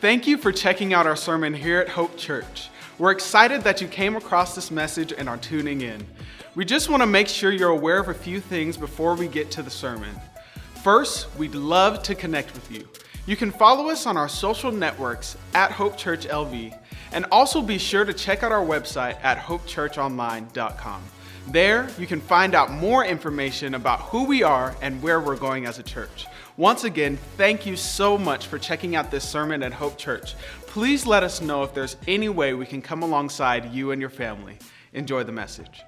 Thank 0.00 0.28
you 0.28 0.38
for 0.38 0.52
checking 0.52 0.94
out 0.94 1.08
our 1.08 1.16
sermon 1.16 1.52
here 1.52 1.80
at 1.80 1.88
Hope 1.88 2.16
Church. 2.16 2.70
We're 3.00 3.10
excited 3.10 3.62
that 3.62 3.80
you 3.80 3.88
came 3.88 4.14
across 4.14 4.54
this 4.54 4.70
message 4.70 5.12
and 5.12 5.28
are 5.28 5.38
tuning 5.38 5.80
in. 5.80 6.06
We 6.54 6.64
just 6.64 6.88
want 6.88 7.02
to 7.02 7.06
make 7.08 7.26
sure 7.26 7.50
you're 7.50 7.70
aware 7.70 7.98
of 7.98 8.06
a 8.06 8.14
few 8.14 8.38
things 8.38 8.76
before 8.76 9.16
we 9.16 9.26
get 9.26 9.50
to 9.50 9.62
the 9.62 9.70
sermon. 9.70 10.14
First, 10.84 11.26
we'd 11.36 11.56
love 11.56 12.04
to 12.04 12.14
connect 12.14 12.54
with 12.54 12.70
you. 12.70 12.88
You 13.26 13.34
can 13.34 13.50
follow 13.50 13.88
us 13.88 14.06
on 14.06 14.16
our 14.16 14.28
social 14.28 14.70
networks 14.70 15.36
at 15.52 15.72
Hope 15.72 15.96
Church 15.96 16.28
LV, 16.28 16.78
and 17.10 17.26
also 17.32 17.60
be 17.60 17.76
sure 17.76 18.04
to 18.04 18.14
check 18.14 18.44
out 18.44 18.52
our 18.52 18.64
website 18.64 19.18
at 19.24 19.38
hopechurchonline.com. 19.38 21.02
There, 21.48 21.88
you 21.98 22.06
can 22.06 22.20
find 22.20 22.54
out 22.54 22.70
more 22.70 23.04
information 23.04 23.74
about 23.74 24.00
who 24.00 24.26
we 24.26 24.44
are 24.44 24.76
and 24.80 25.02
where 25.02 25.18
we're 25.18 25.36
going 25.36 25.66
as 25.66 25.80
a 25.80 25.82
church. 25.82 26.26
Once 26.58 26.82
again, 26.82 27.16
thank 27.36 27.66
you 27.66 27.76
so 27.76 28.18
much 28.18 28.48
for 28.48 28.58
checking 28.58 28.96
out 28.96 29.12
this 29.12 29.22
sermon 29.22 29.62
at 29.62 29.72
Hope 29.72 29.96
Church. 29.96 30.34
Please 30.66 31.06
let 31.06 31.22
us 31.22 31.40
know 31.40 31.62
if 31.62 31.72
there's 31.72 31.96
any 32.08 32.28
way 32.28 32.52
we 32.52 32.66
can 32.66 32.82
come 32.82 33.04
alongside 33.04 33.72
you 33.72 33.92
and 33.92 34.00
your 34.00 34.10
family. 34.10 34.58
Enjoy 34.92 35.22
the 35.22 35.30
message. 35.30 35.84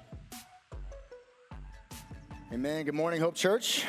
Amen. 2.53 2.85
Good 2.85 2.93
morning, 2.93 3.19
Hope 3.19 3.35
Church. 3.35 3.83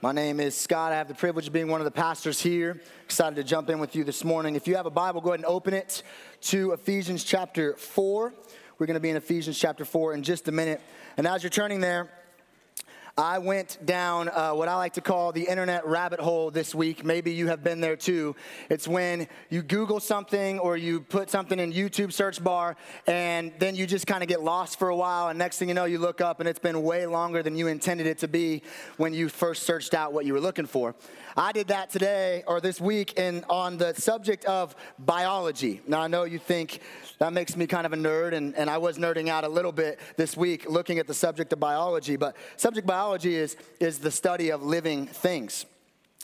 My 0.00 0.12
name 0.12 0.40
is 0.40 0.56
Scott. 0.56 0.92
I 0.92 0.96
have 0.96 1.08
the 1.08 1.14
privilege 1.14 1.46
of 1.48 1.52
being 1.52 1.68
one 1.68 1.82
of 1.82 1.84
the 1.84 1.90
pastors 1.90 2.40
here. 2.40 2.80
Excited 3.04 3.36
to 3.36 3.44
jump 3.44 3.68
in 3.68 3.78
with 3.80 3.94
you 3.94 4.02
this 4.02 4.24
morning. 4.24 4.56
If 4.56 4.66
you 4.66 4.76
have 4.76 4.86
a 4.86 4.90
Bible, 4.90 5.20
go 5.20 5.28
ahead 5.28 5.40
and 5.40 5.46
open 5.46 5.74
it 5.74 6.02
to 6.44 6.72
Ephesians 6.72 7.22
chapter 7.22 7.74
4. 7.74 8.32
We're 8.78 8.86
going 8.86 8.94
to 8.94 9.00
be 9.00 9.10
in 9.10 9.16
Ephesians 9.16 9.58
chapter 9.58 9.84
4 9.84 10.14
in 10.14 10.22
just 10.22 10.48
a 10.48 10.52
minute. 10.52 10.80
And 11.18 11.26
as 11.26 11.42
you're 11.42 11.50
turning 11.50 11.82
there, 11.82 12.08
I 13.16 13.38
went 13.38 13.78
down 13.84 14.28
uh, 14.28 14.52
what 14.52 14.68
I 14.68 14.76
like 14.76 14.94
to 14.94 15.00
call 15.00 15.32
the 15.32 15.42
internet 15.42 15.86
rabbit 15.86 16.20
hole 16.20 16.50
this 16.50 16.74
week. 16.74 17.04
Maybe 17.04 17.32
you 17.32 17.48
have 17.48 17.62
been 17.62 17.80
there 17.80 17.96
too. 17.96 18.36
It's 18.68 18.86
when 18.86 19.28
you 19.48 19.62
Google 19.62 20.00
something 20.00 20.58
or 20.58 20.76
you 20.76 21.00
put 21.00 21.30
something 21.30 21.58
in 21.58 21.72
YouTube 21.72 22.12
search 22.12 22.42
bar 22.42 22.76
and 23.06 23.52
then 23.58 23.74
you 23.74 23.86
just 23.86 24.06
kind 24.06 24.22
of 24.22 24.28
get 24.28 24.42
lost 24.42 24.78
for 24.78 24.88
a 24.88 24.96
while. 24.96 25.28
And 25.28 25.38
next 25.38 25.58
thing 25.58 25.68
you 25.68 25.74
know, 25.74 25.84
you 25.84 25.98
look 25.98 26.20
up 26.20 26.40
and 26.40 26.48
it's 26.48 26.58
been 26.58 26.82
way 26.82 27.06
longer 27.06 27.42
than 27.42 27.56
you 27.56 27.66
intended 27.66 28.06
it 28.06 28.18
to 28.18 28.28
be 28.28 28.62
when 28.96 29.12
you 29.12 29.28
first 29.28 29.64
searched 29.64 29.94
out 29.94 30.12
what 30.12 30.24
you 30.24 30.32
were 30.32 30.40
looking 30.40 30.66
for. 30.66 30.94
I 31.36 31.52
did 31.52 31.68
that 31.68 31.90
today 31.90 32.42
or 32.46 32.60
this 32.60 32.80
week 32.80 33.18
in, 33.18 33.44
on 33.48 33.76
the 33.78 33.94
subject 33.94 34.44
of 34.46 34.74
biology. 34.98 35.80
Now, 35.86 36.00
I 36.00 36.08
know 36.08 36.24
you 36.24 36.38
think 36.38 36.80
that 37.18 37.32
makes 37.32 37.56
me 37.56 37.66
kind 37.66 37.86
of 37.86 37.92
a 37.92 37.96
nerd, 37.96 38.32
and, 38.32 38.54
and 38.56 38.68
I 38.68 38.78
was 38.78 38.98
nerding 38.98 39.28
out 39.28 39.44
a 39.44 39.48
little 39.48 39.72
bit 39.72 40.00
this 40.16 40.36
week 40.36 40.68
looking 40.68 40.98
at 40.98 41.06
the 41.06 41.14
subject 41.14 41.52
of 41.52 41.60
biology, 41.60 42.16
but 42.16 42.36
subject 42.56 42.86
biology 42.86 43.36
is, 43.36 43.56
is 43.78 43.98
the 43.98 44.10
study 44.10 44.50
of 44.50 44.62
living 44.62 45.06
things. 45.06 45.66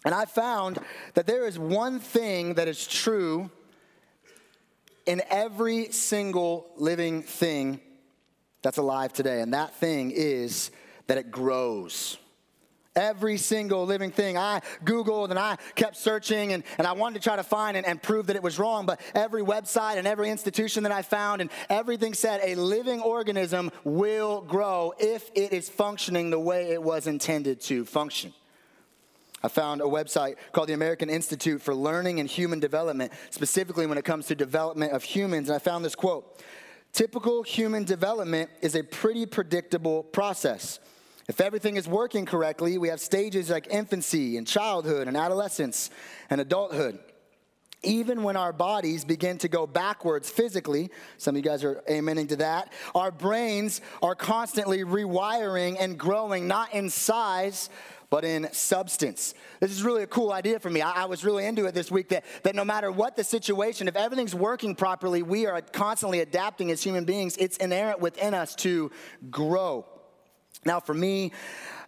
And 0.05 0.15
I 0.15 0.25
found 0.25 0.79
that 1.15 1.27
there 1.27 1.47
is 1.47 1.59
one 1.59 2.01
thing 2.01 2.55
that 2.55 2.69
is 2.69 2.87
true 2.87 3.51
in 5.07 5.23
every 5.31 5.93
single 5.93 6.67
living 6.77 7.23
thing 7.23 7.81
that's 8.63 8.79
alive 8.79 9.13
today, 9.13 9.41
and 9.41 9.55
that 9.55 9.75
thing 9.77 10.11
is 10.11 10.71
that 11.07 11.19
it 11.19 11.31
grows. 11.31 12.19
Every 12.97 13.37
single 13.37 13.85
living 13.85 14.11
thing. 14.11 14.37
I 14.37 14.63
Googled 14.85 15.31
and 15.31 15.39
I 15.39 15.59
kept 15.75 15.97
searching 15.97 16.53
and, 16.53 16.65
and 16.79 16.87
I 16.87 16.93
wanted 16.93 17.21
to 17.21 17.29
try 17.29 17.37
to 17.37 17.45
find 17.45 17.77
and, 17.77 17.87
and 17.87 18.03
prove 18.03 18.27
that 18.27 18.37
it 18.37 18.43
was 18.43 18.59
wrong, 18.59 18.87
but 18.87 19.01
every 19.15 19.43
website 19.43 19.99
and 19.99 20.07
every 20.07 20.31
institution 20.31 20.83
that 20.85 20.93
I 20.93 21.03
found 21.03 21.43
and 21.43 21.51
everything 21.69 22.15
said 22.15 22.41
a 22.43 22.55
living 22.55 23.01
organism 23.01 23.71
will 23.85 24.41
grow 24.41 24.95
if 24.99 25.31
it 25.35 25.53
is 25.53 25.69
functioning 25.69 26.31
the 26.31 26.41
way 26.41 26.71
it 26.71 26.83
was 26.83 27.07
intended 27.07 27.61
to 27.63 27.85
function. 27.85 28.33
I 29.43 29.49
found 29.49 29.81
a 29.81 29.85
website 29.85 30.37
called 30.53 30.69
the 30.69 30.73
American 30.73 31.11
Institute 31.11 31.63
for 31.63 31.75
Learning 31.75 32.19
and 32.19 32.29
Human 32.29 32.59
Development, 32.59 33.13
specifically 33.31 33.87
when 33.87 33.99
it 33.99 34.05
comes 34.05 34.27
to 34.27 34.35
development 34.35 34.93
of 34.93 35.05
humans. 35.05 35.49
And 35.49 35.57
I 35.57 35.59
found 35.59 35.85
this 35.85 35.95
quote 35.95 36.43
Typical 36.93 37.43
human 37.43 37.85
development 37.85 38.51
is 38.63 38.75
a 38.75 38.83
pretty 38.83 39.27
predictable 39.27 40.03
process. 40.03 40.81
If 41.29 41.41
everything 41.41 41.77
is 41.77 41.89
working 41.89 42.25
correctly, 42.25 42.79
we 42.79 42.89
have 42.89 43.01
stages 43.01 43.51
like 43.51 43.67
infancy 43.69 44.37
and 44.37 44.47
childhood 44.47 45.09
and 45.09 45.17
adolescence 45.17 45.91
and 46.31 46.41
adulthood. 46.41 47.01
Even 47.83 48.23
when 48.23 48.37
our 48.37 48.53
bodies 48.53 49.05
begin 49.05 49.39
to 49.39 49.49
go 49.49 49.67
backwards 49.67 50.31
physically, 50.31 50.91
some 51.19 51.35
of 51.35 51.45
you 51.45 51.49
guys 51.49 51.63
are 51.63 51.83
amening 51.91 52.29
to 52.29 52.37
that, 52.37 52.73
our 52.95 53.11
brains 53.11 53.81
are 54.03 54.15
constantly 54.15 54.79
rewiring 54.85 55.77
and 55.79 55.99
growing, 55.99 56.49
not 56.49 56.73
in 56.73 56.91
size, 56.91 57.71
but 58.09 58.25
in 58.25 58.49
substance. 58.53 59.35
This 59.61 59.73
is 59.73 59.83
really 59.83 60.05
a 60.05 60.07
cool 60.07 60.33
idea 60.33 60.61
for 60.61 60.71
me. 60.71 60.81
I, 60.81 61.03
I, 61.03 61.05
was 61.07 61.25
really 61.25 61.45
into 61.45 61.67
it 61.67 61.75
this 61.75 61.91
week 61.91 62.09
that, 62.11 62.25
that 62.45 62.55
no 62.55 62.65
matter 62.65 62.91
what 62.91 63.17
the 63.17 63.25
situation, 63.25 63.89
if 63.89 63.97
everything's 63.97 64.35
working 64.35 64.77
properly, 64.77 65.23
we 65.23 65.47
are 65.47 65.61
constantly 65.61 66.21
adapting 66.21 66.71
as 66.71 66.83
human 66.83 67.05
beings. 67.05 67.37
It's 67.37 67.57
inherent 67.57 68.01
within 68.01 68.33
us 68.33 68.55
to 68.57 68.93
grow. 69.29 69.87
Now, 70.67 70.81
for 70.81 70.95
me, 70.95 71.31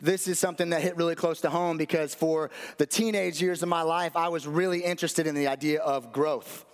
this 0.01 0.29
is 0.29 0.39
something 0.39 0.71
that 0.71 0.81
hit 0.81 0.97
really 0.97 1.17
close 1.17 1.41
to 1.41 1.51
home 1.51 1.77
because 1.77 2.15
for 2.15 2.51
the 2.77 2.87
teenage 2.87 3.43
years 3.43 3.61
of 3.65 3.69
my 3.69 3.83
life, 3.83 4.15
I 4.15 4.29
was 4.29 4.47
really 4.47 4.85
interested 4.85 5.27
in 5.27 5.35
the 5.35 5.49
idea 5.49 5.81
of 5.81 6.13
growth. 6.13 6.65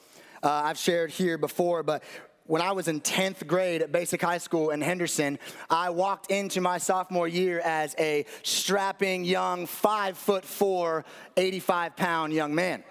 Uh, 0.42 0.50
I've 0.50 0.76
shared 0.76 1.10
here 1.10 1.38
before, 1.38 1.82
but 1.82 2.02
when 2.46 2.60
I 2.60 2.72
was 2.72 2.88
in 2.88 3.00
10th 3.00 3.46
grade 3.46 3.80
at 3.80 3.90
basic 3.90 4.20
high 4.20 4.36
school 4.36 4.68
in 4.68 4.82
Henderson, 4.82 5.38
I 5.70 5.88
walked 5.88 6.30
into 6.30 6.60
my 6.60 6.76
sophomore 6.76 7.26
year 7.26 7.60
as 7.60 7.94
a 7.98 8.26
strapping 8.42 9.24
young, 9.24 9.64
five 9.64 10.18
foot 10.18 10.44
four, 10.44 11.06
85 11.38 11.96
pound 11.96 12.34
young 12.34 12.54
man. 12.54 12.84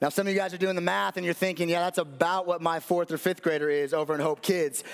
Now, 0.00 0.10
some 0.10 0.28
of 0.28 0.32
you 0.32 0.38
guys 0.38 0.54
are 0.54 0.58
doing 0.58 0.76
the 0.76 0.80
math 0.80 1.16
and 1.16 1.24
you're 1.24 1.34
thinking, 1.34 1.68
yeah, 1.68 1.80
that's 1.80 1.98
about 1.98 2.46
what 2.46 2.62
my 2.62 2.78
fourth 2.78 3.10
or 3.10 3.18
fifth 3.18 3.42
grader 3.42 3.68
is 3.68 3.92
over 3.92 4.14
in 4.14 4.20
Hope 4.20 4.40
Kids. 4.40 4.84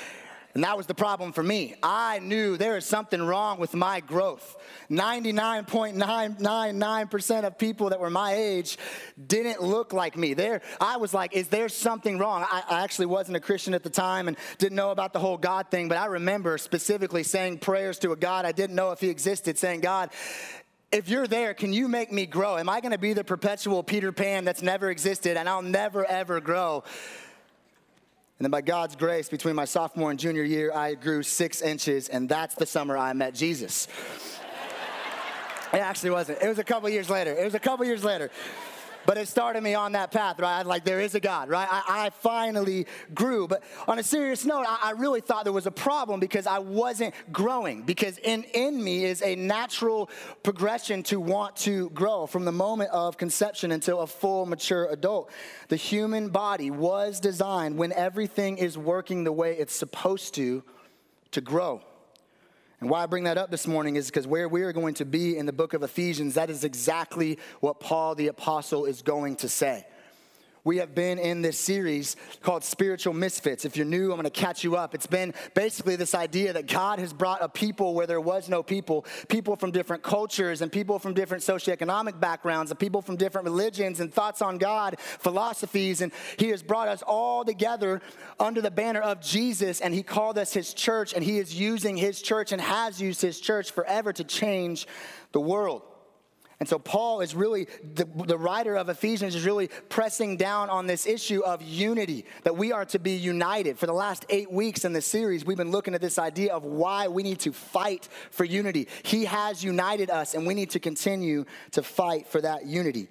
And 0.55 0.63
that 0.63 0.77
was 0.77 0.87
the 0.87 0.95
problem 0.95 1.33
for 1.33 1.43
me. 1.43 1.75
I 1.83 2.21
knew 2.21 2.57
there 2.57 2.77
is 2.77 2.87
something 2.87 3.21
wrong 3.21 3.59
with 3.59 3.75
my 3.75 3.99
growth. 3.99 4.57
99.999% 4.89 7.45
of 7.45 7.59
people 7.59 7.91
that 7.91 7.99
were 7.99 8.11
my 8.11 8.35
age 8.35 8.79
didn't 9.27 9.61
look 9.61 9.93
like 9.93 10.17
me. 10.17 10.35
There, 10.35 10.63
I 10.81 10.99
was 10.99 11.13
like, 11.13 11.35
is 11.35 11.49
there 11.49 11.69
something 11.69 12.19
wrong? 12.19 12.47
I, 12.49 12.63
I 12.71 12.85
actually 12.85 13.07
wasn't 13.07 13.37
a 13.37 13.41
Christian 13.41 13.75
at 13.75 13.83
the 13.83 13.91
time 13.91 14.29
and 14.29 14.37
didn't 14.59 14.77
know 14.77 14.93
about 14.93 15.13
the 15.13 15.19
whole 15.19 15.39
God 15.39 15.73
thing, 15.73 15.89
but 15.89 15.99
I 15.99 16.07
remember 16.07 16.57
specifically 16.57 17.25
saying 17.25 17.59
prayers 17.59 17.99
to 18.01 18.13
a 18.13 18.17
God 18.17 18.45
I 18.45 18.53
didn't 18.53 18.77
know 18.77 18.93
if 18.93 19.01
he 19.01 19.09
existed, 19.09 19.59
saying, 19.59 19.81
God, 19.81 20.11
if 20.93 21.09
you're 21.09 21.27
there, 21.27 21.55
can 21.55 21.73
you 21.73 21.89
make 21.89 22.13
me 22.13 22.27
grow? 22.27 22.59
Am 22.59 22.69
I 22.69 22.81
gonna 22.81 22.99
be 22.99 23.13
the 23.13 23.25
perpetual 23.25 23.83
Peter 23.83 24.13
Pan 24.13 24.45
that's 24.45 24.63
never 24.63 24.89
existed 24.91 25.37
and 25.37 25.49
I'll 25.49 25.63
never 25.63 26.05
ever 26.05 26.41
grow? 26.41 26.85
And 28.39 28.45
then 28.45 28.51
by 28.51 28.63
God's 28.63 28.97
grace, 28.97 29.29
between 29.29 29.55
my 29.55 29.65
sophomore 29.65 30.11
and 30.11 30.19
junior 30.19 30.43
year, 30.43 30.73
I 30.75 30.95
grew 30.95 31.23
six 31.23 31.63
inches, 31.63 32.09
and 32.09 32.29
that's 32.29 32.57
the 32.57 32.67
summer 32.67 32.99
I 32.99 33.13
met 33.13 33.35
Jesus. 33.35 33.87
it 35.73 35.79
actually 35.79 36.11
wasn't. 36.11 36.43
It 36.43 36.49
was 36.49 36.59
a 36.59 36.65
couple 36.65 36.89
years 36.89 37.09
later. 37.09 37.33
It 37.33 37.45
was 37.45 37.55
a 37.55 37.61
couple 37.61 37.87
years 37.87 38.03
later. 38.03 38.31
But 39.07 39.19
it 39.19 39.29
started 39.29 39.63
me 39.63 39.75
on 39.75 39.93
that 39.93 40.11
path, 40.11 40.39
right? 40.41 40.65
Like, 40.65 40.85
there 40.85 41.01
is 41.01 41.15
a 41.15 41.21
God, 41.21 41.49
right? 41.49 41.69
I, 41.71 42.07
I 42.07 42.11
finally 42.11 42.87
grew. 43.15 43.47
But 43.47 43.63
on 43.87 43.99
a 43.99 44.03
serious 44.03 44.45
note, 44.45 44.65
I, 44.67 44.79
I, 44.85 44.91
really 44.93 45.21
thought 45.21 45.45
there 45.45 45.53
was 45.53 45.67
a 45.67 45.71
problem 45.71 46.21
because 46.21 46.47
I 46.47 46.59
wasn't 46.59 47.15
growing. 47.33 47.83
Because 47.83 48.19
in, 48.19 48.45
in 48.55 48.83
me 48.83 49.05
is 49.05 49.23
a 49.23 49.35
natural 49.37 50.11
progression 50.43 51.03
to 51.05 51.21
want 51.21 51.57
to 51.57 51.91
grow 51.91 52.27
from 52.27 52.45
the 52.45 52.53
moment 52.53 52.91
of 52.91 53.17
conception 53.17 53.73
until 53.73 54.01
a 54.01 54.07
full, 54.07 54.47
mature 54.47 54.87
adult. 54.91 55.31
The 55.69 55.77
human 55.77 56.29
body 56.29 56.71
was 56.71 57.21
designed 57.21 57.77
when 57.77 57.93
everything 57.93 58.59
is 58.59 58.79
working 58.79 59.25
the 59.25 59.33
way 59.33 59.57
it's 59.57 59.75
supposed 59.75 60.35
to, 60.35 60.63
to 61.33 61.41
grow. 61.41 61.83
And 62.81 62.91
why 62.91 63.03
I 63.03 63.07
bring 63.07 63.25
that 63.25 63.39
up 63.39 63.51
this 63.51 63.67
morning 63.67 63.97
is 63.97 64.07
because 64.07 64.27
where 64.27 64.49
we 64.49 64.63
are 64.63 64.73
going 64.73 64.95
to 64.95 65.05
be 65.05 65.37
in 65.37 65.47
the 65.47 65.53
book 65.53 65.75
of 65.75 65.83
Ephesians, 65.83 66.35
that 66.35 66.51
is 66.51 66.65
exactly 66.65 67.39
what 67.61 67.81
Paul 67.81 68.15
the 68.15 68.29
Apostle 68.29 68.85
is 68.85 69.03
going 69.03 69.37
to 69.37 69.49
say 69.49 69.87
we 70.65 70.79
have 70.79 70.95
been 70.95 71.19
in 71.19 71.43
this 71.43 71.59
series 71.59 72.17
called 72.41 72.65
Spiritual 72.65 73.13
Misfits. 73.13 73.67
If 73.67 73.77
you're 73.77 73.85
new, 73.85 74.11
I'm 74.11 74.17
going 74.19 74.25
to 74.25 74.31
catch 74.31 74.65
you 74.65 74.77
up. 74.77 74.95
It's 74.95 75.07
been 75.07 75.35
basically 75.53 75.97
this 75.97 76.15
idea 76.15 76.55
that 76.55 76.67
God 76.67 76.99
has 76.99 77.13
brought 77.13 77.43
a 77.43 77.51
people 77.51 77.93
where 77.93 78.07
there 78.07 78.21
was 78.21 78.49
no 78.49 78.63
people, 78.63 79.05
people 79.29 79.57
from 79.57 79.73
different 79.73 80.03
cultures 80.03 80.63
and 80.63 80.73
people 80.73 80.99
from 80.99 81.13
different 81.13 81.45
socioeconomic 81.45 82.19
backgrounds 82.19 82.71
and 82.71 82.81
people 82.81 83.03
from 83.03 83.17
different 83.17 83.45
religions 83.45 84.01
and 84.01 84.13
thoughts 84.13 84.41
on 84.41 84.57
God, 84.57 84.99
philosophies, 84.99 86.01
and 86.01 86.13
He 86.39 86.49
has 86.49 86.63
brought 86.63 86.89
us 86.89 87.03
all 87.03 87.45
together 87.45 88.01
under 88.41 88.63
the 88.63 88.71
banner 88.71 89.03
of 89.03 89.21
Jesus 89.21 89.83
and 89.83 89.93
He 89.93 90.03
called 90.03 90.39
us 90.39 90.55
His 90.55 90.73
church 90.73 91.13
and 91.13 91.23
He 91.23 91.39
is 91.39 91.55
using 91.55 91.99
His 91.99 92.23
church 92.23 92.53
and 92.53 92.61
has 92.61 93.03
used 93.03 93.21
His 93.21 93.39
church 93.39 93.71
forever 93.71 94.15
to 94.15 94.25
change 94.25 94.87
the 95.33 95.41
world. 95.41 95.83
And 96.61 96.69
so, 96.69 96.79
Paul 96.79 97.21
is 97.21 97.35
really, 97.35 97.67
the, 97.95 98.05
the, 98.05 98.39
writer 98.39 98.77
of 98.77 98.89
Ephesians 98.89 99.35
is 99.35 99.45
really 99.45 99.69
pressing 99.89 100.37
down 100.37 100.71
on 100.71 100.87
this 100.87 101.05
issue 101.07 101.43
of 101.43 101.61
unity, 101.63 102.25
that 102.45 102.57
we 102.57 102.71
are 102.71 102.85
to 102.87 102.99
be 102.99 103.13
united. 103.13 103.79
For 103.79 103.87
the 103.87 103.93
last 103.93 104.25
eight 104.29 104.51
weeks 104.53 104.85
in 104.85 104.93
the 104.93 105.03
series, 105.03 105.45
we've 105.45 105.57
been 105.57 105.73
looking 105.73 105.95
at 105.95 106.01
this 106.01 106.19
idea 106.19 106.55
of 106.55 106.65
why 106.65 107.09
we 107.09 107.25
need 107.25 107.41
to 107.41 107.53
fight 107.53 108.09
for 108.31 108.45
unity. 108.45 108.89
He 109.03 109.25
has 109.25 109.65
united 109.65 110.11
us, 110.11 110.35
and 110.35 110.47
we 110.47 110.55
need 110.55 110.71
to 110.71 110.81
continue 110.81 111.45
to 111.73 111.83
fight 111.83 112.29
for 112.29 112.41
that 112.41 112.67
unity. 112.67 113.09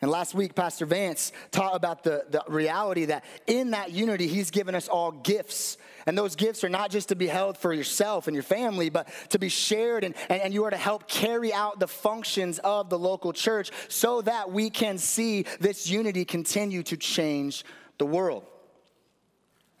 And 0.00 0.10
last 0.10 0.32
week, 0.32 0.54
Pastor 0.54 0.86
Vance 0.86 1.32
taught 1.50 1.74
about 1.74 2.04
the, 2.04 2.24
the 2.30 2.44
reality 2.46 3.06
that 3.06 3.24
in 3.48 3.72
that 3.72 3.90
unity, 3.90 4.28
he's 4.28 4.52
given 4.52 4.76
us 4.76 4.86
all 4.86 5.10
gifts. 5.10 5.76
And 6.08 6.16
those 6.16 6.36
gifts 6.36 6.64
are 6.64 6.70
not 6.70 6.90
just 6.90 7.10
to 7.10 7.16
be 7.16 7.26
held 7.26 7.58
for 7.58 7.70
yourself 7.70 8.28
and 8.28 8.34
your 8.34 8.42
family, 8.42 8.88
but 8.88 9.10
to 9.28 9.38
be 9.38 9.50
shared, 9.50 10.04
and, 10.04 10.14
and, 10.30 10.40
and 10.40 10.54
you 10.54 10.64
are 10.64 10.70
to 10.70 10.76
help 10.78 11.06
carry 11.06 11.52
out 11.52 11.80
the 11.80 11.86
functions 11.86 12.58
of 12.60 12.88
the 12.88 12.98
local 12.98 13.34
church 13.34 13.70
so 13.88 14.22
that 14.22 14.50
we 14.50 14.70
can 14.70 14.96
see 14.96 15.44
this 15.60 15.86
unity 15.86 16.24
continue 16.24 16.82
to 16.84 16.96
change 16.96 17.62
the 17.98 18.06
world. 18.06 18.46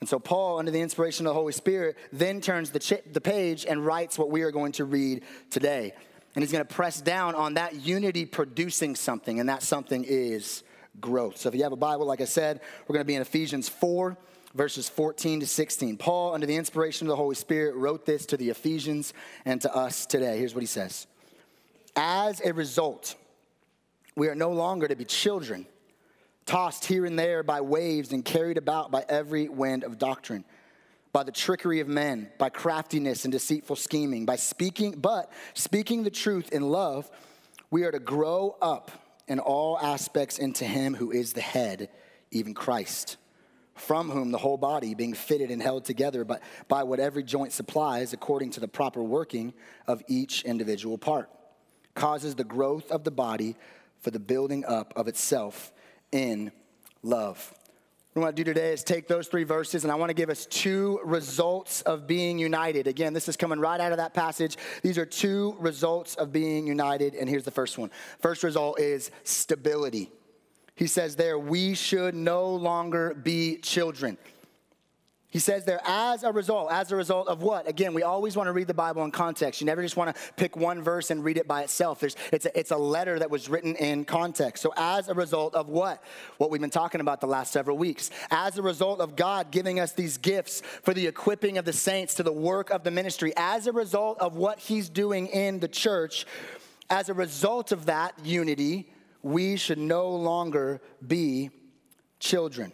And 0.00 0.08
so, 0.08 0.18
Paul, 0.18 0.58
under 0.58 0.70
the 0.70 0.82
inspiration 0.82 1.24
of 1.24 1.30
the 1.30 1.34
Holy 1.34 1.54
Spirit, 1.54 1.96
then 2.12 2.42
turns 2.42 2.72
the, 2.72 2.78
ch- 2.78 3.10
the 3.10 3.22
page 3.22 3.64
and 3.64 3.86
writes 3.86 4.18
what 4.18 4.30
we 4.30 4.42
are 4.42 4.50
going 4.50 4.72
to 4.72 4.84
read 4.84 5.22
today. 5.48 5.94
And 6.34 6.44
he's 6.44 6.52
going 6.52 6.66
to 6.66 6.74
press 6.74 7.00
down 7.00 7.36
on 7.36 7.54
that 7.54 7.76
unity 7.86 8.26
producing 8.26 8.96
something, 8.96 9.40
and 9.40 9.48
that 9.48 9.62
something 9.62 10.04
is 10.04 10.62
growth. 11.00 11.38
So 11.38 11.48
if 11.48 11.54
you 11.54 11.62
have 11.62 11.72
a 11.72 11.76
Bible, 11.76 12.04
like 12.04 12.20
I 12.20 12.26
said, 12.26 12.60
we're 12.86 12.92
going 12.92 13.04
to 13.04 13.08
be 13.08 13.14
in 13.14 13.22
Ephesians 13.22 13.70
4, 13.70 14.18
verses 14.58 14.88
14 14.88 15.40
to 15.40 15.46
16. 15.46 15.96
Paul, 15.96 16.34
under 16.34 16.46
the 16.46 16.56
inspiration 16.56 17.06
of 17.06 17.08
the 17.08 17.16
Holy 17.16 17.34
Spirit, 17.34 17.76
wrote 17.76 18.04
this 18.04 18.26
to 18.26 18.36
the 18.36 18.50
Ephesians 18.50 19.14
and 19.46 19.62
to 19.62 19.74
us 19.74 20.04
today. 20.04 20.38
Here's 20.38 20.54
what 20.54 20.62
he 20.62 20.66
says 20.66 21.06
As 21.96 22.42
a 22.42 22.52
result, 22.52 23.14
we 24.16 24.28
are 24.28 24.34
no 24.34 24.50
longer 24.50 24.86
to 24.86 24.96
be 24.96 25.06
children, 25.06 25.66
tossed 26.44 26.84
here 26.84 27.06
and 27.06 27.18
there 27.18 27.42
by 27.42 27.62
waves 27.62 28.12
and 28.12 28.22
carried 28.22 28.58
about 28.58 28.90
by 28.90 29.04
every 29.08 29.48
wind 29.48 29.84
of 29.84 29.98
doctrine 29.98 30.44
by 31.12 31.22
the 31.22 31.32
trickery 31.32 31.80
of 31.80 31.88
men, 31.88 32.30
by 32.38 32.48
craftiness 32.48 33.24
and 33.24 33.32
deceitful 33.32 33.76
scheming, 33.76 34.26
by 34.26 34.36
speaking, 34.36 34.92
but 34.92 35.32
speaking 35.54 36.02
the 36.02 36.10
truth 36.10 36.52
in 36.52 36.68
love, 36.68 37.10
we 37.70 37.84
are 37.84 37.90
to 37.90 37.98
grow 37.98 38.56
up 38.60 38.90
in 39.26 39.38
all 39.38 39.78
aspects 39.78 40.38
into 40.38 40.64
him 40.64 40.94
who 40.94 41.10
is 41.10 41.32
the 41.32 41.40
head, 41.40 41.90
even 42.30 42.54
Christ, 42.54 43.16
from 43.80 44.10
whom 44.10 44.30
the 44.30 44.38
whole 44.38 44.56
body, 44.56 44.94
being 44.94 45.14
fitted 45.14 45.50
and 45.50 45.62
held 45.62 45.84
together 45.84 46.24
but 46.24 46.42
by 46.68 46.82
what 46.82 47.00
every 47.00 47.22
joint 47.22 47.52
supplies, 47.52 48.12
according 48.12 48.50
to 48.50 48.60
the 48.60 48.68
proper 48.68 49.02
working 49.02 49.52
of 49.86 50.02
each 50.08 50.42
individual 50.44 50.98
part, 50.98 51.30
causes 51.94 52.34
the 52.34 52.44
growth 52.44 52.90
of 52.90 53.04
the 53.04 53.10
body 53.10 53.56
for 54.00 54.10
the 54.10 54.20
building 54.20 54.64
up 54.64 54.92
of 54.96 55.08
itself 55.08 55.72
in 56.12 56.52
love. 57.02 57.54
What 58.12 58.22
I 58.22 58.24
want 58.24 58.36
to 58.36 58.44
do 58.44 58.52
today 58.52 58.72
is 58.72 58.82
take 58.82 59.06
those 59.06 59.28
three 59.28 59.44
verses 59.44 59.84
and 59.84 59.92
I 59.92 59.94
want 59.94 60.10
to 60.10 60.14
give 60.14 60.30
us 60.30 60.46
two 60.46 60.98
results 61.04 61.82
of 61.82 62.06
being 62.06 62.38
united. 62.38 62.86
Again, 62.86 63.12
this 63.12 63.28
is 63.28 63.36
coming 63.36 63.60
right 63.60 63.80
out 63.80 63.92
of 63.92 63.98
that 63.98 64.14
passage. 64.14 64.56
These 64.82 64.98
are 64.98 65.06
two 65.06 65.54
results 65.60 66.14
of 66.16 66.32
being 66.32 66.66
united, 66.66 67.14
and 67.14 67.28
here's 67.28 67.44
the 67.44 67.50
first 67.50 67.78
one. 67.78 67.90
First 68.20 68.42
result 68.42 68.80
is 68.80 69.10
stability. 69.24 70.10
He 70.78 70.86
says 70.86 71.16
there, 71.16 71.36
we 71.36 71.74
should 71.74 72.14
no 72.14 72.50
longer 72.50 73.12
be 73.12 73.56
children. 73.56 74.16
He 75.28 75.40
says 75.40 75.64
there, 75.64 75.80
as 75.84 76.22
a 76.22 76.30
result, 76.30 76.70
as 76.70 76.92
a 76.92 76.96
result 76.96 77.26
of 77.26 77.42
what? 77.42 77.68
Again, 77.68 77.94
we 77.94 78.04
always 78.04 78.36
want 78.36 78.46
to 78.46 78.52
read 78.52 78.68
the 78.68 78.74
Bible 78.74 79.02
in 79.02 79.10
context. 79.10 79.60
You 79.60 79.66
never 79.66 79.82
just 79.82 79.96
want 79.96 80.14
to 80.14 80.22
pick 80.36 80.56
one 80.56 80.80
verse 80.80 81.10
and 81.10 81.24
read 81.24 81.36
it 81.36 81.48
by 81.48 81.62
itself. 81.64 81.98
There's, 81.98 82.14
it's, 82.32 82.46
a, 82.46 82.56
it's 82.56 82.70
a 82.70 82.76
letter 82.76 83.18
that 83.18 83.28
was 83.28 83.48
written 83.48 83.74
in 83.74 84.04
context. 84.04 84.62
So, 84.62 84.72
as 84.76 85.08
a 85.08 85.14
result 85.14 85.56
of 85.56 85.68
what? 85.68 86.00
What 86.36 86.52
we've 86.52 86.60
been 86.60 86.70
talking 86.70 87.00
about 87.00 87.20
the 87.20 87.26
last 87.26 87.52
several 87.52 87.76
weeks. 87.76 88.10
As 88.30 88.56
a 88.56 88.62
result 88.62 89.00
of 89.00 89.16
God 89.16 89.50
giving 89.50 89.80
us 89.80 89.90
these 89.90 90.16
gifts 90.16 90.62
for 90.84 90.94
the 90.94 91.08
equipping 91.08 91.58
of 91.58 91.64
the 91.64 91.72
saints 91.72 92.14
to 92.14 92.22
the 92.22 92.32
work 92.32 92.70
of 92.70 92.84
the 92.84 92.92
ministry, 92.92 93.32
as 93.36 93.66
a 93.66 93.72
result 93.72 94.20
of 94.20 94.36
what 94.36 94.60
He's 94.60 94.88
doing 94.88 95.26
in 95.26 95.58
the 95.58 95.68
church, 95.68 96.24
as 96.88 97.08
a 97.08 97.14
result 97.14 97.72
of 97.72 97.86
that 97.86 98.14
unity, 98.24 98.86
we 99.28 99.56
should 99.56 99.78
no 99.78 100.10
longer 100.10 100.80
be 101.06 101.50
children. 102.18 102.72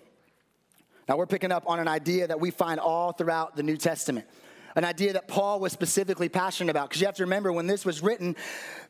Now, 1.09 1.17
we're 1.17 1.27
picking 1.27 1.53
up 1.53 1.65
on 1.67 1.81
an 1.81 1.89
idea 1.89 2.27
that 2.29 2.41
we 2.41 2.51
find 2.51 2.81
all 2.81 3.13
throughout 3.13 3.57
the 3.57 3.63
New 3.63 3.77
Testament, 3.77 4.27
an 4.75 4.85
idea 4.85 5.13
that 5.13 5.29
Paul 5.29 5.61
was 5.61 5.73
specifically 5.73 6.29
passionate 6.29 6.71
about. 6.71 6.89
Because 6.89 7.01
you 7.01 7.07
have 7.07 7.17
to 7.17 7.25
remember, 7.25 7.53
when 7.53 7.67
this 7.67 7.85
was 7.85 8.03
written, 8.03 8.37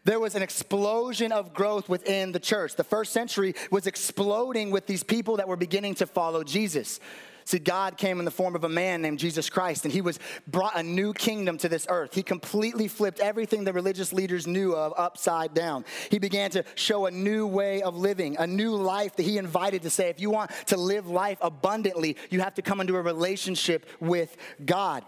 there 0.05 0.21
was 0.21 0.35
an 0.35 0.43
explosion 0.43 1.33
of 1.33 1.53
growth 1.53 1.89
within 1.89 2.33
the 2.33 2.39
church. 2.39 2.77
The 2.77 2.85
first 2.85 3.13
century 3.13 3.55
was 3.71 3.87
exploding 3.87 4.71
with 4.71 4.87
these 4.87 5.03
people 5.03 5.39
that 5.39 5.49
were 5.49 5.57
beginning 5.57 5.97
to 5.97 6.07
follow 6.07 6.45
Jesus. 6.45 7.01
See, 7.45 7.59
God 7.59 7.97
came 7.99 8.19
in 8.19 8.25
the 8.25 8.31
form 8.31 8.55
of 8.55 8.65
a 8.65 8.69
man 8.69 9.03
named 9.03 9.19
Jesus 9.19 9.51
Christ, 9.51 9.85
and 9.85 9.93
he 9.93 10.01
was 10.01 10.19
brought 10.47 10.77
a 10.77 10.83
new 10.83 11.13
kingdom 11.13 11.59
to 11.59 11.69
this 11.69 11.87
earth. 11.91 12.15
He 12.15 12.23
completely 12.23 12.89
flipped 12.89 13.21
everything 13.21 13.65
the 13.65 13.73
religious 13.73 14.13
leaders 14.13 14.47
knew 14.47 14.75
of 14.75 14.95
upside 14.97 15.53
down. 15.53 15.85
He 16.11 16.19
began 16.19 16.51
to 16.53 16.65
show 16.75 17.07
a 17.07 17.11
new 17.11 17.47
way 17.47 17.83
of 17.83 17.97
living, 17.97 18.37
a 18.39 18.47
new 18.47 18.75
life 18.75 19.17
that 19.17 19.25
he 19.25 19.37
invited 19.37 19.83
to 19.83 19.91
say, 19.91 20.09
if 20.09 20.21
you 20.21 20.31
want 20.31 20.51
to 20.67 20.77
live 20.77 21.07
life 21.07 21.39
abundantly, 21.43 22.17
you 22.31 22.41
have 22.41 22.55
to 22.55 22.63
come 22.63 22.81
into 22.81 22.97
a 22.97 23.03
relationship 23.03 23.87
with 24.01 24.37
God. 24.65 25.05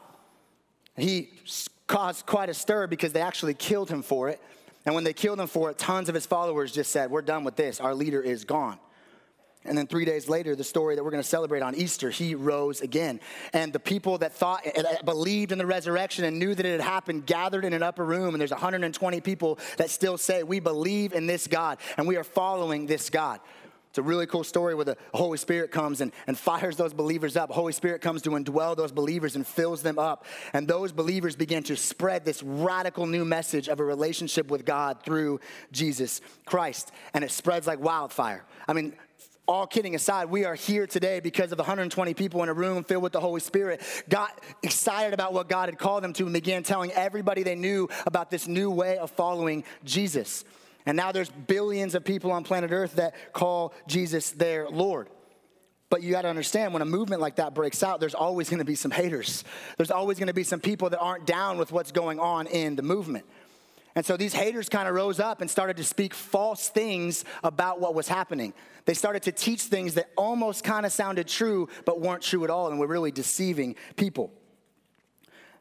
He 0.97 1.31
caused 1.87 2.27
quite 2.27 2.49
a 2.49 2.55
stir 2.55 2.87
because 2.87 3.12
they 3.12 3.21
actually 3.21 3.55
killed 3.55 3.88
him 3.88 4.03
for 4.03 4.29
it. 4.29 4.41
And 4.85 4.94
when 4.94 5.05
they 5.05 5.12
killed 5.12 5.41
him 5.41 5.49
for 5.49 5.71
it, 5.71 5.79
tons 5.79 6.09
of 6.09 6.15
his 6.15 6.27
followers 6.27 6.73
just 6.73 6.93
said, 6.93 7.11
We're 7.11 7.23
done 7.23 7.44
with 7.44 7.56
this. 7.56 7.81
Our 7.81 7.94
leader 7.94 8.21
is 8.21 8.44
gone. 8.44 8.79
And 9.69 9.77
then 9.77 9.87
three 9.87 10.05
days 10.05 10.29
later, 10.29 10.55
the 10.57 10.65
story 10.65 10.95
that 10.95 11.05
we're 11.05 11.11
going 11.11 11.23
to 11.23 11.29
celebrate 11.29 11.63
on 11.63 11.75
Easter, 11.75 12.11
he 12.11 12.35
rose 12.35 12.81
again. 12.81 13.21
And 13.53 13.73
the 13.73 13.81
people 13.81 14.19
that 14.19 14.33
thought, 14.33 14.63
eh, 14.65 14.83
that 14.83 15.05
believed 15.05 15.53
in 15.53 15.59
the 15.59 15.67
resurrection 15.67 16.25
and 16.25 16.39
knew 16.39 16.55
that 16.55 16.65
it 16.65 16.73
had 16.73 16.81
happened 16.81 17.27
gathered 17.27 17.65
in 17.65 17.73
an 17.73 17.83
upper 17.83 18.05
room. 18.05 18.35
And 18.35 18.41
there's 18.41 18.51
120 18.51 19.21
people 19.21 19.59
that 19.79 19.91
still 19.91 20.19
say, 20.19 20.43
We 20.43 20.61
believe 20.61 21.13
in 21.13 21.27
this 21.27 21.47
God 21.47 21.79
and 21.97 22.07
we 22.07 22.17
are 22.17 22.25
following 22.25 22.87
this 22.87 23.11
God. 23.11 23.41
It's 23.97 23.99
a 23.99 24.03
really 24.03 24.27
cool 24.27 24.45
story 24.45 24.75
where 24.75 24.85
the 24.85 24.99
Holy 25.15 25.39
Spirit 25.39 25.71
comes 25.71 26.03
and, 26.03 26.12
and 26.27 26.37
fires 26.37 26.77
those 26.77 26.93
believers 26.93 27.35
up. 27.35 27.51
Holy 27.51 27.73
Spirit 27.73 28.03
comes 28.03 28.21
to 28.23 28.31
indwell 28.33 28.77
those 28.77 28.93
believers 28.93 29.37
and 29.37 29.47
fills 29.47 29.81
them 29.81 29.99
up. 29.99 30.27
And 30.53 30.69
those 30.69 30.93
believers 30.93 31.35
begin 31.35 31.62
to 31.62 31.77
spread 31.77 32.23
this 32.23 32.43
radical 32.43 33.07
new 33.07 33.25
message 33.25 33.69
of 33.69 33.81
a 33.81 33.85
relationship 33.85 34.49
with 34.51 34.67
God 34.67 35.03
through 35.03 35.41
Jesus 35.73 36.21
Christ. 36.45 36.93
And 37.15 37.25
it 37.25 37.31
spreads 37.31 37.67
like 37.67 37.81
wildfire. 37.81 38.45
I 38.69 38.75
mean, 38.75 38.93
all 39.47 39.67
kidding 39.67 39.95
aside, 39.95 40.29
we 40.29 40.45
are 40.45 40.55
here 40.55 40.87
today 40.87 41.21
because 41.21 41.53
of 41.53 41.59
the 41.59 41.63
120 41.63 42.15
people 42.15 42.43
in 42.43 42.49
a 42.49 42.55
room 42.55 42.85
filled 42.85 43.03
with 43.03 43.13
the 43.13 43.21
Holy 43.21 43.41
Spirit, 43.41 43.81
got 44.09 44.41
excited 44.63 45.15
about 45.15 45.33
what 45.33 45.49
God 45.49 45.69
had 45.69 45.79
called 45.79 46.03
them 46.03 46.13
to, 46.15 46.25
and 46.25 46.33
began 46.33 46.63
telling 46.63 46.91
everybody 46.93 47.43
they 47.43 47.55
knew 47.55 47.89
about 48.07 48.31
this 48.31 48.49
new 48.49 48.71
way 48.71 48.99
of 48.99 49.11
following 49.13 49.65
Jesus. 49.85 50.45
And 50.85 50.97
now 50.97 51.13
there's 51.13 51.31
billions 51.31 51.95
of 51.95 52.05
people 52.05 52.33
on 52.33 52.45
planet 52.45 52.71
Earth 52.73 52.97
that 52.97 53.15
call 53.33 53.73
Jesus 53.87 54.31
their 54.33 54.69
Lord. 54.69 55.09
But 55.88 56.03
you 56.03 56.11
got 56.11 56.23
to 56.23 56.29
understand 56.29 56.73
when 56.73 56.83
a 56.83 56.87
movement 56.87 57.21
like 57.21 57.37
that 57.37 57.55
breaks 57.55 57.83
out, 57.83 58.00
there's 58.00 58.15
always 58.15 58.50
going 58.50 58.59
to 58.59 58.65
be 58.65 58.75
some 58.75 58.91
haters. 58.91 59.45
There's 59.76 59.93
always 59.93 60.19
going 60.19 60.26
to 60.26 60.35
be 60.35 60.43
some 60.43 60.59
people 60.59 60.91
that 60.91 60.99
aren't 60.99 61.26
down 61.26 61.59
with 61.59 61.71
what's 61.71 61.93
going 61.93 62.19
on 62.19 62.49
in 62.49 62.75
the 62.75 62.83
movement. 62.83 63.25
And 63.97 64.05
so 64.05 64.17
these 64.17 64.35
haters 64.35 64.69
kind 64.69 64.87
of 64.87 64.95
rose 64.95 65.19
up 65.19 65.41
and 65.41 65.50
started 65.50 65.79
to 65.79 65.85
speak 65.85 66.12
false 66.12 66.69
things 66.69 67.25
about 67.43 67.81
what 67.81 67.95
was 67.95 68.07
happening. 68.07 68.53
They 68.85 68.95
started 68.95 69.23
to 69.23 69.33
teach 69.33 69.62
things 69.62 69.95
that 69.95 70.11
almost 70.17 70.62
kind 70.62 70.85
of 70.85 70.93
sounded 70.93 71.26
true, 71.26 71.69
but 71.87 72.00
weren't 72.00 72.23
true 72.23 72.45
at 72.45 72.50
all, 72.50 72.69
and 72.69 72.79
were 72.79 72.87
really 72.87 73.11
deceiving 73.11 73.75
people. 73.97 74.31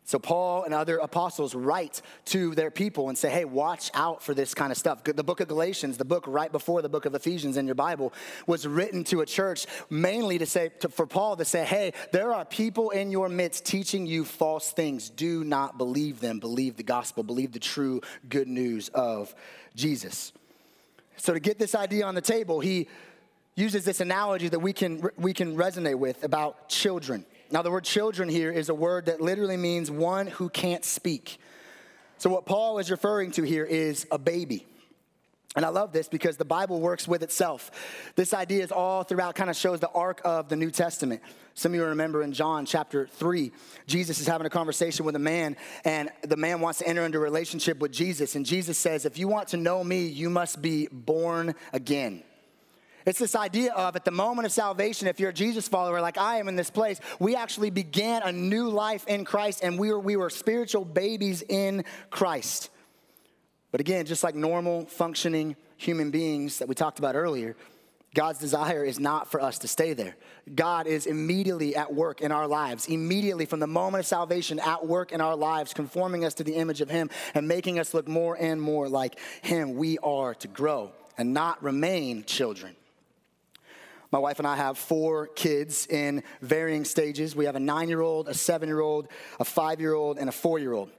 So, 0.07 0.19
Paul 0.19 0.65
and 0.65 0.73
other 0.73 0.99
apostles 0.99 1.55
write 1.55 2.03
to 2.25 2.53
their 2.53 2.69
people 2.69 3.09
and 3.09 3.17
say, 3.17 3.31
hey, 3.31 3.43
watch 3.43 3.89
out 3.95 4.21
for 4.21 4.35
this 4.35 4.53
kind 4.53 4.71
of 4.71 4.77
stuff. 4.77 5.03
The 5.03 5.23
book 5.23 5.39
of 5.39 5.47
Galatians, 5.47 5.97
the 5.97 6.05
book 6.05 6.25
right 6.27 6.51
before 6.51 6.83
the 6.83 6.89
book 6.89 7.05
of 7.05 7.15
Ephesians 7.15 7.57
in 7.57 7.65
your 7.65 7.73
Bible, 7.73 8.13
was 8.45 8.67
written 8.67 9.03
to 9.05 9.21
a 9.21 9.25
church 9.25 9.65
mainly 9.89 10.37
to 10.37 10.45
say, 10.45 10.69
to, 10.81 10.89
for 10.89 11.07
Paul 11.07 11.37
to 11.37 11.45
say, 11.45 11.65
hey, 11.65 11.93
there 12.11 12.35
are 12.35 12.45
people 12.45 12.91
in 12.91 13.09
your 13.09 13.29
midst 13.29 13.65
teaching 13.65 14.05
you 14.05 14.25
false 14.25 14.71
things. 14.71 15.09
Do 15.09 15.43
not 15.43 15.79
believe 15.79 16.19
them. 16.19 16.37
Believe 16.37 16.77
the 16.77 16.83
gospel, 16.83 17.23
believe 17.23 17.51
the 17.51 17.59
true 17.59 18.01
good 18.29 18.47
news 18.47 18.89
of 18.89 19.33
Jesus. 19.75 20.33
So, 21.17 21.33
to 21.33 21.39
get 21.39 21.57
this 21.57 21.73
idea 21.73 22.05
on 22.05 22.13
the 22.13 22.21
table, 22.21 22.59
he 22.59 22.87
uses 23.55 23.85
this 23.85 24.01
analogy 24.01 24.49
that 24.49 24.59
we 24.59 24.71
can, 24.71 25.09
we 25.17 25.33
can 25.33 25.55
resonate 25.55 25.95
with 25.95 26.23
about 26.23 26.69
children. 26.69 27.25
Now, 27.51 27.61
the 27.61 27.71
word 27.71 27.83
children 27.83 28.29
here 28.29 28.51
is 28.51 28.69
a 28.69 28.73
word 28.73 29.05
that 29.05 29.21
literally 29.21 29.57
means 29.57 29.91
one 29.91 30.27
who 30.27 30.49
can't 30.49 30.83
speak. 30.83 31.39
So, 32.17 32.29
what 32.29 32.45
Paul 32.45 32.79
is 32.79 32.89
referring 32.89 33.31
to 33.31 33.43
here 33.43 33.65
is 33.65 34.07
a 34.11 34.17
baby. 34.17 34.65
And 35.55 35.63
I 35.63 35.69
love 35.69 35.93
this 35.93 36.09
because 36.09 36.35
the 36.35 36.45
Bible 36.45 36.81
works 36.81 37.07
with 37.07 37.23
itself. 37.23 37.71
This 38.15 38.33
idea 38.33 38.61
is 38.61 38.73
all 38.73 39.03
throughout, 39.03 39.35
kind 39.35 39.49
of 39.49 39.55
shows 39.55 39.79
the 39.79 39.89
arc 39.89 40.19
of 40.25 40.49
the 40.49 40.57
New 40.57 40.69
Testament. 40.69 41.21
Some 41.53 41.71
of 41.71 41.75
you 41.77 41.85
remember 41.85 42.21
in 42.23 42.33
John 42.33 42.65
chapter 42.65 43.07
3, 43.07 43.53
Jesus 43.87 44.19
is 44.19 44.27
having 44.27 44.45
a 44.45 44.49
conversation 44.49 45.05
with 45.05 45.15
a 45.15 45.19
man, 45.19 45.55
and 45.85 46.09
the 46.23 46.35
man 46.35 46.59
wants 46.59 46.79
to 46.79 46.87
enter 46.87 47.05
into 47.05 47.19
a 47.19 47.21
relationship 47.21 47.79
with 47.79 47.93
Jesus. 47.93 48.35
And 48.35 48.45
Jesus 48.45 48.77
says, 48.77 49.05
If 49.05 49.17
you 49.17 49.29
want 49.29 49.49
to 49.49 49.57
know 49.57 49.81
me, 49.81 50.07
you 50.07 50.29
must 50.29 50.61
be 50.61 50.89
born 50.91 51.55
again. 51.71 52.23
It's 53.05 53.19
this 53.19 53.35
idea 53.35 53.71
of 53.73 53.95
at 53.95 54.03
the 54.03 54.11
moment 54.11 54.47
of 54.47 54.51
salvation, 54.51 55.07
if 55.07 55.19
you're 55.19 55.29
a 55.29 55.33
Jesus 55.33 55.67
follower 55.67 56.01
like 56.01 56.17
I 56.17 56.37
am 56.37 56.47
in 56.47 56.55
this 56.55 56.71
place, 56.71 56.99
we 57.19 57.35
actually 57.35 57.69
began 57.69 58.23
a 58.23 58.31
new 58.31 58.67
life 58.69 59.05
in 59.07 59.25
Christ 59.25 59.63
and 59.63 59.77
we 59.77 59.91
were, 59.91 59.99
we 59.99 60.15
were 60.15 60.31
spiritual 60.31 60.85
babies 60.85 61.43
in 61.47 61.85
Christ. 62.09 62.71
But 63.71 63.79
again, 63.79 64.05
just 64.05 64.23
like 64.23 64.33
normal 64.33 64.85
functioning 64.85 65.55
human 65.77 66.09
beings 66.09 66.59
that 66.59 66.67
we 66.67 66.73
talked 66.73 66.97
about 66.97 67.15
earlier, 67.15 67.55
God's 68.15 68.39
desire 68.39 68.83
is 68.83 68.99
not 68.99 69.29
for 69.29 69.41
us 69.41 69.59
to 69.59 69.67
stay 69.67 69.93
there. 69.93 70.15
God 70.55 70.87
is 70.87 71.05
immediately 71.05 71.75
at 71.75 71.93
work 71.93 72.21
in 72.21 72.31
our 72.31 72.47
lives, 72.47 72.87
immediately 72.87 73.45
from 73.45 73.59
the 73.59 73.67
moment 73.67 73.99
of 73.99 74.07
salvation, 74.07 74.59
at 74.59 74.87
work 74.87 75.11
in 75.11 75.19
our 75.19 75.35
lives, 75.35 75.73
conforming 75.73 76.23
us 76.23 76.35
to 76.35 76.43
the 76.43 76.55
image 76.55 76.79
of 76.79 76.89
Him 76.89 77.09
and 77.33 77.47
making 77.47 77.77
us 77.77 77.93
look 77.93 78.07
more 78.07 78.37
and 78.39 78.61
more 78.61 78.87
like 78.87 79.19
Him. 79.41 79.75
We 79.75 79.97
are 79.99 80.33
to 80.35 80.47
grow 80.47 80.93
and 81.17 81.33
not 81.33 81.61
remain 81.61 82.23
children. 82.23 82.77
My 84.11 84.19
wife 84.19 84.39
and 84.39 84.47
I 84.47 84.55
have 84.55 84.77
four 84.77 85.27
kids 85.27 85.87
in 85.87 86.23
varying 86.41 86.85
stages. 86.85 87.35
We 87.35 87.45
have 87.45 87.55
a 87.55 87.59
nine 87.59 87.89
year 87.89 88.01
old, 88.01 88.29
a 88.29 88.33
seven 88.33 88.69
year 88.69 88.79
old, 88.79 89.07
a 89.39 89.45
five 89.45 89.79
year 89.79 89.93
old, 89.93 90.17
and 90.17 90.29
a 90.29 90.31
four 90.31 90.59
year 90.59 90.73
old. 90.73 90.89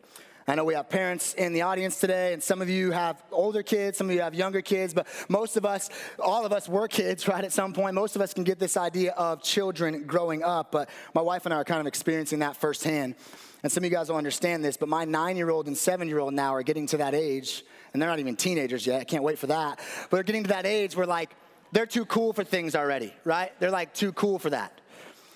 I 0.48 0.54
know 0.54 0.64
we 0.64 0.74
have 0.74 0.88
parents 0.88 1.34
in 1.34 1.52
the 1.52 1.62
audience 1.62 1.98
today, 1.98 2.32
and 2.32 2.40
some 2.40 2.62
of 2.62 2.70
you 2.70 2.92
have 2.92 3.20
older 3.32 3.64
kids, 3.64 3.98
some 3.98 4.08
of 4.08 4.14
you 4.14 4.20
have 4.20 4.32
younger 4.32 4.62
kids, 4.62 4.94
but 4.94 5.08
most 5.28 5.56
of 5.56 5.66
us, 5.66 5.90
all 6.20 6.46
of 6.46 6.52
us 6.52 6.68
were 6.68 6.86
kids, 6.86 7.26
right, 7.28 7.42
at 7.42 7.52
some 7.52 7.72
point. 7.72 7.94
Most 7.94 8.14
of 8.14 8.22
us 8.22 8.32
can 8.32 8.44
get 8.44 8.60
this 8.60 8.76
idea 8.76 9.10
of 9.12 9.42
children 9.42 10.04
growing 10.04 10.44
up, 10.44 10.70
but 10.70 10.88
my 11.14 11.20
wife 11.20 11.46
and 11.46 11.54
I 11.54 11.56
are 11.56 11.64
kind 11.64 11.80
of 11.80 11.88
experiencing 11.88 12.38
that 12.40 12.54
firsthand. 12.54 13.16
And 13.64 13.72
some 13.72 13.82
of 13.82 13.90
you 13.90 13.96
guys 13.96 14.08
will 14.08 14.18
understand 14.18 14.64
this, 14.64 14.76
but 14.76 14.88
my 14.88 15.04
nine 15.04 15.36
year 15.36 15.50
old 15.50 15.66
and 15.66 15.76
seven 15.76 16.06
year 16.06 16.20
old 16.20 16.32
now 16.32 16.54
are 16.54 16.62
getting 16.62 16.86
to 16.88 16.98
that 16.98 17.12
age, 17.12 17.64
and 17.92 18.00
they're 18.00 18.08
not 18.08 18.20
even 18.20 18.36
teenagers 18.36 18.86
yet. 18.86 19.00
I 19.00 19.04
can't 19.04 19.24
wait 19.24 19.40
for 19.40 19.48
that. 19.48 19.80
But 20.10 20.18
they're 20.18 20.22
getting 20.22 20.44
to 20.44 20.50
that 20.50 20.64
age 20.64 20.94
where, 20.94 21.06
like, 21.06 21.34
they're 21.76 21.84
too 21.84 22.06
cool 22.06 22.32
for 22.32 22.42
things 22.42 22.74
already, 22.74 23.12
right? 23.24 23.52
They're 23.60 23.70
like 23.70 23.92
too 23.92 24.10
cool 24.12 24.38
for 24.38 24.48
that. 24.48 24.80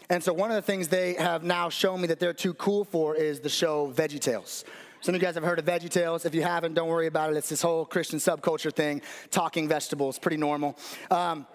And 0.08 0.24
so, 0.24 0.32
one 0.32 0.50
of 0.50 0.54
the 0.54 0.62
things 0.62 0.88
they 0.88 1.12
have 1.14 1.44
now 1.44 1.68
shown 1.68 2.00
me 2.00 2.06
that 2.06 2.18
they're 2.18 2.32
too 2.32 2.54
cool 2.54 2.86
for 2.86 3.14
is 3.14 3.40
the 3.40 3.50
show 3.50 3.92
Veggie 3.94 4.18
Tales. 4.18 4.64
Some 5.02 5.14
of 5.14 5.20
you 5.20 5.26
guys 5.26 5.34
have 5.34 5.44
heard 5.44 5.58
of 5.58 5.66
Veggie 5.66 5.90
Tales. 5.90 6.24
If 6.24 6.34
you 6.34 6.40
haven't, 6.40 6.72
don't 6.72 6.88
worry 6.88 7.08
about 7.08 7.30
it. 7.30 7.36
It's 7.36 7.50
this 7.50 7.60
whole 7.60 7.84
Christian 7.84 8.18
subculture 8.18 8.72
thing, 8.72 9.02
talking 9.30 9.68
vegetables, 9.68 10.18
pretty 10.18 10.38
normal. 10.38 10.78
Um, 11.10 11.46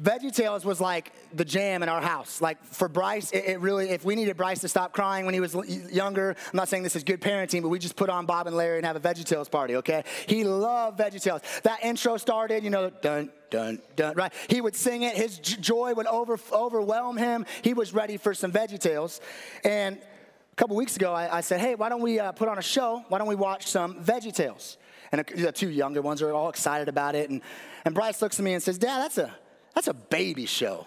Veggie 0.00 0.34
Tales 0.34 0.64
was 0.64 0.80
like 0.80 1.12
the 1.34 1.44
jam 1.44 1.82
in 1.82 1.88
our 1.88 2.00
house. 2.00 2.40
Like 2.40 2.62
for 2.64 2.88
Bryce, 2.88 3.30
it, 3.30 3.44
it, 3.44 3.60
really, 3.60 3.90
if 3.90 4.04
we 4.04 4.14
needed 4.14 4.36
Bryce 4.36 4.60
to 4.60 4.68
stop 4.68 4.92
crying 4.92 5.26
when 5.26 5.34
he 5.34 5.40
was 5.40 5.54
younger, 5.92 6.30
I'm 6.30 6.56
not 6.56 6.68
saying 6.68 6.82
this 6.82 6.96
is 6.96 7.04
good 7.04 7.20
parenting, 7.20 7.62
but 7.62 7.68
we 7.68 7.78
just 7.78 7.94
put 7.94 8.08
on 8.08 8.24
Bob 8.24 8.46
and 8.46 8.56
Larry 8.56 8.78
and 8.78 8.86
have 8.86 8.96
a 8.96 9.00
Veggie 9.00 9.24
Tales 9.24 9.48
party, 9.48 9.76
okay? 9.76 10.04
He 10.26 10.44
loved 10.44 10.98
Veggie 10.98 11.22
Tales. 11.22 11.42
That 11.62 11.84
intro 11.84 12.16
started, 12.16 12.64
you 12.64 12.70
know, 12.70 12.90
dun, 12.90 13.30
dun, 13.50 13.80
dun, 13.94 14.14
right? 14.14 14.32
He 14.48 14.60
would 14.60 14.74
sing 14.74 15.02
it, 15.02 15.14
his 15.14 15.38
joy 15.38 15.92
would 15.94 16.06
over, 16.06 16.38
overwhelm 16.52 17.18
him. 17.18 17.44
He 17.60 17.74
was 17.74 17.92
ready 17.92 18.16
for 18.16 18.32
some 18.32 18.50
Veggie 18.50 18.80
Tales. 18.80 19.20
And 19.62 19.98
a 19.98 20.56
couple 20.56 20.74
weeks 20.74 20.96
ago, 20.96 21.12
I, 21.12 21.38
I 21.38 21.40
said, 21.42 21.60
hey, 21.60 21.74
why 21.74 21.90
don't 21.90 22.02
we 22.02 22.18
uh, 22.18 22.32
put 22.32 22.48
on 22.48 22.58
a 22.58 22.62
show? 22.62 23.04
Why 23.08 23.18
don't 23.18 23.28
we 23.28 23.34
watch 23.34 23.66
some 23.66 24.02
Veggie 24.02 24.34
Tales? 24.34 24.78
And 25.12 25.22
the 25.36 25.52
two 25.52 25.68
younger 25.68 26.00
ones 26.00 26.22
are 26.22 26.32
all 26.32 26.48
excited 26.48 26.88
about 26.88 27.14
it. 27.14 27.28
And, 27.28 27.42
and 27.84 27.94
Bryce 27.94 28.22
looks 28.22 28.38
at 28.38 28.44
me 28.44 28.54
and 28.54 28.62
says, 28.62 28.78
Dad, 28.78 29.00
that's 29.00 29.18
a, 29.18 29.34
that's 29.74 29.88
a 29.88 29.94
baby 29.94 30.46
show. 30.46 30.86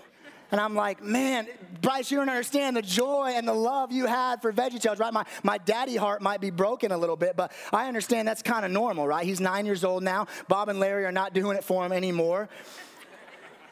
And 0.52 0.62
I'm 0.62 0.76
like, 0.76 1.04
man, 1.04 1.48
Bryce, 1.82 2.12
you 2.12 2.18
don't 2.18 2.30
understand 2.30 2.78
the 2.78 2.82
joy 2.82 3.34
and 3.36 3.48
the 3.48 3.54
love 3.54 3.92
you 3.92 4.06
had 4.06 4.42
for 4.42 4.54
Veggie 4.54 4.80
Tales, 4.80 5.00
right? 5.00 5.12
My, 5.12 5.26
my 5.44 5.58
daddy 5.58 5.96
heart 5.96 6.22
might 6.22 6.40
be 6.40 6.52
broken 6.52 6.92
a 6.92 6.98
little 6.98 7.16
bit, 7.16 7.36
but 7.36 7.52
I 7.74 7.88
understand 7.88 8.28
that's 8.28 8.44
kind 8.44 8.64
of 8.64 8.72
normal, 8.72 9.08
right? 9.08 9.26
He's 9.26 9.42
nine 9.42 9.66
years 9.66 9.84
old 9.84 10.04
now. 10.04 10.28
Bob 10.48 10.70
and 10.70 10.80
Larry 10.80 11.04
are 11.06 11.12
not 11.12 11.34
doing 11.34 11.58
it 11.58 11.64
for 11.64 11.86
him 11.86 11.92
anymore. 11.92 12.48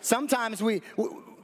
Sometimes 0.01 0.61
we, 0.61 0.81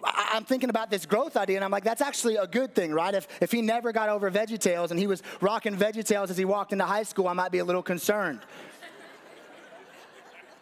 I'm 0.03 0.43
thinking 0.45 0.69
about 0.69 0.89
this 0.89 1.05
growth 1.05 1.37
idea, 1.37 1.57
and 1.57 1.63
I'm 1.63 1.71
like, 1.71 1.83
that's 1.83 2.01
actually 2.01 2.35
a 2.37 2.47
good 2.47 2.73
thing, 2.73 2.91
right? 2.91 3.13
If, 3.13 3.27
if 3.39 3.51
he 3.51 3.61
never 3.61 3.91
got 3.91 4.09
over 4.09 4.29
Veggie 4.31 4.59
Tales 4.59 4.91
and 4.91 4.99
he 4.99 5.07
was 5.07 5.21
rocking 5.41 5.77
Veggie 5.77 6.03
Tales 6.03 6.31
as 6.31 6.37
he 6.37 6.45
walked 6.45 6.73
into 6.73 6.85
high 6.85 7.03
school, 7.03 7.27
I 7.27 7.33
might 7.33 7.51
be 7.51 7.59
a 7.59 7.65
little 7.65 7.83
concerned. 7.83 8.39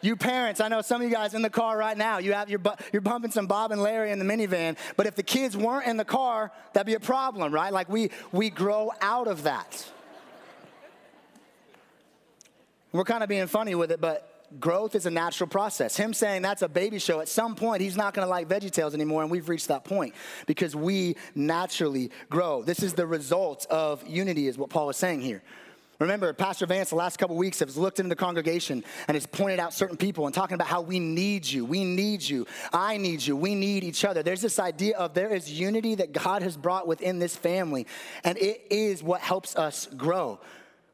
You 0.07 0.15
parents, 0.15 0.61
I 0.61 0.69
know 0.69 0.81
some 0.81 1.01
of 1.01 1.09
you 1.09 1.13
guys 1.13 1.33
in 1.33 1.41
the 1.41 1.49
car 1.49 1.77
right 1.77 1.97
now, 1.97 2.19
you 2.19 2.31
have, 2.31 2.49
you're, 2.49 2.61
you're 2.93 3.01
bumping 3.01 3.29
some 3.29 3.45
Bob 3.45 3.73
and 3.73 3.81
Larry 3.81 4.11
in 4.11 4.19
the 4.19 4.25
minivan, 4.25 4.77
but 4.95 5.05
if 5.05 5.15
the 5.15 5.21
kids 5.21 5.57
weren't 5.57 5.85
in 5.85 5.97
the 5.97 6.05
car, 6.05 6.49
that'd 6.71 6.87
be 6.87 6.93
a 6.93 6.99
problem, 7.01 7.53
right? 7.53 7.73
Like 7.73 7.89
we, 7.89 8.11
we 8.31 8.49
grow 8.49 8.89
out 9.01 9.27
of 9.27 9.43
that. 9.43 9.85
We're 12.93 13.03
kind 13.03 13.21
of 13.21 13.27
being 13.27 13.47
funny 13.47 13.75
with 13.75 13.91
it, 13.91 13.99
but 13.99 14.47
growth 14.61 14.95
is 14.95 15.05
a 15.07 15.11
natural 15.11 15.49
process. 15.49 15.97
Him 15.97 16.13
saying 16.13 16.41
that's 16.41 16.61
a 16.61 16.69
baby 16.69 16.99
show, 16.99 17.19
at 17.19 17.27
some 17.27 17.53
point, 17.53 17.81
he's 17.81 17.97
not 17.97 18.13
gonna 18.13 18.27
like 18.27 18.47
Veggie 18.47 18.71
Tales 18.71 18.93
anymore, 18.93 19.23
and 19.23 19.29
we've 19.29 19.49
reached 19.49 19.67
that 19.67 19.83
point 19.83 20.15
because 20.45 20.73
we 20.73 21.17
naturally 21.35 22.11
grow. 22.29 22.63
This 22.63 22.81
is 22.81 22.93
the 22.93 23.05
result 23.05 23.65
of 23.69 24.07
unity, 24.07 24.47
is 24.47 24.57
what 24.57 24.69
Paul 24.69 24.89
is 24.89 24.95
saying 24.95 25.19
here. 25.19 25.43
Remember, 25.99 26.31
Pastor 26.31 26.67
Vance, 26.67 26.89
the 26.91 26.95
last 26.95 27.17
couple 27.17 27.35
weeks, 27.35 27.59
has 27.59 27.75
looked 27.75 27.99
into 27.99 28.09
the 28.09 28.15
congregation 28.15 28.83
and 29.07 29.15
has 29.15 29.25
pointed 29.25 29.59
out 29.59 29.73
certain 29.73 29.97
people 29.97 30.27
and 30.27 30.35
talking 30.35 30.53
about 30.53 30.67
how 30.67 30.81
we 30.81 30.99
need 30.99 31.45
you. 31.45 31.65
We 31.65 31.83
need 31.83 32.21
you. 32.21 32.45
I 32.71 32.97
need 32.97 33.25
you. 33.25 33.35
We 33.35 33.55
need 33.55 33.83
each 33.83 34.05
other. 34.05 34.21
There's 34.21 34.41
this 34.41 34.59
idea 34.59 34.95
of 34.97 35.15
there 35.15 35.33
is 35.33 35.51
unity 35.51 35.95
that 35.95 36.11
God 36.11 36.43
has 36.43 36.55
brought 36.55 36.87
within 36.87 37.17
this 37.17 37.35
family, 37.35 37.87
and 38.23 38.37
it 38.37 38.67
is 38.69 39.01
what 39.01 39.21
helps 39.21 39.55
us 39.55 39.87
grow. 39.97 40.39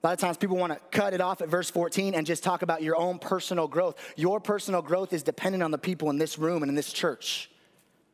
A 0.04 0.08
lot 0.08 0.14
of 0.14 0.20
times 0.20 0.36
people 0.38 0.58
want 0.58 0.74
to 0.74 0.80
cut 0.92 1.14
it 1.14 1.22
off 1.22 1.42
at 1.42 1.48
verse 1.48 1.70
14 1.70 2.14
and 2.14 2.26
just 2.26 2.44
talk 2.44 2.62
about 2.62 2.82
your 2.82 2.98
own 2.98 3.20
personal 3.20 3.68
growth. 3.70 3.96
Your 4.18 4.42
personal 4.42 4.82
growth 4.82 5.14
is 5.14 5.24
dependent 5.24 5.64
on 5.64 5.72
the 5.72 5.78
people 5.78 6.10
in 6.10 6.18
this 6.18 6.38
room 6.38 6.62
and 6.62 6.70
in 6.70 6.76
this 6.76 6.92
church. 6.92 7.50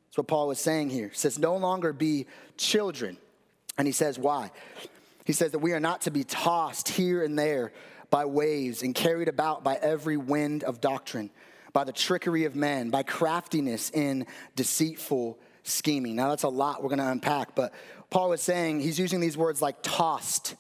That's 0.08 0.18
what 0.18 0.28
Paul 0.28 0.48
was 0.48 0.60
saying 0.60 0.92
here. 0.92 1.08
He 1.08 1.16
says, 1.16 1.40
no 1.40 1.56
longer 1.56 1.92
be 1.92 2.28
children. 2.58 3.18
And 3.78 3.88
he 3.88 3.92
says, 3.92 4.20
why? 4.20 4.52
He 5.30 5.34
says 5.34 5.52
that 5.52 5.60
we 5.60 5.74
are 5.74 5.80
not 5.80 6.02
to 6.02 6.10
be 6.10 6.24
tossed 6.24 6.90
here 6.90 7.22
and 7.22 7.38
there 7.38 7.72
by 8.10 8.26
waves 8.26 8.82
and 8.82 8.96
carried 8.96 9.28
about 9.28 9.64
by 9.64 9.76
every 9.76 10.18
wind 10.18 10.64
of 10.64 10.82
doctrine, 10.82 11.30
by 11.72 11.84
the 11.84 11.92
trickery 11.92 12.46
of 12.46 12.56
men, 12.56 12.90
by 12.90 13.04
craftiness 13.04 13.92
in 13.92 14.26
deceitful 14.56 15.38
scheming. 15.62 16.16
Now, 16.16 16.30
that's 16.30 16.42
a 16.42 16.50
lot 16.50 16.82
we're 16.82 16.90
going 16.90 16.98
to 16.98 17.12
unpack, 17.12 17.54
but 17.54 17.76
Paul 18.10 18.30
was 18.30 18.42
saying, 18.42 18.80
he's 18.80 18.98
using 18.98 19.20
these 19.20 19.38
words 19.38 19.62
like 19.62 19.84
tossed 19.84 20.56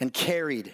and 0.00 0.12
carried. 0.12 0.70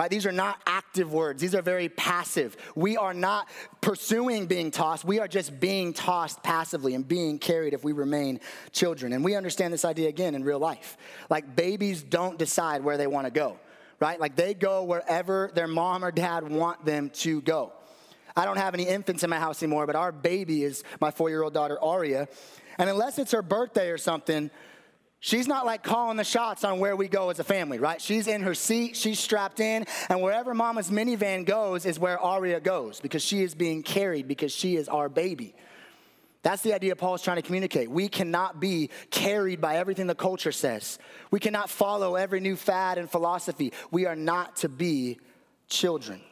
Right? 0.00 0.10
These 0.10 0.24
are 0.24 0.32
not 0.32 0.62
active 0.64 1.12
words. 1.12 1.42
These 1.42 1.54
are 1.54 1.60
very 1.60 1.90
passive. 1.90 2.56
We 2.74 2.96
are 2.96 3.12
not 3.12 3.50
pursuing 3.82 4.46
being 4.46 4.70
tossed. 4.70 5.04
We 5.04 5.18
are 5.18 5.28
just 5.28 5.60
being 5.60 5.92
tossed 5.92 6.42
passively 6.42 6.94
and 6.94 7.06
being 7.06 7.38
carried 7.38 7.74
if 7.74 7.84
we 7.84 7.92
remain 7.92 8.40
children. 8.72 9.12
And 9.12 9.22
we 9.22 9.34
understand 9.34 9.74
this 9.74 9.84
idea 9.84 10.08
again 10.08 10.34
in 10.34 10.42
real 10.42 10.58
life. 10.58 10.96
Like 11.28 11.54
babies 11.54 12.02
don't 12.02 12.38
decide 12.38 12.82
where 12.82 12.96
they 12.96 13.06
want 13.06 13.26
to 13.26 13.30
go, 13.30 13.58
right? 14.00 14.18
Like 14.18 14.36
they 14.36 14.54
go 14.54 14.84
wherever 14.84 15.50
their 15.54 15.68
mom 15.68 16.02
or 16.02 16.10
dad 16.10 16.48
want 16.48 16.82
them 16.86 17.10
to 17.16 17.42
go. 17.42 17.74
I 18.34 18.46
don't 18.46 18.56
have 18.56 18.72
any 18.72 18.84
infants 18.84 19.22
in 19.22 19.28
my 19.28 19.38
house 19.38 19.62
anymore, 19.62 19.86
but 19.86 19.96
our 19.96 20.12
baby 20.12 20.64
is 20.64 20.82
my 21.02 21.10
four 21.10 21.28
year 21.28 21.42
old 21.42 21.52
daughter, 21.52 21.78
Aria. 21.78 22.26
And 22.78 22.88
unless 22.88 23.18
it's 23.18 23.32
her 23.32 23.42
birthday 23.42 23.90
or 23.90 23.98
something, 23.98 24.50
She's 25.22 25.46
not 25.46 25.66
like 25.66 25.82
calling 25.82 26.16
the 26.16 26.24
shots 26.24 26.64
on 26.64 26.78
where 26.78 26.96
we 26.96 27.06
go 27.06 27.28
as 27.28 27.38
a 27.38 27.44
family, 27.44 27.78
right? 27.78 28.00
She's 28.00 28.26
in 28.26 28.40
her 28.40 28.54
seat, 28.54 28.96
she's 28.96 29.18
strapped 29.18 29.60
in, 29.60 29.84
and 30.08 30.22
wherever 30.22 30.54
mama's 30.54 30.90
minivan 30.90 31.44
goes 31.44 31.84
is 31.84 31.98
where 31.98 32.18
Aria 32.18 32.58
goes 32.58 33.00
because 33.00 33.22
she 33.22 33.42
is 33.42 33.54
being 33.54 33.82
carried 33.82 34.26
because 34.26 34.50
she 34.50 34.76
is 34.76 34.88
our 34.88 35.10
baby. 35.10 35.54
That's 36.42 36.62
the 36.62 36.72
idea 36.72 36.96
Paul's 36.96 37.22
trying 37.22 37.36
to 37.36 37.42
communicate. 37.42 37.90
We 37.90 38.08
cannot 38.08 38.60
be 38.60 38.88
carried 39.10 39.60
by 39.60 39.76
everything 39.76 40.06
the 40.06 40.14
culture 40.14 40.52
says. 40.52 40.98
We 41.30 41.38
cannot 41.38 41.68
follow 41.68 42.14
every 42.14 42.40
new 42.40 42.56
fad 42.56 42.96
and 42.96 43.10
philosophy. 43.10 43.74
We 43.90 44.06
are 44.06 44.16
not 44.16 44.56
to 44.56 44.70
be 44.70 45.18
children. 45.68 46.22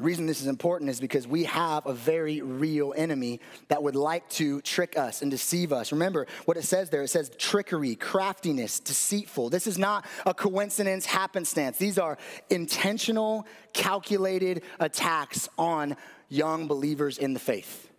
The 0.00 0.06
reason 0.06 0.24
this 0.24 0.40
is 0.40 0.46
important 0.46 0.88
is 0.88 0.98
because 0.98 1.28
we 1.28 1.44
have 1.44 1.84
a 1.84 1.92
very 1.92 2.40
real 2.40 2.94
enemy 2.96 3.38
that 3.68 3.82
would 3.82 3.94
like 3.94 4.26
to 4.30 4.62
trick 4.62 4.96
us 4.96 5.20
and 5.20 5.30
deceive 5.30 5.74
us. 5.74 5.92
Remember 5.92 6.26
what 6.46 6.56
it 6.56 6.64
says 6.64 6.88
there 6.88 7.02
it 7.02 7.08
says 7.08 7.30
trickery, 7.36 7.96
craftiness, 7.96 8.80
deceitful. 8.80 9.50
This 9.50 9.66
is 9.66 9.76
not 9.76 10.06
a 10.24 10.32
coincidence, 10.32 11.04
happenstance. 11.04 11.76
These 11.76 11.98
are 11.98 12.16
intentional, 12.48 13.46
calculated 13.74 14.62
attacks 14.78 15.50
on 15.58 15.98
young 16.30 16.66
believers 16.66 17.18
in 17.18 17.34
the 17.34 17.38
faith. 17.38 17.89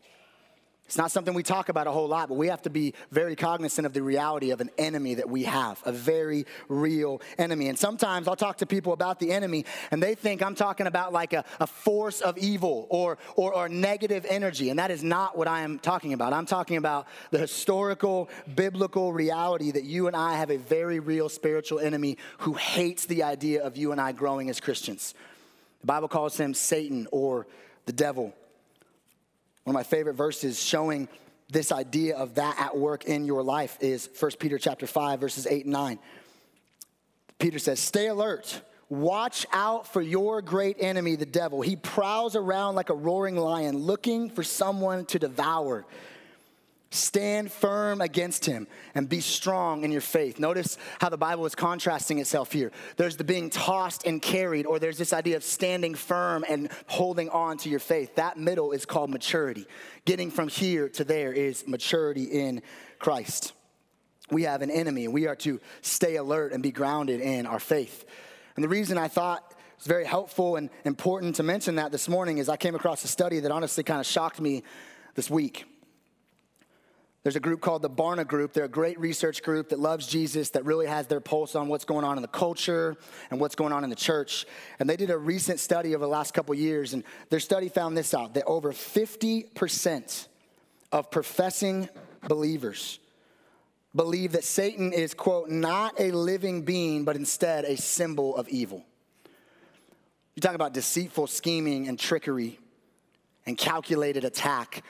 It's 0.92 0.98
not 0.98 1.10
something 1.10 1.34
we 1.34 1.42
talk 1.42 1.70
about 1.70 1.88
a 1.88 1.92
whole 1.94 2.10
lot, 2.10 2.28
but 2.28 2.36
we 2.36 2.48
have 2.48 2.64
to 2.64 2.70
be 2.70 2.94
very 3.12 3.34
cognizant 3.34 3.86
of 3.86 3.94
the 3.94 4.04
reality 4.04 4.52
of 4.52 4.60
an 4.60 4.70
enemy 4.78 5.16
that 5.16 5.30
we 5.30 5.44
have, 5.44 5.82
a 5.86 5.92
very 5.94 6.46
real 6.68 7.22
enemy. 7.38 7.70
And 7.70 7.80
sometimes 7.80 8.28
I'll 8.28 8.36
talk 8.36 8.58
to 8.58 8.66
people 8.66 8.92
about 8.92 9.18
the 9.18 9.32
enemy, 9.32 9.64
and 9.92 10.04
they 10.04 10.16
think 10.16 10.44
I'm 10.44 10.54
talking 10.54 10.88
about 10.88 11.14
like 11.14 11.32
a, 11.32 11.46
a 11.62 11.66
force 11.66 12.20
of 12.20 12.38
evil 12.38 12.88
or, 12.90 13.18
or, 13.38 13.54
or 13.54 13.70
negative 13.70 14.26
energy. 14.28 14.70
And 14.70 14.80
that 14.80 14.92
is 14.92 15.02
not 15.02 15.38
what 15.38 15.48
I 15.48 15.62
am 15.62 15.80
talking 15.80 16.12
about. 16.12 16.34
I'm 16.34 16.46
talking 16.46 16.76
about 16.76 17.08
the 17.30 17.38
historical, 17.38 18.28
biblical 18.54 19.14
reality 19.14 19.72
that 19.72 19.86
you 19.86 20.08
and 20.08 20.16
I 20.18 20.36
have 20.36 20.52
a 20.52 20.58
very 20.58 21.00
real 21.00 21.30
spiritual 21.30 21.80
enemy 21.80 22.18
who 22.40 22.56
hates 22.56 23.06
the 23.06 23.24
idea 23.24 23.64
of 23.64 23.78
you 23.78 23.94
and 23.94 24.02
I 24.02 24.12
growing 24.12 24.50
as 24.50 24.60
Christians. 24.60 25.14
The 25.80 25.88
Bible 25.88 26.10
calls 26.10 26.38
him 26.38 26.54
Satan 26.54 27.08
or 27.14 27.48
the 27.86 27.94
devil. 27.94 28.36
One 29.64 29.76
of 29.76 29.80
my 29.80 29.84
favorite 29.84 30.16
verses 30.16 30.62
showing 30.62 31.08
this 31.50 31.72
idea 31.72 32.18
of 32.18 32.36
that 32.36 32.60
at 32.60 32.76
work 32.76 33.06
in 33.06 33.26
your 33.26 33.44
life 33.44 33.78
is 33.80 34.10
1 34.20 34.32
Peter 34.40 34.58
chapter 34.58 34.88
5 34.88 35.20
verses 35.20 35.46
8 35.46 35.66
and 35.66 35.74
9. 35.74 36.00
Peter 37.38 37.60
says, 37.60 37.80
"Stay 37.80 38.08
alert. 38.08 38.62
Watch 38.90 39.46
out 39.54 39.88
for 39.88 40.02
your 40.02 40.42
great 40.42 40.78
enemy, 40.80 41.16
the 41.16 41.26
devil. 41.26 41.62
He 41.62 41.76
prowls 41.76 42.36
around 42.36 42.76
like 42.76 42.90
a 42.90 42.94
roaring 42.96 43.38
lion, 43.38 43.78
looking 43.78 44.30
for 44.30 44.44
someone 44.44 45.06
to 45.06 45.20
devour. 45.20 45.86
Stand 46.94 47.50
firm 47.50 48.02
against 48.02 48.46
him 48.46 48.68
and 48.94 49.08
be 49.08 49.22
strong 49.22 49.86
in 49.86 49.94
your 49.94 50.02
faith. 50.02 50.40
Notice 50.40 50.78
how 51.00 51.08
the 51.08 51.18
Bible 51.18 51.46
is 51.46 51.56
contrasting 51.56 52.20
itself 52.20 52.52
here. 52.52 52.74
There's 52.98 53.16
the 53.16 53.24
being 53.24 53.50
tossed 53.50 54.06
and 54.06 54.22
carried, 54.22 54.66
or 54.66 54.78
there's 54.78 54.98
this 54.98 55.14
idea 55.14 55.38
of 55.38 55.44
standing 55.46 55.96
firm 55.96 56.44
and 56.50 56.70
holding 56.88 57.30
on 57.30 57.58
to 57.60 57.70
your 57.70 57.80
faith. 57.80 58.16
That 58.16 58.38
middle 58.38 58.74
is 58.74 58.86
called 58.86 59.10
maturity. 59.10 59.68
Getting 60.04 60.30
from 60.32 60.50
here 60.50 60.90
to 60.90 61.06
there 61.06 61.32
is 61.32 61.66
maturity 61.66 62.26
in 62.26 62.62
Christ. 63.00 63.54
We 64.30 64.44
have 64.44 64.62
an 64.62 64.70
enemy, 64.70 65.06
and 65.06 65.14
we 65.14 65.28
are 65.28 65.36
to 65.38 65.62
stay 65.82 66.18
alert 66.18 66.52
and 66.52 66.62
be 66.62 66.72
grounded 66.72 67.22
in 67.22 67.46
our 67.46 67.60
faith. 67.60 68.04
And 68.58 68.64
the 68.66 68.70
reason 68.70 68.98
I 68.98 69.08
thought 69.08 69.56
it's 69.78 69.88
very 69.88 70.06
helpful 70.06 70.58
and 70.58 70.70
important 70.84 71.38
to 71.38 71.44
mention 71.44 71.76
that 71.76 71.94
this 71.94 72.10
morning 72.10 72.38
is 72.38 72.50
I 72.50 72.58
came 72.58 72.76
across 72.76 73.04
a 73.06 73.08
study 73.08 73.40
that 73.40 73.52
honestly 73.52 73.84
kind 73.84 74.02
of 74.02 74.06
shocked 74.06 74.42
me 74.42 74.64
this 75.16 75.30
week. 75.30 75.66
There's 77.24 77.36
a 77.36 77.40
group 77.40 77.62
called 77.62 77.84
the 77.84 77.90
Barna 77.90 78.26
Group. 78.26 78.54
They're 78.54 78.66
a 78.66 78.70
great 78.70 79.00
research 79.00 79.44
group 79.44 79.70
that 79.70 79.80
loves 79.80 80.08
Jesus, 80.08 80.50
that 80.52 80.66
really 80.66 80.88
has 80.88 81.06
their 81.06 81.20
pulse 81.20 81.56
on 81.56 81.68
what's 81.68 81.86
going 81.86 82.04
on 82.04 82.18
in 82.18 82.24
the 82.24 82.28
culture 82.28 82.98
and 83.30 83.40
what's 83.40 83.54
going 83.54 83.72
on 83.72 83.84
in 83.84 83.92
the 83.92 83.96
church. 83.96 84.48
And 84.80 84.90
they 84.90 84.96
did 84.96 85.12
a 85.12 85.18
recent 85.18 85.60
study 85.60 85.94
over 85.94 86.04
the 86.04 86.10
last 86.10 86.34
couple 86.34 86.56
years, 86.56 86.94
and 86.94 87.04
their 87.30 87.40
study 87.40 87.70
found 87.70 87.96
this 87.96 88.16
out 88.16 88.34
that 88.34 88.46
over 88.46 88.72
50% 88.72 90.28
of 90.92 91.12
professing 91.12 91.90
believers 92.28 93.00
believe 93.96 94.32
that 94.32 94.44
Satan 94.44 94.92
is, 94.92 95.14
quote, 95.14 95.50
not 95.50 96.00
a 96.00 96.12
living 96.12 96.64
being, 96.64 97.04
but 97.06 97.16
instead 97.16 97.66
a 97.66 97.78
symbol 97.78 98.36
of 98.36 98.50
evil. 98.50 98.84
You 100.36 100.42
talk 100.42 100.56
about 100.56 100.74
deceitful 100.74 101.28
scheming 101.28 101.88
and 101.88 102.00
trickery 102.00 102.58
and 103.46 103.58
calculated 103.58 104.24
attack. 104.24 104.84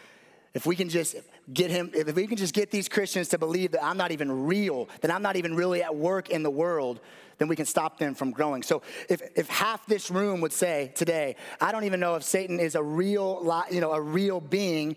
If 0.54 0.66
we 0.66 0.76
can 0.76 0.88
just 0.88 1.16
get 1.54 1.72
him, 1.72 1.92
if 1.94 2.16
we 2.16 2.28
can 2.28 2.38
just 2.38 2.54
get 2.54 2.72
these 2.72 2.88
Christians 2.88 3.30
to 3.30 3.38
believe 3.38 3.72
that 3.72 3.84
I'm 3.84 3.98
not 3.98 4.12
even 4.12 4.46
real, 4.46 4.90
that 5.02 5.12
I'm 5.12 5.22
not 5.22 5.36
even 5.36 5.56
really 5.56 5.84
at 5.84 5.96
work 5.96 6.30
in 6.30 6.44
the 6.44 6.52
world, 6.52 7.00
then 7.38 7.48
we 7.48 7.56
can 7.56 7.66
stop 7.66 7.98
them 7.98 8.14
from 8.14 8.32
growing. 8.32 8.64
So 8.64 8.84
if, 9.10 9.22
if 9.36 9.50
half 9.50 9.86
this 9.88 10.12
room 10.12 10.42
would 10.42 10.54
say 10.54 10.92
today, 10.96 11.36
I 11.60 11.72
don't 11.72 11.86
even 11.86 12.00
know 12.00 12.16
if 12.16 12.24
Satan 12.24 12.60
is 12.60 12.76
a 12.76 12.84
real, 12.84 13.64
you 13.72 13.82
know, 13.82 13.92
a 13.94 14.02
real 14.02 14.40
being, 14.40 14.96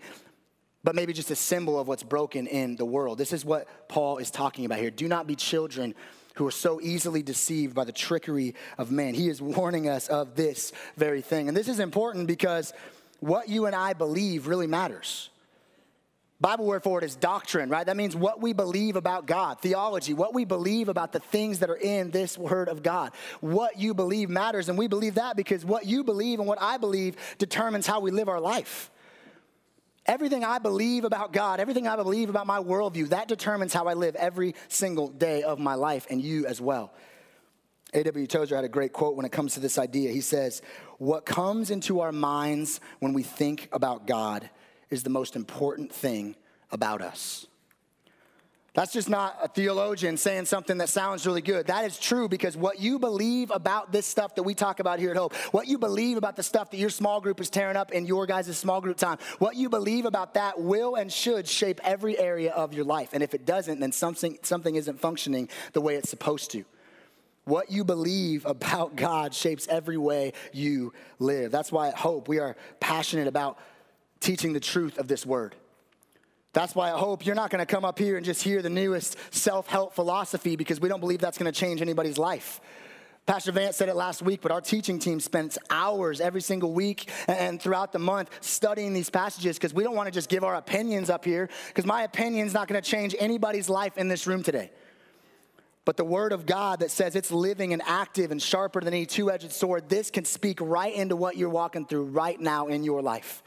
but 0.83 0.93
maybe 0.93 1.13
just 1.13 1.31
a 1.31 1.35
symbol 1.35 1.79
of 1.79 1.87
what's 1.87 2.03
broken 2.03 2.45
in 2.45 2.75
the 2.75 2.85
world. 2.85 3.17
This 3.17 3.33
is 3.33 3.43
what 3.43 3.89
Paul 3.89 4.17
is 4.17 4.29
talking 4.29 4.65
about 4.65 4.77
here. 4.77 4.91
Do 4.91 5.07
not 5.07 5.25
be 5.25 5.35
children 5.35 5.95
who 6.35 6.45
are 6.45 6.51
so 6.51 6.79
easily 6.81 7.23
deceived 7.23 7.73
by 7.73 7.85
the 7.85 7.91
trickery 7.91 8.53
of 8.77 8.91
man. 8.91 9.15
He 9.15 9.29
is 9.29 9.41
warning 9.41 9.89
us 9.89 10.07
of 10.07 10.35
this 10.35 10.71
very 10.97 11.21
thing. 11.21 11.47
And 11.47 11.57
this 11.57 11.67
is 11.67 11.79
important 11.79 12.27
because 12.27 12.73
what 13.21 13.49
you 13.49 13.65
and 13.65 13.75
I 13.75 13.93
believe 13.93 14.47
really 14.47 14.67
matters. 14.67 15.29
Bible 16.41 16.65
word 16.65 16.83
for 16.83 16.97
it 16.99 17.05
is 17.05 17.15
doctrine, 17.15 17.69
right? 17.69 17.85
That 17.85 17.95
means 17.95 18.13
what 18.13 18.41
we 18.41 18.51
believe 18.51 18.97
about 18.97 19.25
God, 19.25 19.61
theology, 19.61 20.13
what 20.13 20.33
we 20.33 20.43
believe 20.43 20.89
about 20.89 21.13
the 21.13 21.21
things 21.21 21.59
that 21.59 21.69
are 21.69 21.77
in 21.77 22.11
this 22.11 22.37
word 22.37 22.67
of 22.67 22.83
God. 22.83 23.13
What 23.39 23.79
you 23.79 23.93
believe 23.93 24.29
matters, 24.29 24.67
and 24.67 24.77
we 24.77 24.87
believe 24.87 25.15
that 25.15 25.37
because 25.37 25.63
what 25.63 25.85
you 25.85 26.03
believe 26.03 26.39
and 26.39 26.47
what 26.47 26.61
I 26.61 26.77
believe 26.77 27.15
determines 27.37 27.87
how 27.87 28.01
we 28.01 28.11
live 28.11 28.27
our 28.27 28.41
life. 28.41 28.91
Everything 30.05 30.43
I 30.43 30.59
believe 30.59 31.05
about 31.05 31.31
God, 31.31 31.59
everything 31.59 31.87
I 31.87 31.95
believe 31.95 32.29
about 32.29 32.45
my 32.45 32.59
worldview, 32.59 33.09
that 33.09 33.29
determines 33.29 33.73
how 33.73 33.87
I 33.87 33.93
live 33.93 34.15
every 34.15 34.55
single 34.67 35.07
day 35.07 35.41
of 35.41 35.57
my 35.57 35.75
life, 35.75 36.05
and 36.09 36.21
you 36.21 36.45
as 36.47 36.59
well. 36.59 36.93
A.W. 37.93 38.27
Tozer 38.27 38.57
had 38.57 38.65
a 38.65 38.69
great 38.69 38.91
quote 38.91 39.15
when 39.15 39.25
it 39.25 39.31
comes 39.31 39.53
to 39.53 39.61
this 39.61 39.77
idea. 39.77 40.11
He 40.11 40.19
says, 40.19 40.61
What 40.97 41.25
comes 41.25 41.71
into 41.71 42.01
our 42.01 42.11
minds 42.11 42.81
when 42.99 43.13
we 43.13 43.23
think 43.23 43.69
about 43.71 44.05
God 44.05 44.49
is 44.89 45.03
the 45.03 45.09
most 45.09 45.35
important 45.35 45.91
thing 45.91 46.35
about 46.71 47.01
us. 47.01 47.47
That's 48.75 48.91
just 48.91 49.07
not 49.07 49.37
a 49.41 49.47
theologian 49.47 50.17
saying 50.17 50.45
something 50.45 50.79
that 50.79 50.89
sounds 50.89 51.25
really 51.25 51.41
good. 51.41 51.67
That 51.67 51.85
is 51.85 51.97
true 51.97 52.27
because 52.27 52.57
what 52.57 52.77
you 52.77 52.99
believe 52.99 53.49
about 53.49 53.93
this 53.93 54.05
stuff 54.05 54.35
that 54.35 54.43
we 54.43 54.53
talk 54.53 54.81
about 54.81 54.99
here 54.99 55.11
at 55.11 55.17
Hope, 55.17 55.33
what 55.53 55.65
you 55.67 55.77
believe 55.77 56.17
about 56.17 56.35
the 56.35 56.43
stuff 56.43 56.71
that 56.71 56.77
your 56.77 56.89
small 56.89 57.21
group 57.21 57.39
is 57.39 57.49
tearing 57.49 57.77
up 57.77 57.93
in 57.93 58.05
your 58.05 58.25
guys' 58.25 58.57
small 58.57 58.81
group 58.81 58.97
time, 58.97 59.17
what 59.39 59.55
you 59.55 59.69
believe 59.69 60.03
about 60.03 60.33
that 60.33 60.59
will 60.59 60.95
and 60.95 61.09
should 61.09 61.47
shape 61.47 61.79
every 61.85 62.19
area 62.19 62.51
of 62.51 62.73
your 62.73 62.83
life. 62.83 63.11
And 63.13 63.23
if 63.23 63.33
it 63.33 63.45
doesn't, 63.45 63.79
then 63.79 63.93
something, 63.93 64.37
something 64.41 64.75
isn't 64.75 64.99
functioning 64.99 65.47
the 65.71 65.79
way 65.79 65.95
it's 65.95 66.09
supposed 66.09 66.51
to. 66.51 66.65
What 67.45 67.71
you 67.71 67.85
believe 67.85 68.45
about 68.45 68.97
God 68.97 69.33
shapes 69.33 69.69
every 69.69 69.97
way 69.97 70.33
you 70.51 70.91
live. 71.17 71.49
That's 71.49 71.71
why 71.71 71.87
at 71.87 71.95
Hope 71.95 72.27
we 72.27 72.39
are 72.39 72.57
passionate 72.81 73.27
about 73.27 73.57
teaching 74.25 74.53
the 74.53 74.59
truth 74.59 74.97
of 74.97 75.07
this 75.07 75.25
word. 75.25 75.55
That's 76.51 76.73
why 76.73 76.91
I 76.91 76.97
hope 76.97 77.25
you're 77.25 77.35
not 77.35 77.51
going 77.51 77.59
to 77.59 77.65
come 77.65 77.85
up 77.85 77.99
here 77.99 78.17
and 78.17 78.25
just 78.25 78.41
hear 78.41 78.61
the 78.61 78.69
newest 78.69 79.17
self 79.31 79.67
help 79.67 79.93
philosophy 79.93 80.55
because 80.55 80.79
we 80.79 80.89
don't 80.89 80.99
believe 80.99 81.19
that's 81.19 81.37
going 81.37 81.51
to 81.51 81.57
change 81.57 81.81
anybody's 81.81 82.17
life. 82.17 82.59
Pastor 83.27 83.51
Vance 83.51 83.75
said 83.75 83.89
it 83.89 83.95
last 83.95 84.21
week, 84.21 84.41
but 84.41 84.51
our 84.51 84.61
teaching 84.61 84.97
team 84.97 85.19
spends 85.19 85.57
hours 85.69 86.21
every 86.21 86.41
single 86.41 86.71
week 86.71 87.09
and 87.27 87.61
throughout 87.61 87.91
the 87.91 87.99
month 87.99 88.29
studying 88.41 88.93
these 88.93 89.09
passages 89.09 89.57
because 89.57 89.73
we 89.73 89.83
don't 89.83 89.95
want 89.95 90.07
to 90.07 90.11
just 90.11 90.29
give 90.29 90.43
our 90.43 90.55
opinions 90.55 91.09
up 91.09 91.25
here 91.25 91.49
because 91.67 91.85
my 91.85 92.03
opinion's 92.03 92.53
not 92.53 92.67
going 92.67 92.81
to 92.81 92.87
change 92.87 93.15
anybody's 93.19 93.69
life 93.69 93.97
in 93.97 94.07
this 94.07 94.25
room 94.25 94.41
today. 94.43 94.71
But 95.85 95.97
the 95.97 96.03
word 96.03 96.31
of 96.31 96.47
God 96.47 96.79
that 96.79 96.89
says 96.89 97.15
it's 97.15 97.31
living 97.31 97.73
and 97.73 97.81
active 97.85 98.31
and 98.31 98.41
sharper 98.41 98.81
than 98.81 98.93
any 98.93 99.05
two 99.05 99.29
edged 99.29 99.51
sword, 99.51 99.89
this 99.89 100.09
can 100.09 100.25
speak 100.25 100.59
right 100.61 100.93
into 100.93 101.15
what 101.15 101.37
you're 101.37 101.49
walking 101.49 101.85
through 101.85 102.05
right 102.05 102.39
now 102.39 102.67
in 102.67 102.83
your 102.83 103.03
life. 103.03 103.43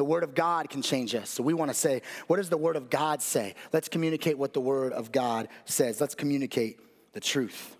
The 0.00 0.04
Word 0.04 0.22
of 0.22 0.34
God 0.34 0.70
can 0.70 0.80
change 0.80 1.14
us. 1.14 1.28
So 1.28 1.42
we 1.42 1.52
want 1.52 1.70
to 1.70 1.74
say, 1.74 2.00
what 2.26 2.38
does 2.38 2.48
the 2.48 2.56
Word 2.56 2.76
of 2.76 2.88
God 2.88 3.20
say? 3.20 3.54
Let's 3.70 3.86
communicate 3.86 4.38
what 4.38 4.54
the 4.54 4.60
Word 4.62 4.94
of 4.94 5.12
God 5.12 5.46
says. 5.66 6.00
Let's 6.00 6.14
communicate 6.14 6.80
the 7.12 7.20
truth. 7.20 7.76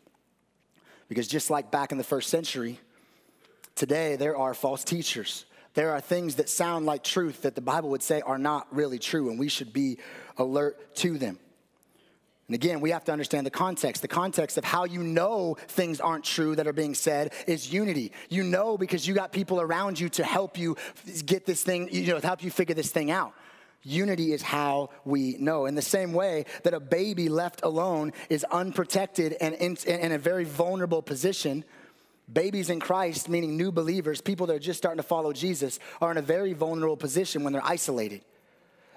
Because 1.09 1.27
just 1.27 1.49
like 1.49 1.71
back 1.71 1.93
in 1.93 1.97
the 1.97 2.05
first 2.05 2.29
century, 2.29 2.79
today 3.75 4.17
there 4.17 4.37
are 4.37 4.53
false 4.53 4.85
teachers. 4.85 5.47
There 5.73 5.93
are 5.93 6.01
things 6.03 6.35
that 6.35 6.51
sound 6.51 6.85
like 6.85 7.03
truth 7.03 7.41
that 7.41 7.55
the 7.55 7.63
Bible 7.63 7.89
would 7.89 8.03
say 8.03 8.21
are 8.21 8.37
not 8.37 8.67
really 8.71 8.99
true, 8.99 9.31
and 9.31 9.39
we 9.39 9.49
should 9.49 9.73
be 9.73 9.97
alert 10.37 10.95
to 10.97 11.17
them. 11.17 11.39
And 12.51 12.57
again, 12.57 12.81
we 12.81 12.91
have 12.91 13.05
to 13.05 13.13
understand 13.13 13.47
the 13.47 13.51
context. 13.53 14.03
The 14.03 14.09
context 14.09 14.59
of 14.59 14.65
how 14.65 14.83
you 14.83 15.05
know 15.05 15.57
things 15.69 16.01
aren't 16.01 16.25
true 16.25 16.57
that 16.57 16.67
are 16.67 16.73
being 16.73 16.97
said 16.97 17.33
is 17.47 17.73
unity. 17.73 18.11
You 18.29 18.43
know 18.43 18.77
because 18.77 19.07
you 19.07 19.15
got 19.15 19.31
people 19.31 19.61
around 19.61 20.01
you 20.01 20.09
to 20.09 20.25
help 20.25 20.59
you 20.59 20.77
get 21.27 21.47
this 21.47 21.63
thing, 21.63 21.89
you 21.93 22.09
know, 22.09 22.19
help 22.19 22.43
you 22.43 22.51
figure 22.51 22.75
this 22.75 22.91
thing 22.91 23.13
out. 23.13 23.35
Unity 23.85 24.33
is 24.33 24.43
how 24.43 24.91
we 25.05 25.37
know. 25.39 25.67
In 25.67 25.77
the 25.77 25.81
same 25.81 26.13
way 26.13 26.45
that 26.65 26.75
a 26.75 26.81
baby 26.81 27.29
left 27.29 27.61
alone 27.63 28.13
is 28.29 28.43
unprotected 28.51 29.37
and 29.41 29.55
in, 29.55 29.77
in 29.87 30.11
a 30.11 30.19
very 30.19 30.43
vulnerable 30.43 31.03
position, 31.03 31.65
babies 32.33 32.69
in 32.69 32.81
Christ, 32.81 33.29
meaning 33.29 33.57
new 33.57 33.71
believers, 33.71 34.21
people 34.21 34.49
that 34.49 34.57
are 34.57 34.59
just 34.59 34.79
starting 34.79 35.01
to 35.01 35.07
follow 35.07 35.33
Jesus, 35.33 35.79
are 36.01 36.11
in 36.11 36.17
a 36.17 36.23
very 36.23 36.55
vulnerable 36.55 36.97
position 36.97 37.45
when 37.45 37.53
they're 37.53 37.65
isolated. 37.65 38.23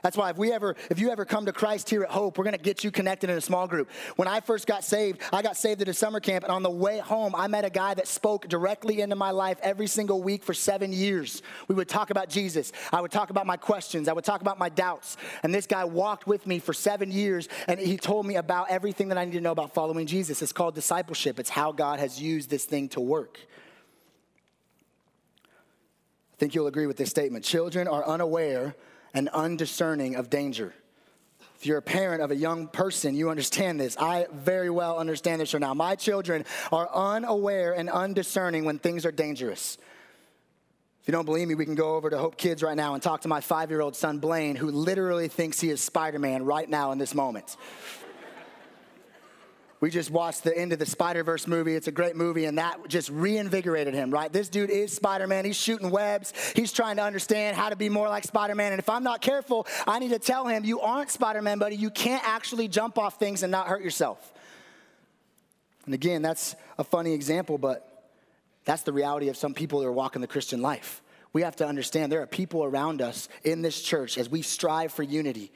That's 0.03 0.17
why 0.17 0.29
if 0.29 0.37
we 0.37 0.51
ever, 0.51 0.75
if 0.89 0.99
you 0.99 1.11
ever 1.11 1.23
come 1.23 1.45
to 1.45 1.53
Christ 1.53 1.89
here 1.89 2.03
at 2.03 2.09
Hope, 2.09 2.37
we're 2.37 2.43
gonna 2.43 2.57
get 2.57 2.83
you 2.83 2.91
connected 2.91 3.29
in 3.29 3.37
a 3.37 3.41
small 3.41 3.67
group. 3.67 3.89
When 4.17 4.27
I 4.27 4.41
first 4.41 4.67
got 4.67 4.83
saved, 4.83 5.21
I 5.31 5.41
got 5.41 5.55
saved 5.55 5.81
at 5.81 5.87
a 5.87 5.93
summer 5.93 6.19
camp, 6.19 6.43
and 6.43 6.51
on 6.51 6.61
the 6.61 6.69
way 6.69 6.99
home, 6.99 7.33
I 7.33 7.47
met 7.47 7.63
a 7.63 7.69
guy 7.69 7.93
that 7.93 8.05
spoke 8.05 8.49
directly 8.49 8.99
into 8.99 9.15
my 9.15 9.31
life 9.31 9.57
every 9.63 9.87
single 9.87 10.21
week 10.21 10.43
for 10.43 10.53
seven 10.53 10.91
years. 10.91 11.41
We 11.69 11.75
would 11.75 11.87
talk 11.87 12.09
about 12.09 12.27
Jesus. 12.27 12.73
I 12.91 12.99
would 12.99 13.11
talk 13.11 13.29
about 13.29 13.47
my 13.47 13.55
questions. 13.55 14.09
I 14.09 14.13
would 14.13 14.25
talk 14.25 14.41
about 14.41 14.59
my 14.59 14.67
doubts. 14.67 15.15
And 15.41 15.55
this 15.55 15.65
guy 15.65 15.85
walked 15.85 16.27
with 16.27 16.45
me 16.45 16.59
for 16.59 16.73
seven 16.73 17.09
years, 17.09 17.47
and 17.69 17.79
he 17.79 17.95
told 17.95 18.25
me 18.25 18.35
about 18.35 18.69
everything 18.69 19.07
that 19.07 19.17
I 19.17 19.23
need 19.23 19.33
to 19.33 19.41
know 19.41 19.53
about 19.53 19.73
following 19.73 20.05
Jesus. 20.05 20.41
It's 20.41 20.51
called 20.51 20.75
discipleship. 20.75 21.39
It's 21.39 21.49
how 21.49 21.71
God 21.71 22.01
has 22.01 22.21
used 22.21 22.49
this 22.49 22.65
thing 22.65 22.89
to 22.89 22.99
work. 22.99 23.39
I 25.45 26.35
think 26.39 26.55
you'll 26.55 26.67
agree 26.67 26.87
with 26.87 26.97
this 26.97 27.09
statement. 27.09 27.45
Children 27.45 27.87
are 27.87 28.05
unaware 28.05 28.75
and 29.13 29.30
undiscerning 29.30 30.15
of 30.15 30.30
danger. 30.30 30.73
If 31.56 31.67
you're 31.67 31.78
a 31.78 31.82
parent 31.82 32.21
of 32.21 32.32
a 32.32 32.36
young 32.36 32.67
person, 32.67 33.15
you 33.15 33.30
understand 33.30 33.80
this. 33.80 33.95
I 33.97 34.28
very 34.34 34.69
well 34.69 34.97
understand 34.97 35.39
this 35.39 35.54
right 35.54 35.62
now. 35.62 35.73
My 35.73 35.95
children 35.95 36.43
are 36.71 36.89
unaware 36.93 37.73
and 37.73 37.89
undiscerning 37.89 38.65
when 38.65 38.80
things 38.80 39.06
are 39.06 39.12
dangerous. 39.12 39.78
If 41.02 41.08
you 41.08 41.12
don't 41.12 41.26
believe 41.26 41.47
me, 41.47 41.56
we 41.56 41.65
can 41.65 41.76
go 41.76 41.95
over 41.95 42.10
to 42.10 42.17
Hope 42.17 42.38
Kids 42.38 42.63
right 42.63 42.78
now 42.78 42.93
and 42.93 43.04
talk 43.04 43.21
to 43.21 43.28
my 43.28 43.41
five 43.41 43.69
year 43.69 43.82
old 43.82 43.95
son, 43.95 44.19
Blaine, 44.19 44.56
who 44.56 44.71
literally 44.71 45.28
thinks 45.28 45.60
he 45.60 45.69
is 45.69 45.82
Spider 45.82 46.19
Man 46.19 46.43
right 46.45 46.69
now 46.69 46.91
in 46.91 46.97
this 46.97 47.13
moment. 47.13 47.58
We 49.83 49.89
just 49.89 50.11
watched 50.11 50.45
the 50.45 50.57
end 50.57 50.71
of 50.71 50.79
the 50.79 50.85
Spider 50.85 51.25
Verse 51.25 51.45
movie. 51.45 51.75
It's 51.75 51.89
a 51.89 51.91
great 51.91 52.15
movie, 52.15 52.45
and 52.45 52.57
that 52.57 52.87
just 52.87 53.09
reinvigorated 53.09 53.93
him, 53.93 54.11
right? 54.11 54.31
This 54.31 54.47
dude 54.47 54.69
is 54.69 54.93
Spider 54.93 55.27
Man. 55.27 55.43
He's 55.43 55.57
shooting 55.57 55.89
webs. 55.89 56.31
He's 56.55 56.71
trying 56.71 56.95
to 56.95 57.03
understand 57.03 57.57
how 57.57 57.67
to 57.67 57.75
be 57.75 57.89
more 57.89 58.07
like 58.07 58.23
Spider 58.23 58.55
Man. 58.55 58.71
And 58.71 58.79
if 58.79 58.87
I'm 58.87 59.03
not 59.03 59.19
careful, 59.19 59.67
I 59.85 59.99
need 59.99 60.11
to 60.11 60.19
tell 60.19 60.47
him, 60.47 60.63
You 60.63 60.79
aren't 60.79 61.11
Spider 61.11 61.41
Man, 61.41 61.59
buddy. 61.59 61.75
You 61.75 61.89
can't 61.89 62.23
actually 62.25 62.69
jump 62.69 62.97
off 62.97 63.19
things 63.19 63.43
and 63.43 63.51
not 63.51 63.67
hurt 63.67 63.83
yourself. 63.83 64.31
And 65.83 65.93
again, 65.93 66.21
that's 66.21 66.55
a 66.77 66.85
funny 66.85 67.11
example, 67.11 67.57
but 67.57 68.07
That's 68.63 68.83
the 68.83 68.93
reality 68.93 69.27
of 69.27 69.35
some 69.35 69.53
people 69.53 69.81
that 69.81 69.87
are 69.87 69.91
walking 69.91 70.21
the 70.21 70.29
Christian 70.29 70.61
life. 70.61 71.01
We 71.33 71.41
have 71.41 71.57
to 71.57 71.67
understand 71.67 72.09
there 72.09 72.21
are 72.21 72.25
people 72.25 72.63
around 72.63 73.01
us 73.01 73.27
in 73.43 73.61
this 73.61 73.81
church 73.81 74.17
as 74.17 74.29
we 74.29 74.43
strive 74.43 74.93
for 74.93 75.03
unity 75.03 75.51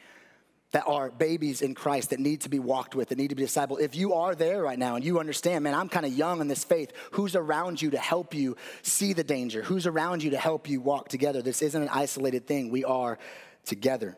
that 0.71 0.83
are 0.85 1.09
babies 1.09 1.61
in 1.61 1.73
Christ 1.73 2.09
that 2.09 2.19
need 2.19 2.41
to 2.41 2.49
be 2.49 2.59
walked 2.59 2.93
with, 2.93 3.09
that 3.09 3.17
need 3.17 3.29
to 3.29 3.35
be 3.35 3.43
discipled. 3.43 3.79
If 3.79 3.95
you 3.95 4.13
are 4.13 4.35
there 4.35 4.61
right 4.61 4.77
now 4.77 4.95
and 4.95 5.03
you 5.03 5.19
understand, 5.19 5.63
man, 5.63 5.73
I'm 5.73 5.87
kind 5.87 6.05
of 6.05 6.13
young 6.13 6.41
in 6.41 6.47
this 6.47 6.63
faith, 6.63 6.91
who's 7.11 7.35
around 7.35 7.81
you 7.81 7.91
to 7.91 7.97
help 7.97 8.33
you 8.33 8.57
see 8.81 9.13
the 9.13 9.23
danger? 9.23 9.61
Who's 9.61 9.87
around 9.87 10.23
you 10.23 10.31
to 10.31 10.37
help 10.37 10.69
you 10.69 10.81
walk 10.81 11.07
together? 11.07 11.41
This 11.41 11.61
isn't 11.61 11.81
an 11.81 11.89
isolated 11.89 12.47
thing. 12.47 12.69
We 12.69 12.83
are 12.83 13.17
together. 13.65 14.17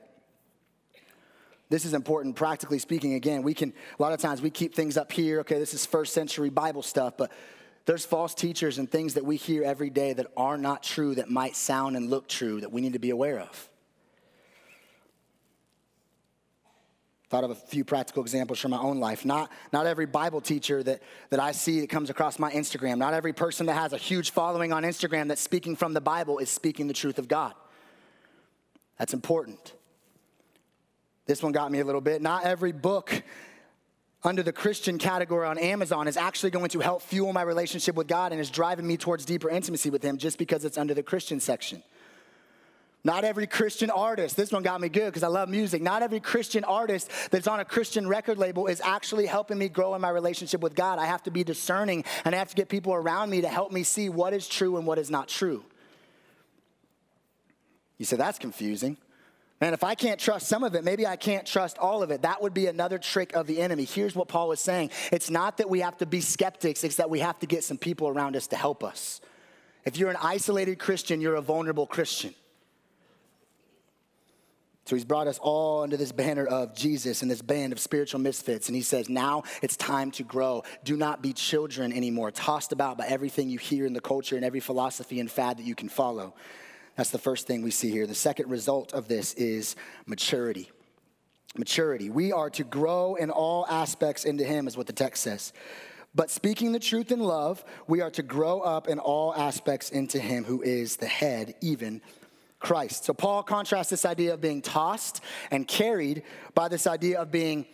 This 1.69 1.85
is 1.85 1.93
important, 1.93 2.35
practically 2.35 2.79
speaking. 2.79 3.13
Again, 3.13 3.43
we 3.43 3.53
can, 3.53 3.71
a 3.97 4.01
lot 4.01 4.11
of 4.11 4.19
times 4.19 4.41
we 4.41 4.49
keep 4.49 4.73
things 4.73 4.97
up 4.97 5.11
here. 5.11 5.41
Okay, 5.41 5.59
this 5.59 5.75
is 5.75 5.85
first 5.85 6.13
century 6.13 6.49
Bible 6.49 6.81
stuff, 6.81 7.13
but 7.15 7.31
there's 7.85 8.05
false 8.05 8.33
teachers 8.33 8.79
and 8.79 8.89
things 8.89 9.13
that 9.13 9.23
we 9.23 9.35
hear 9.35 9.63
every 9.63 9.91
day 9.91 10.13
that 10.13 10.27
are 10.35 10.57
not 10.57 10.81
true, 10.81 11.13
that 11.15 11.29
might 11.29 11.55
sound 11.55 11.95
and 11.95 12.09
look 12.09 12.27
true, 12.27 12.59
that 12.61 12.71
we 12.71 12.81
need 12.81 12.93
to 12.93 12.99
be 12.99 13.11
aware 13.11 13.39
of. 13.39 13.69
Thought 17.29 17.43
of 17.43 17.51
a 17.51 17.55
few 17.55 17.83
practical 17.83 18.23
examples 18.23 18.59
from 18.59 18.71
my 18.71 18.79
own 18.79 18.99
life. 18.99 19.23
Not, 19.23 19.51
not 19.71 19.85
every 19.85 20.07
Bible 20.07 20.41
teacher 20.41 20.81
that, 20.81 21.01
that 21.29 21.39
I 21.39 21.51
see 21.51 21.79
that 21.81 21.89
comes 21.89 22.09
across 22.09 22.39
my 22.39 22.51
Instagram, 22.51 22.97
not 22.97 23.13
every 23.13 23.33
person 23.33 23.67
that 23.67 23.75
has 23.75 23.93
a 23.93 23.97
huge 23.97 24.31
following 24.31 24.73
on 24.73 24.81
Instagram 24.83 25.27
that's 25.27 25.41
speaking 25.41 25.75
from 25.75 25.93
the 25.93 26.01
Bible 26.01 26.39
is 26.39 26.49
speaking 26.49 26.87
the 26.87 26.93
truth 26.93 27.19
of 27.19 27.27
God. 27.27 27.53
That's 28.97 29.13
important. 29.13 29.73
This 31.27 31.43
one 31.43 31.51
got 31.51 31.71
me 31.71 31.79
a 31.79 31.85
little 31.85 32.01
bit. 32.01 32.23
Not 32.23 32.45
every 32.45 32.71
book 32.71 33.21
under 34.23 34.41
the 34.41 34.51
Christian 34.51 34.97
category 34.97 35.45
on 35.45 35.59
Amazon 35.59 36.07
is 36.07 36.17
actually 36.17 36.49
going 36.49 36.69
to 36.69 36.79
help 36.79 37.03
fuel 37.03 37.31
my 37.31 37.43
relationship 37.43 37.93
with 37.95 38.07
God 38.07 38.31
and 38.31 38.41
is 38.41 38.49
driving 38.49 38.87
me 38.87 38.97
towards 38.97 39.23
deeper 39.23 39.49
intimacy 39.49 39.91
with 39.91 40.01
Him 40.01 40.17
just 40.17 40.39
because 40.39 40.65
it's 40.65 40.79
under 40.79 40.95
the 40.95 41.03
Christian 41.03 41.39
section. 41.39 41.83
Not 43.03 43.23
every 43.23 43.47
Christian 43.47 43.89
artist, 43.89 44.35
this 44.35 44.51
one 44.51 44.61
got 44.61 44.81
me 44.81 44.89
good 44.89 45.05
because 45.05 45.23
I 45.23 45.27
love 45.27 45.47
music. 45.47 45.81
Not 45.81 46.03
every 46.03 46.19
Christian 46.19 46.65
artist 46.65 47.09
that's 47.31 47.47
on 47.47 47.61
a 47.61 47.65
Christian 47.65 48.07
record 48.07 48.37
label 48.37 48.67
is 48.67 48.81
actually 48.81 49.25
helping 49.25 49.57
me 49.57 49.69
grow 49.69 49.95
in 49.95 50.01
my 50.01 50.09
relationship 50.09 50.59
with 50.59 50.75
God. 50.75 50.99
I 50.99 51.05
have 51.05 51.23
to 51.23 51.31
be 51.31 51.45
discerning 51.45 52.03
and 52.25 52.35
I 52.35 52.39
have 52.39 52.49
to 52.49 52.55
get 52.55 52.67
people 52.67 52.93
around 52.93 53.29
me 53.29 53.41
to 53.41 53.47
help 53.47 53.71
me 53.71 53.83
see 53.83 54.09
what 54.09 54.33
is 54.33 54.49
true 54.49 54.75
and 54.75 54.85
what 54.85 54.99
is 54.99 55.09
not 55.09 55.29
true. 55.29 55.63
You 57.97 58.05
say, 58.05 58.17
that's 58.17 58.37
confusing. 58.37 58.97
Man, 59.61 59.73
if 59.73 59.83
I 59.83 59.95
can't 59.95 60.19
trust 60.19 60.47
some 60.47 60.63
of 60.63 60.75
it, 60.75 60.83
maybe 60.83 61.05
I 61.05 61.17
can't 61.17 61.45
trust 61.45 61.77
all 61.77 62.01
of 62.01 62.11
it. 62.11 62.21
That 62.21 62.41
would 62.41 62.53
be 62.53 62.67
another 62.67 62.97
trick 62.97 63.33
of 63.35 63.45
the 63.45 63.61
enemy. 63.61 63.83
Here's 63.83 64.15
what 64.15 64.27
Paul 64.27 64.49
was 64.49 64.59
saying 64.59 64.91
it's 65.11 65.29
not 65.29 65.57
that 65.57 65.69
we 65.69 65.81
have 65.81 65.97
to 65.97 66.05
be 66.05 66.21
skeptics, 66.21 66.83
it's 66.83 66.95
that 66.97 67.09
we 67.09 67.19
have 67.19 67.39
to 67.39 67.45
get 67.45 67.63
some 67.63 67.77
people 67.77 68.07
around 68.07 68.35
us 68.35 68.47
to 68.47 68.55
help 68.57 68.83
us. 68.83 69.19
If 69.85 69.97
you're 69.97 70.09
an 70.09 70.17
isolated 70.21 70.79
Christian, 70.79 71.19
you're 71.21 71.35
a 71.35 71.41
vulnerable 71.41 71.87
Christian. 71.87 72.33
So 74.89 74.95
he's 74.95 75.05
brought 75.05 75.27
us 75.27 75.37
all 75.37 75.83
under 75.83 75.97
this 75.97 76.11
banner 76.11 76.47
of 76.47 76.73
Jesus 76.73 77.21
and 77.21 77.29
this 77.29 77.43
band 77.43 77.73
of 77.73 77.79
spiritual 77.79 78.19
misfits. 78.19 78.69
And 78.69 78.75
he 78.75 78.81
says, 78.81 79.07
now 79.07 79.43
it's 79.61 79.77
time 79.77 80.09
to 80.13 80.23
grow. 80.23 80.63
Do 80.83 80.97
not 80.97 81.21
be 81.21 81.31
children 81.31 81.93
anymore, 81.93 82.31
tossed 82.31 82.71
about 82.71 82.97
by 82.97 83.05
everything 83.05 83.49
you 83.49 83.59
hear 83.59 83.85
in 83.85 83.93
the 83.93 84.01
culture 84.01 84.35
and 84.35 84.43
every 84.43 84.61
philosophy 84.61 85.19
and 85.19 85.29
fad 85.29 85.57
that 85.57 85.65
you 85.67 85.75
can 85.75 85.89
follow. 85.89 86.33
That's 86.95 87.11
the 87.11 87.19
first 87.19 87.45
thing 87.45 87.61
we 87.61 87.69
see 87.69 87.91
here. 87.91 88.07
The 88.07 88.15
second 88.15 88.49
result 88.49 88.91
of 88.93 89.07
this 89.07 89.35
is 89.35 89.75
maturity. 90.07 90.71
Maturity. 91.55 92.09
We 92.09 92.31
are 92.31 92.49
to 92.49 92.63
grow 92.63 93.13
in 93.13 93.29
all 93.29 93.67
aspects 93.67 94.25
into 94.25 94.43
him, 94.43 94.67
is 94.67 94.75
what 94.75 94.87
the 94.87 94.93
text 94.93 95.21
says. 95.21 95.53
But 96.15 96.31
speaking 96.31 96.71
the 96.71 96.79
truth 96.79 97.11
in 97.11 97.19
love, 97.19 97.63
we 97.85 98.01
are 98.01 98.09
to 98.09 98.23
grow 98.23 98.61
up 98.61 98.87
in 98.87 98.97
all 98.97 99.35
aspects 99.35 99.91
into 99.91 100.17
him 100.17 100.45
who 100.45 100.63
is 100.63 100.95
the 100.95 101.05
head, 101.05 101.53
even 101.61 102.01
Christ. 102.59 103.05
So 103.05 103.13
Paul 103.13 103.43
contrasts 103.43 103.89
this 103.89 104.05
idea 104.05 104.33
of 104.33 104.41
being 104.41 104.61
tossed 104.61 105.21
and 105.49 105.67
carried 105.67 106.23
by 106.53 106.67
this 106.67 106.87
idea 106.87 107.19
of 107.19 107.31
being 107.31 107.65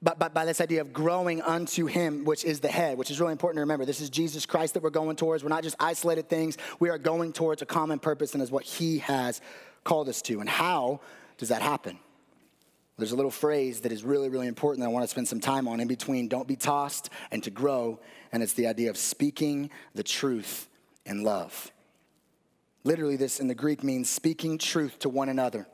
by, 0.00 0.14
by, 0.14 0.28
by, 0.28 0.44
this 0.44 0.60
idea 0.60 0.80
of 0.80 0.92
growing 0.92 1.42
unto 1.42 1.86
him, 1.86 2.24
which 2.24 2.44
is 2.44 2.60
the 2.60 2.68
head, 2.68 2.98
which 2.98 3.10
is 3.10 3.18
really 3.18 3.32
important 3.32 3.56
to 3.56 3.62
remember. 3.62 3.84
This 3.84 4.00
is 4.00 4.10
Jesus 4.10 4.46
Christ 4.46 4.74
that 4.74 4.82
we're 4.84 4.90
going 4.90 5.16
towards. 5.16 5.42
We're 5.42 5.48
not 5.48 5.64
just 5.64 5.74
isolated 5.80 6.28
things, 6.28 6.56
we 6.78 6.88
are 6.88 6.98
going 6.98 7.32
towards 7.32 7.62
a 7.62 7.66
common 7.66 7.98
purpose, 7.98 8.32
and 8.34 8.40
is 8.40 8.50
what 8.52 8.62
he 8.62 8.98
has 8.98 9.40
called 9.82 10.08
us 10.08 10.22
to. 10.22 10.38
And 10.38 10.48
how 10.48 11.00
does 11.36 11.48
that 11.48 11.62
happen? 11.62 11.98
There's 12.96 13.12
a 13.12 13.16
little 13.16 13.30
phrase 13.30 13.80
that 13.80 13.92
is 13.92 14.04
really, 14.04 14.28
really 14.28 14.46
important 14.46 14.82
that 14.82 14.90
I 14.90 14.92
want 14.92 15.04
to 15.04 15.08
spend 15.08 15.26
some 15.26 15.40
time 15.40 15.66
on 15.66 15.80
in 15.80 15.88
between 15.88 16.28
don't 16.28 16.48
be 16.48 16.56
tossed 16.56 17.10
and 17.30 17.42
to 17.44 17.50
grow, 17.50 17.98
and 18.32 18.42
it's 18.42 18.54
the 18.54 18.66
idea 18.66 18.90
of 18.90 18.96
speaking 18.96 19.70
the 19.94 20.02
truth 20.02 20.68
in 21.06 21.24
love. 21.24 21.72
Literally, 22.84 23.16
this 23.16 23.40
in 23.40 23.48
the 23.48 23.54
Greek 23.54 23.82
means 23.82 24.08
speaking 24.08 24.58
truth 24.58 24.98
to 25.00 25.08
one 25.08 25.28
another. 25.28 25.66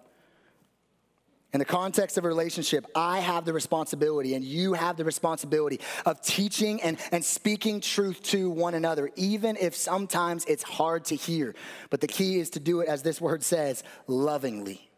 In 1.53 1.61
the 1.61 1.65
context 1.65 2.19
of 2.19 2.25
a 2.25 2.29
relationship, 2.29 2.85
I 2.97 3.21
have 3.21 3.45
the 3.45 3.53
responsibility 3.53 4.35
and 4.35 4.45
you 4.45 4.73
have 4.73 4.97
the 4.97 5.05
responsibility 5.05 5.79
of 6.05 6.21
teaching 6.21 6.83
and, 6.83 6.99
and 7.13 7.25
speaking 7.25 7.81
truth 7.81 8.21
to 8.25 8.51
one 8.51 8.75
another, 8.75 9.09
even 9.15 9.57
if 9.61 9.77
sometimes 9.77 10.45
it's 10.47 10.65
hard 10.65 11.05
to 11.07 11.15
hear. 11.15 11.55
But 11.91 12.01
the 12.01 12.09
key 12.09 12.41
is 12.41 12.51
to 12.51 12.61
do 12.61 12.81
it, 12.81 12.89
as 12.89 13.05
this 13.05 13.21
word 13.21 13.45
says, 13.45 13.85
lovingly. 14.09 14.91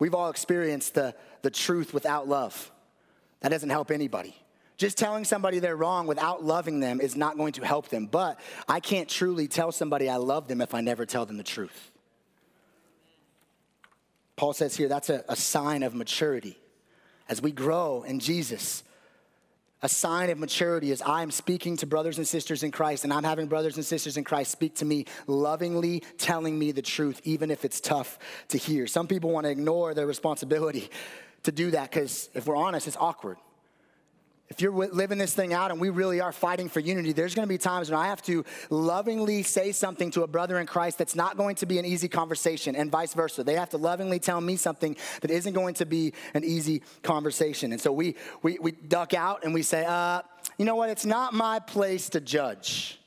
We've 0.00 0.16
all 0.16 0.30
experienced 0.30 0.94
the, 0.94 1.14
the 1.42 1.50
truth 1.50 1.94
without 1.94 2.26
love. 2.26 2.72
That 3.40 3.50
doesn't 3.50 3.70
help 3.70 3.92
anybody. 3.92 4.34
Just 4.76 4.98
telling 4.98 5.24
somebody 5.24 5.60
they're 5.60 5.76
wrong 5.76 6.06
without 6.06 6.42
loving 6.42 6.80
them 6.80 7.00
is 7.00 7.14
not 7.14 7.36
going 7.36 7.52
to 7.52 7.64
help 7.64 7.88
them. 7.88 8.06
But 8.06 8.40
I 8.68 8.80
can't 8.80 9.08
truly 9.08 9.46
tell 9.46 9.70
somebody 9.70 10.08
I 10.08 10.16
love 10.16 10.48
them 10.48 10.60
if 10.60 10.74
I 10.74 10.80
never 10.80 11.06
tell 11.06 11.26
them 11.26 11.36
the 11.36 11.44
truth. 11.44 11.92
Paul 14.36 14.52
says 14.52 14.76
here 14.76 14.88
that's 14.88 15.10
a, 15.10 15.24
a 15.28 15.36
sign 15.36 15.84
of 15.84 15.94
maturity. 15.94 16.58
As 17.28 17.40
we 17.40 17.52
grow 17.52 18.02
in 18.02 18.18
Jesus, 18.18 18.82
a 19.80 19.88
sign 19.88 20.28
of 20.30 20.38
maturity 20.38 20.90
is 20.90 21.02
I'm 21.06 21.30
speaking 21.30 21.76
to 21.78 21.86
brothers 21.86 22.18
and 22.18 22.26
sisters 22.26 22.62
in 22.64 22.72
Christ, 22.72 23.04
and 23.04 23.12
I'm 23.12 23.22
having 23.22 23.46
brothers 23.46 23.76
and 23.76 23.84
sisters 23.84 24.16
in 24.16 24.24
Christ 24.24 24.50
speak 24.50 24.74
to 24.76 24.84
me, 24.84 25.06
lovingly 25.26 26.02
telling 26.18 26.58
me 26.58 26.72
the 26.72 26.82
truth, 26.82 27.20
even 27.24 27.50
if 27.50 27.64
it's 27.64 27.80
tough 27.80 28.18
to 28.48 28.58
hear. 28.58 28.86
Some 28.86 29.06
people 29.06 29.30
want 29.30 29.44
to 29.44 29.50
ignore 29.50 29.94
their 29.94 30.06
responsibility 30.06 30.90
to 31.44 31.52
do 31.52 31.70
that 31.70 31.90
because, 31.90 32.28
if 32.34 32.46
we're 32.46 32.56
honest, 32.56 32.88
it's 32.88 32.96
awkward 32.96 33.36
if 34.50 34.60
you're 34.60 34.72
living 34.72 35.18
this 35.18 35.34
thing 35.34 35.54
out 35.54 35.70
and 35.70 35.80
we 35.80 35.88
really 35.88 36.20
are 36.20 36.32
fighting 36.32 36.68
for 36.68 36.78
unity, 36.78 37.12
there's 37.12 37.34
going 37.34 37.48
to 37.48 37.52
be 37.52 37.58
times 37.58 37.90
when 37.90 37.98
I 37.98 38.08
have 38.08 38.20
to 38.22 38.44
lovingly 38.68 39.42
say 39.42 39.72
something 39.72 40.10
to 40.12 40.22
a 40.22 40.26
brother 40.26 40.58
in 40.58 40.66
Christ 40.66 40.98
that's 40.98 41.16
not 41.16 41.36
going 41.36 41.56
to 41.56 41.66
be 41.66 41.78
an 41.78 41.86
easy 41.86 42.08
conversation, 42.08 42.76
and 42.76 42.90
vice 42.90 43.14
versa. 43.14 43.42
They 43.42 43.54
have 43.54 43.70
to 43.70 43.78
lovingly 43.78 44.18
tell 44.18 44.40
me 44.40 44.56
something 44.56 44.96
that 45.22 45.30
isn't 45.30 45.54
going 45.54 45.74
to 45.74 45.86
be 45.86 46.12
an 46.34 46.44
easy 46.44 46.82
conversation. 47.02 47.72
And 47.72 47.80
so 47.80 47.90
we, 47.90 48.16
we, 48.42 48.58
we 48.60 48.72
duck 48.72 49.14
out 49.14 49.44
and 49.44 49.54
we 49.54 49.62
say, 49.62 49.84
uh, 49.86 50.20
you 50.58 50.66
know 50.66 50.76
what? 50.76 50.90
It's 50.90 51.06
not 51.06 51.32
my 51.32 51.58
place 51.58 52.10
to 52.10 52.20
judge. 52.20 53.00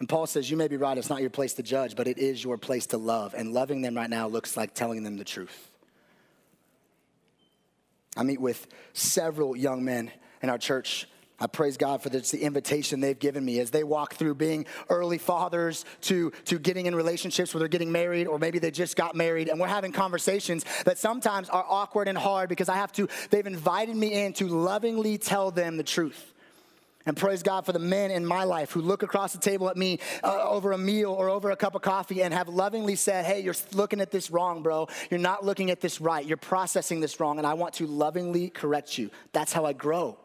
And 0.00 0.08
Paul 0.08 0.26
says, 0.26 0.50
You 0.50 0.56
may 0.56 0.68
be 0.68 0.76
right, 0.76 0.96
it's 0.96 1.10
not 1.10 1.20
your 1.20 1.30
place 1.30 1.54
to 1.54 1.62
judge, 1.62 1.96
but 1.96 2.06
it 2.06 2.18
is 2.18 2.42
your 2.42 2.56
place 2.56 2.86
to 2.88 2.98
love. 2.98 3.34
And 3.36 3.52
loving 3.52 3.82
them 3.82 3.96
right 3.96 4.10
now 4.10 4.28
looks 4.28 4.56
like 4.56 4.74
telling 4.74 5.02
them 5.02 5.16
the 5.16 5.24
truth. 5.24 5.70
I 8.18 8.24
meet 8.24 8.40
with 8.40 8.66
several 8.94 9.56
young 9.56 9.84
men 9.84 10.10
in 10.42 10.50
our 10.50 10.58
church. 10.58 11.06
I 11.38 11.46
praise 11.46 11.76
God 11.76 12.02
for 12.02 12.08
this, 12.08 12.32
the 12.32 12.42
invitation 12.42 12.98
they've 12.98 13.16
given 13.16 13.44
me 13.44 13.60
as 13.60 13.70
they 13.70 13.84
walk 13.84 14.14
through 14.14 14.34
being 14.34 14.66
early 14.90 15.18
fathers 15.18 15.84
to, 16.02 16.32
to 16.46 16.58
getting 16.58 16.86
in 16.86 16.96
relationships 16.96 17.54
where 17.54 17.60
they're 17.60 17.68
getting 17.68 17.92
married 17.92 18.26
or 18.26 18.40
maybe 18.40 18.58
they 18.58 18.72
just 18.72 18.96
got 18.96 19.14
married. 19.14 19.48
And 19.48 19.60
we're 19.60 19.68
having 19.68 19.92
conversations 19.92 20.64
that 20.84 20.98
sometimes 20.98 21.48
are 21.48 21.64
awkward 21.68 22.08
and 22.08 22.18
hard 22.18 22.48
because 22.48 22.68
I 22.68 22.74
have 22.74 22.90
to, 22.94 23.08
they've 23.30 23.46
invited 23.46 23.94
me 23.94 24.24
in 24.24 24.32
to 24.34 24.48
lovingly 24.48 25.16
tell 25.16 25.52
them 25.52 25.76
the 25.76 25.84
truth. 25.84 26.34
And 27.08 27.16
praise 27.16 27.42
God 27.42 27.64
for 27.64 27.72
the 27.72 27.78
men 27.78 28.10
in 28.10 28.24
my 28.24 28.44
life 28.44 28.70
who 28.70 28.82
look 28.82 29.02
across 29.02 29.32
the 29.32 29.38
table 29.38 29.70
at 29.70 29.78
me 29.78 29.98
uh, 30.22 30.46
over 30.46 30.72
a 30.72 30.78
meal 30.78 31.10
or 31.10 31.30
over 31.30 31.50
a 31.50 31.56
cup 31.56 31.74
of 31.74 31.80
coffee 31.80 32.22
and 32.22 32.34
have 32.34 32.48
lovingly 32.48 32.96
said, 32.96 33.24
Hey, 33.24 33.40
you're 33.40 33.54
looking 33.72 34.02
at 34.02 34.10
this 34.10 34.30
wrong, 34.30 34.62
bro. 34.62 34.88
You're 35.10 35.18
not 35.18 35.42
looking 35.42 35.70
at 35.70 35.80
this 35.80 36.02
right. 36.02 36.24
You're 36.24 36.36
processing 36.36 37.00
this 37.00 37.18
wrong, 37.18 37.38
and 37.38 37.46
I 37.46 37.54
want 37.54 37.74
to 37.74 37.86
lovingly 37.86 38.50
correct 38.50 38.98
you. 38.98 39.10
That's 39.32 39.54
how 39.54 39.64
I 39.64 39.72
grow. 39.72 40.18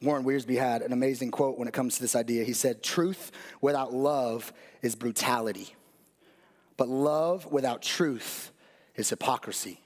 Warren 0.00 0.24
Wiersbe 0.24 0.56
had 0.56 0.80
an 0.80 0.92
amazing 0.92 1.30
quote 1.30 1.58
when 1.58 1.68
it 1.68 1.74
comes 1.74 1.96
to 1.96 2.00
this 2.00 2.16
idea. 2.16 2.44
He 2.44 2.54
said, 2.54 2.82
Truth 2.82 3.32
without 3.60 3.92
love 3.92 4.54
is 4.80 4.94
brutality, 4.94 5.74
but 6.78 6.88
love 6.88 7.44
without 7.44 7.82
truth 7.82 8.52
is 8.94 9.10
hypocrisy. 9.10 9.80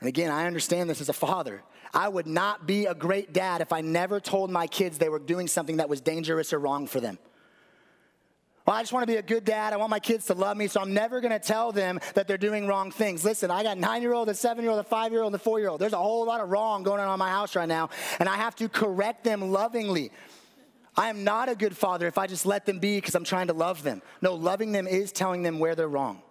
And 0.00 0.08
again, 0.08 0.30
I 0.30 0.46
understand 0.46 0.90
this 0.90 1.00
as 1.00 1.08
a 1.08 1.14
father. 1.14 1.62
I 1.94 2.08
would 2.08 2.26
not 2.26 2.66
be 2.66 2.86
a 2.86 2.94
great 2.94 3.32
dad 3.32 3.60
if 3.60 3.72
I 3.72 3.80
never 3.80 4.20
told 4.20 4.50
my 4.50 4.66
kids 4.66 4.98
they 4.98 5.08
were 5.08 5.18
doing 5.18 5.48
something 5.48 5.78
that 5.78 5.88
was 5.88 6.00
dangerous 6.00 6.52
or 6.52 6.58
wrong 6.58 6.86
for 6.86 7.00
them. 7.00 7.18
Well, 8.66 8.74
I 8.74 8.82
just 8.82 8.92
want 8.92 9.04
to 9.04 9.06
be 9.06 9.16
a 9.16 9.22
good 9.22 9.44
dad. 9.44 9.72
I 9.72 9.76
want 9.76 9.90
my 9.90 10.00
kids 10.00 10.26
to 10.26 10.34
love 10.34 10.56
me, 10.56 10.66
so 10.66 10.80
I'm 10.80 10.92
never 10.92 11.20
going 11.20 11.32
to 11.32 11.38
tell 11.38 11.70
them 11.70 12.00
that 12.14 12.26
they're 12.26 12.36
doing 12.36 12.66
wrong 12.66 12.90
things. 12.90 13.24
Listen, 13.24 13.48
I 13.48 13.62
got 13.62 13.76
a 13.76 13.80
nine 13.80 14.02
year 14.02 14.12
old, 14.12 14.28
a 14.28 14.34
seven 14.34 14.64
year 14.64 14.72
old, 14.72 14.80
a 14.80 14.84
five 14.84 15.12
year 15.12 15.22
old, 15.22 15.32
and 15.32 15.40
a 15.40 15.42
four 15.42 15.60
year 15.60 15.68
old. 15.68 15.80
There's 15.80 15.92
a 15.92 15.98
whole 15.98 16.26
lot 16.26 16.40
of 16.40 16.50
wrong 16.50 16.82
going 16.82 17.00
on 17.00 17.12
in 17.12 17.18
my 17.18 17.30
house 17.30 17.54
right 17.54 17.68
now, 17.68 17.90
and 18.18 18.28
I 18.28 18.34
have 18.34 18.56
to 18.56 18.68
correct 18.68 19.22
them 19.22 19.52
lovingly. 19.52 20.10
I 20.96 21.10
am 21.10 21.22
not 21.22 21.48
a 21.48 21.54
good 21.54 21.76
father 21.76 22.08
if 22.08 22.18
I 22.18 22.26
just 22.26 22.44
let 22.44 22.66
them 22.66 22.80
be 22.80 22.96
because 22.96 23.14
I'm 23.14 23.24
trying 23.24 23.46
to 23.46 23.52
love 23.52 23.84
them. 23.84 24.02
No, 24.20 24.34
loving 24.34 24.72
them 24.72 24.88
is 24.88 25.12
telling 25.12 25.42
them 25.42 25.60
where 25.60 25.76
they're 25.76 25.86
wrong. 25.86 26.22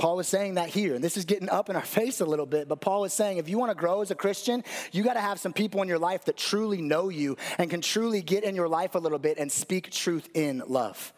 Paul 0.00 0.18
is 0.18 0.28
saying 0.28 0.54
that 0.54 0.70
here, 0.70 0.94
and 0.94 1.04
this 1.04 1.18
is 1.18 1.26
getting 1.26 1.50
up 1.50 1.68
in 1.68 1.76
our 1.76 1.82
face 2.00 2.22
a 2.22 2.24
little 2.24 2.46
bit, 2.46 2.68
but 2.68 2.80
Paul 2.80 3.04
is 3.04 3.12
saying 3.12 3.36
if 3.36 3.50
you 3.50 3.58
want 3.58 3.70
to 3.70 3.76
grow 3.76 4.00
as 4.00 4.10
a 4.10 4.14
Christian, 4.14 4.64
you 4.92 5.02
got 5.02 5.12
to 5.12 5.20
have 5.20 5.38
some 5.38 5.52
people 5.52 5.82
in 5.82 5.88
your 5.88 5.98
life 5.98 6.24
that 6.24 6.38
truly 6.38 6.80
know 6.80 7.10
you 7.10 7.36
and 7.58 7.68
can 7.68 7.82
truly 7.82 8.22
get 8.22 8.42
in 8.42 8.56
your 8.56 8.66
life 8.66 8.94
a 8.94 8.98
little 8.98 9.18
bit 9.18 9.36
and 9.36 9.52
speak 9.52 9.90
truth 9.90 10.26
in 10.32 10.62
love. 10.66 11.12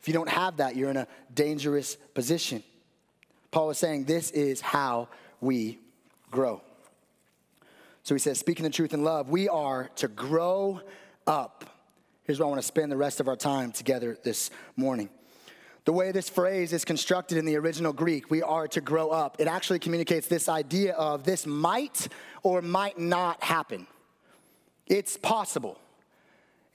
If 0.00 0.08
you 0.08 0.12
don't 0.12 0.28
have 0.28 0.56
that, 0.56 0.74
you're 0.74 0.90
in 0.90 0.96
a 0.96 1.06
dangerous 1.32 1.94
position. 2.14 2.64
Paul 3.52 3.70
is 3.70 3.78
saying 3.78 4.04
this 4.04 4.32
is 4.32 4.60
how 4.60 5.08
we 5.40 5.78
grow. 6.32 6.60
So 8.02 8.12
he 8.12 8.18
says, 8.18 8.40
speaking 8.40 8.64
the 8.64 8.70
truth 8.70 8.92
in 8.92 9.04
love, 9.04 9.30
we 9.30 9.48
are 9.48 9.88
to 9.96 10.08
grow 10.08 10.80
up. 11.28 11.64
Here's 12.24 12.40
where 12.40 12.46
I 12.46 12.50
want 12.50 12.60
to 12.60 12.66
spend 12.66 12.90
the 12.90 12.96
rest 12.96 13.20
of 13.20 13.28
our 13.28 13.36
time 13.36 13.70
together 13.70 14.18
this 14.24 14.50
morning. 14.76 15.10
The 15.88 15.92
way 15.94 16.12
this 16.12 16.28
phrase 16.28 16.74
is 16.74 16.84
constructed 16.84 17.38
in 17.38 17.46
the 17.46 17.56
original 17.56 17.94
Greek, 17.94 18.30
we 18.30 18.42
are 18.42 18.68
to 18.68 18.80
grow 18.82 19.08
up, 19.08 19.36
it 19.38 19.48
actually 19.48 19.78
communicates 19.78 20.26
this 20.26 20.46
idea 20.46 20.92
of 20.92 21.24
this 21.24 21.46
might 21.46 22.08
or 22.42 22.60
might 22.60 22.98
not 22.98 23.42
happen. 23.42 23.86
It's 24.86 25.16
possible. 25.16 25.80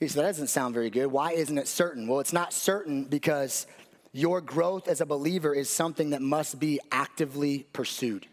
He 0.00 0.08
said, 0.08 0.24
that 0.24 0.30
doesn't 0.30 0.48
sound 0.48 0.74
very 0.74 0.90
good. 0.90 1.06
Why 1.06 1.30
isn't 1.30 1.56
it 1.56 1.68
certain? 1.68 2.08
Well, 2.08 2.18
it's 2.18 2.32
not 2.32 2.52
certain 2.52 3.04
because 3.04 3.68
your 4.10 4.40
growth 4.40 4.88
as 4.88 5.00
a 5.00 5.06
believer 5.06 5.54
is 5.54 5.70
something 5.70 6.10
that 6.10 6.20
must 6.20 6.58
be 6.58 6.80
actively 6.90 7.68
pursued. 7.72 8.26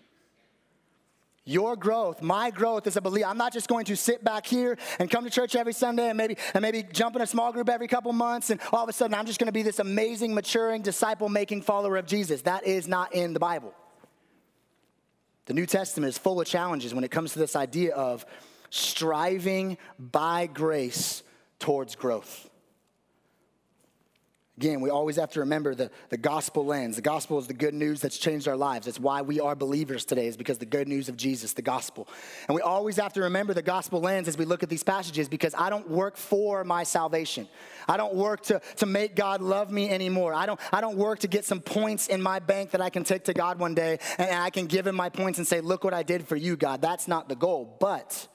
Your 1.43 1.75
growth, 1.75 2.21
my 2.21 2.51
growth 2.51 2.85
as 2.85 2.97
a 2.97 3.01
believer. 3.01 3.27
I'm 3.27 3.37
not 3.37 3.51
just 3.51 3.67
going 3.67 3.85
to 3.85 3.95
sit 3.95 4.23
back 4.23 4.45
here 4.45 4.77
and 4.99 5.09
come 5.09 5.23
to 5.23 5.29
church 5.31 5.55
every 5.55 5.73
Sunday 5.73 6.09
and 6.09 6.15
maybe 6.15 6.37
and 6.53 6.61
maybe 6.61 6.83
jump 6.83 7.15
in 7.15 7.21
a 7.23 7.27
small 7.27 7.51
group 7.51 7.67
every 7.67 7.87
couple 7.87 8.13
months 8.13 8.51
and 8.51 8.61
all 8.71 8.83
of 8.83 8.89
a 8.89 8.93
sudden 8.93 9.15
I'm 9.15 9.25
just 9.25 9.39
going 9.39 9.47
to 9.47 9.51
be 9.51 9.63
this 9.63 9.79
amazing, 9.79 10.35
maturing, 10.35 10.83
disciple-making 10.83 11.63
follower 11.63 11.97
of 11.97 12.05
Jesus. 12.05 12.43
That 12.43 12.67
is 12.67 12.87
not 12.87 13.15
in 13.15 13.33
the 13.33 13.39
Bible. 13.39 13.73
The 15.45 15.55
New 15.55 15.65
Testament 15.65 16.09
is 16.09 16.17
full 16.19 16.39
of 16.39 16.45
challenges 16.45 16.93
when 16.93 17.03
it 17.03 17.09
comes 17.09 17.33
to 17.33 17.39
this 17.39 17.55
idea 17.55 17.95
of 17.95 18.23
striving 18.69 19.79
by 19.97 20.45
grace 20.45 21.23
towards 21.57 21.95
growth. 21.95 22.50
Again, 24.57 24.81
we 24.81 24.89
always 24.89 25.15
have 25.15 25.31
to 25.31 25.39
remember 25.39 25.73
the, 25.73 25.89
the 26.09 26.17
gospel 26.17 26.65
lens. 26.65 26.97
The 26.97 27.01
gospel 27.01 27.39
is 27.39 27.47
the 27.47 27.53
good 27.53 27.73
news 27.73 28.01
that's 28.01 28.17
changed 28.17 28.49
our 28.49 28.57
lives. 28.57 28.85
That's 28.85 28.99
why 28.99 29.21
we 29.21 29.39
are 29.39 29.55
believers 29.55 30.03
today, 30.03 30.27
is 30.27 30.35
because 30.35 30.57
the 30.57 30.65
good 30.65 30.89
news 30.89 31.07
of 31.07 31.15
Jesus, 31.15 31.53
the 31.53 31.61
gospel. 31.61 32.07
And 32.47 32.55
we 32.55 32.61
always 32.61 32.97
have 32.97 33.13
to 33.13 33.21
remember 33.21 33.53
the 33.53 33.61
gospel 33.61 34.01
lens 34.01 34.27
as 34.27 34.37
we 34.37 34.43
look 34.43 34.61
at 34.61 34.69
these 34.69 34.83
passages 34.83 35.29
because 35.29 35.55
I 35.57 35.69
don't 35.69 35.89
work 35.89 36.17
for 36.17 36.65
my 36.65 36.83
salvation. 36.83 37.47
I 37.87 37.95
don't 37.95 38.13
work 38.13 38.41
to, 38.43 38.61
to 38.77 38.85
make 38.85 39.15
God 39.15 39.41
love 39.41 39.71
me 39.71 39.89
anymore. 39.89 40.33
I 40.33 40.45
don't, 40.45 40.59
I 40.73 40.81
don't 40.81 40.97
work 40.97 41.19
to 41.19 41.29
get 41.29 41.45
some 41.45 41.61
points 41.61 42.07
in 42.07 42.21
my 42.21 42.39
bank 42.39 42.71
that 42.71 42.81
I 42.81 42.89
can 42.89 43.05
take 43.05 43.23
to 43.25 43.33
God 43.33 43.57
one 43.57 43.73
day 43.73 43.99
and 44.17 44.31
I 44.31 44.49
can 44.49 44.65
give 44.67 44.85
him 44.85 44.95
my 44.95 45.09
points 45.09 45.39
and 45.39 45.47
say, 45.47 45.61
Look 45.61 45.85
what 45.85 45.93
I 45.93 46.03
did 46.03 46.27
for 46.27 46.35
you, 46.35 46.57
God. 46.57 46.81
That's 46.81 47.07
not 47.07 47.29
the 47.29 47.35
goal. 47.35 47.77
But 47.79 48.27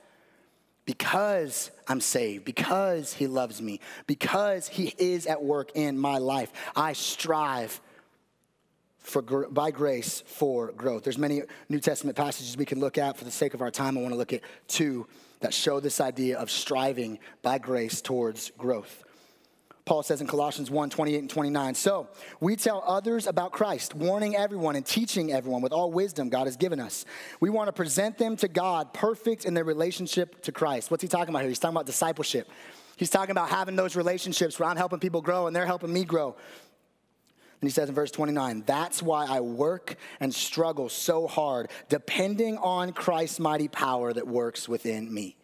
because 0.86 1.70
I'm 1.88 2.00
saved, 2.00 2.44
because 2.44 3.12
He 3.12 3.26
loves 3.26 3.60
me, 3.60 3.80
because 4.06 4.68
He 4.68 4.94
is 4.96 5.26
at 5.26 5.42
work 5.42 5.72
in 5.74 5.98
my 5.98 6.18
life, 6.18 6.52
I 6.74 6.94
strive 6.94 7.80
for, 8.98 9.22
by 9.22 9.70
grace 9.70 10.22
for 10.26 10.72
growth. 10.72 11.04
There's 11.04 11.18
many 11.18 11.42
New 11.68 11.78
Testament 11.78 12.16
passages 12.16 12.56
we 12.56 12.64
can 12.64 12.80
look 12.80 12.98
at. 12.98 13.16
For 13.16 13.24
the 13.24 13.30
sake 13.30 13.54
of 13.54 13.60
our 13.60 13.70
time, 13.70 13.96
I 13.96 14.00
want 14.00 14.14
to 14.14 14.18
look 14.18 14.32
at 14.32 14.40
two 14.66 15.06
that 15.40 15.54
show 15.54 15.78
this 15.80 16.00
idea 16.00 16.38
of 16.38 16.50
striving 16.50 17.18
by 17.42 17.58
grace 17.58 18.00
towards 18.00 18.50
growth. 18.58 19.04
Paul 19.86 20.02
says 20.02 20.20
in 20.20 20.26
Colossians 20.26 20.68
1 20.68 20.90
28 20.90 21.18
and 21.20 21.30
29. 21.30 21.74
So 21.76 22.08
we 22.40 22.56
tell 22.56 22.82
others 22.84 23.28
about 23.28 23.52
Christ, 23.52 23.94
warning 23.94 24.34
everyone 24.34 24.74
and 24.74 24.84
teaching 24.84 25.32
everyone 25.32 25.62
with 25.62 25.72
all 25.72 25.92
wisdom 25.92 26.28
God 26.28 26.48
has 26.48 26.56
given 26.56 26.80
us. 26.80 27.04
We 27.38 27.50
want 27.50 27.68
to 27.68 27.72
present 27.72 28.18
them 28.18 28.36
to 28.38 28.48
God 28.48 28.92
perfect 28.92 29.44
in 29.44 29.54
their 29.54 29.62
relationship 29.62 30.42
to 30.42 30.50
Christ. 30.50 30.90
What's 30.90 31.02
he 31.02 31.08
talking 31.08 31.28
about 31.28 31.42
here? 31.42 31.48
He's 31.48 31.60
talking 31.60 31.76
about 31.76 31.86
discipleship. 31.86 32.50
He's 32.96 33.10
talking 33.10 33.30
about 33.30 33.48
having 33.48 33.76
those 33.76 33.94
relationships 33.94 34.58
where 34.58 34.68
I'm 34.68 34.76
helping 34.76 34.98
people 34.98 35.22
grow 35.22 35.46
and 35.46 35.54
they're 35.54 35.66
helping 35.66 35.92
me 35.92 36.02
grow. 36.02 36.34
And 37.60 37.70
he 37.70 37.72
says 37.72 37.88
in 37.88 37.94
verse 37.94 38.10
29, 38.10 38.64
that's 38.66 39.00
why 39.00 39.26
I 39.26 39.38
work 39.38 39.94
and 40.18 40.34
struggle 40.34 40.88
so 40.88 41.28
hard, 41.28 41.70
depending 41.88 42.58
on 42.58 42.92
Christ's 42.92 43.38
mighty 43.38 43.68
power 43.68 44.12
that 44.12 44.26
works 44.26 44.68
within 44.68 45.14
me. 45.14 45.36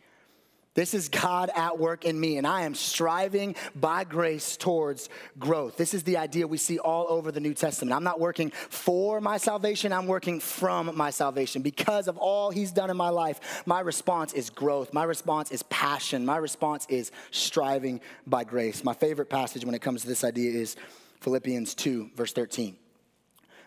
This 0.75 0.95
is 0.95 1.11
God 1.11 1.51
at 1.55 1.79
work 1.79 2.07
in 2.07 2.19
me, 2.19 2.39
and 2.39 2.47
I 2.47 2.63
am 2.63 2.75
striving 2.75 3.57
by 3.75 4.05
grace 4.05 4.57
towards 4.57 5.11
growth. 5.39 5.77
This 5.77 5.93
is 5.93 6.03
the 6.03 6.17
idea 6.17 6.47
we 6.47 6.57
see 6.57 6.79
all 6.79 7.07
over 7.11 7.31
the 7.31 7.41
New 7.41 7.53
Testament. 7.53 7.95
I'm 7.95 8.05
not 8.05 8.21
working 8.21 8.51
for 8.71 9.21
my 9.21 9.37
salvation, 9.37 9.93
I'm 9.93 10.07
working 10.07 10.41
from 10.41 10.97
my 10.97 11.11
salvation. 11.11 11.61
Because 11.61 12.09
of 12.09 12.17
all 12.17 12.51
He's 12.51 12.73
done 12.73 12.89
in 12.89 12.97
my 12.97 13.11
life, 13.11 13.63
my 13.67 13.81
response 13.81 14.33
is 14.33 14.49
growth. 14.49 14.95
My 14.95 15.05
response 15.05 15.53
is 15.53 15.63
passion. 15.65 16.25
My 16.25 16.39
response 16.39 16.87
is 16.89 17.13
striving 17.33 18.01
by 18.27 18.45
grace. 18.45 18.83
My 18.83 18.95
favorite 18.95 19.29
passage 19.29 19.67
when 19.67 19.75
it 19.75 19.83
comes 19.83 20.01
to 20.03 20.09
this 20.09 20.25
idea 20.25 20.59
is 20.59 20.77
Philippians 21.21 21.75
2, 21.75 22.13
verse 22.17 22.33
13. 22.33 22.77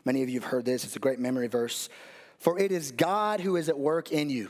Many 0.06 0.24
of 0.24 0.30
you 0.30 0.40
have 0.40 0.50
heard 0.50 0.66
this, 0.66 0.84
it's 0.84 0.96
a 0.96 1.00
great 1.00 1.20
memory 1.20 1.48
verse. 1.48 1.88
For 2.40 2.58
it 2.58 2.72
is 2.72 2.92
God 2.92 3.42
who 3.42 3.58
is 3.58 3.70
at 3.70 3.78
work 3.78 4.12
in 4.12 4.32
you 4.32 4.50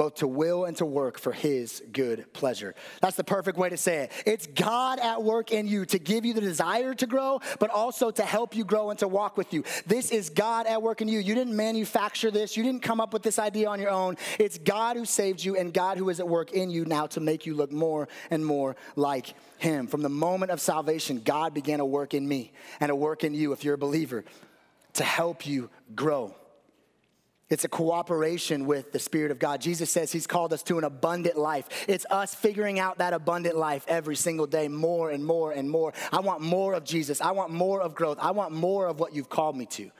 both 0.00 0.14
to 0.14 0.26
will 0.26 0.64
and 0.64 0.78
to 0.78 0.86
work 0.86 1.18
for 1.18 1.30
his 1.30 1.82
good 1.92 2.24
pleasure. 2.32 2.74
That's 3.02 3.18
the 3.18 3.22
perfect 3.22 3.58
way 3.58 3.68
to 3.68 3.76
say 3.76 4.04
it. 4.04 4.12
It's 4.24 4.46
God 4.46 4.98
at 4.98 5.22
work 5.22 5.52
in 5.52 5.66
you 5.66 5.84
to 5.84 5.98
give 5.98 6.24
you 6.24 6.32
the 6.32 6.40
desire 6.40 6.94
to 6.94 7.06
grow, 7.06 7.42
but 7.58 7.68
also 7.68 8.10
to 8.10 8.22
help 8.22 8.56
you 8.56 8.64
grow 8.64 8.88
and 8.88 8.98
to 9.00 9.08
walk 9.08 9.36
with 9.36 9.52
you. 9.52 9.62
This 9.86 10.10
is 10.10 10.30
God 10.30 10.66
at 10.66 10.80
work 10.80 11.02
in 11.02 11.08
you. 11.08 11.18
You 11.18 11.34
didn't 11.34 11.54
manufacture 11.54 12.30
this, 12.30 12.56
you 12.56 12.62
didn't 12.62 12.80
come 12.80 12.98
up 12.98 13.12
with 13.12 13.22
this 13.22 13.38
idea 13.38 13.68
on 13.68 13.78
your 13.78 13.90
own. 13.90 14.16
It's 14.38 14.56
God 14.56 14.96
who 14.96 15.04
saved 15.04 15.44
you 15.44 15.54
and 15.54 15.70
God 15.70 15.98
who 15.98 16.08
is 16.08 16.18
at 16.18 16.26
work 16.26 16.52
in 16.52 16.70
you 16.70 16.86
now 16.86 17.06
to 17.08 17.20
make 17.20 17.44
you 17.44 17.52
look 17.52 17.70
more 17.70 18.08
and 18.30 18.46
more 18.46 18.76
like 18.96 19.34
him. 19.58 19.86
From 19.86 20.00
the 20.00 20.08
moment 20.08 20.50
of 20.50 20.62
salvation, 20.62 21.20
God 21.22 21.52
began 21.52 21.78
a 21.78 21.84
work 21.84 22.14
in 22.14 22.26
me 22.26 22.52
and 22.80 22.90
a 22.90 22.96
work 22.96 23.22
in 23.22 23.34
you 23.34 23.52
if 23.52 23.64
you're 23.64 23.74
a 23.74 23.78
believer 23.78 24.24
to 24.94 25.04
help 25.04 25.46
you 25.46 25.68
grow. 25.94 26.34
It's 27.50 27.64
a 27.64 27.68
cooperation 27.68 28.64
with 28.64 28.92
the 28.92 29.00
Spirit 29.00 29.32
of 29.32 29.40
God. 29.40 29.60
Jesus 29.60 29.90
says 29.90 30.12
He's 30.12 30.28
called 30.28 30.52
us 30.52 30.62
to 30.64 30.78
an 30.78 30.84
abundant 30.84 31.36
life. 31.36 31.68
It's 31.88 32.06
us 32.08 32.32
figuring 32.32 32.78
out 32.78 32.98
that 32.98 33.12
abundant 33.12 33.56
life 33.56 33.84
every 33.88 34.14
single 34.14 34.46
day, 34.46 34.68
more 34.68 35.10
and 35.10 35.26
more 35.26 35.50
and 35.50 35.68
more. 35.68 35.92
I 36.12 36.20
want 36.20 36.42
more 36.42 36.74
of 36.74 36.84
Jesus. 36.84 37.20
I 37.20 37.32
want 37.32 37.50
more 37.50 37.82
of 37.82 37.96
growth. 37.96 38.18
I 38.20 38.30
want 38.30 38.52
more 38.52 38.86
of 38.86 39.00
what 39.00 39.14
you've 39.16 39.28
called 39.28 39.56
me 39.56 39.66
to. 39.66 39.90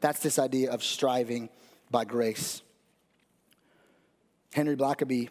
That's 0.00 0.20
this 0.20 0.38
idea 0.38 0.72
of 0.72 0.82
striving 0.82 1.50
by 1.90 2.06
grace. 2.06 2.62
Henry 4.54 4.74
Blackaby 4.74 5.28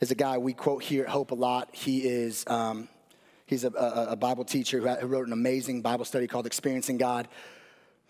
is 0.00 0.10
a 0.10 0.16
guy 0.16 0.38
we 0.38 0.54
quote 0.54 0.82
here 0.82 1.04
at 1.04 1.08
Hope 1.08 1.30
a 1.30 1.36
lot. 1.36 1.68
He 1.72 2.00
is. 2.00 2.44
Um, 2.48 2.88
he's 3.46 3.62
a, 3.62 3.70
a, 3.70 4.06
a 4.10 4.16
Bible 4.16 4.44
teacher 4.44 4.80
who 4.80 5.06
wrote 5.06 5.28
an 5.28 5.32
amazing 5.32 5.82
Bible 5.82 6.04
study 6.04 6.26
called 6.26 6.46
Experiencing 6.46 6.98
God. 6.98 7.28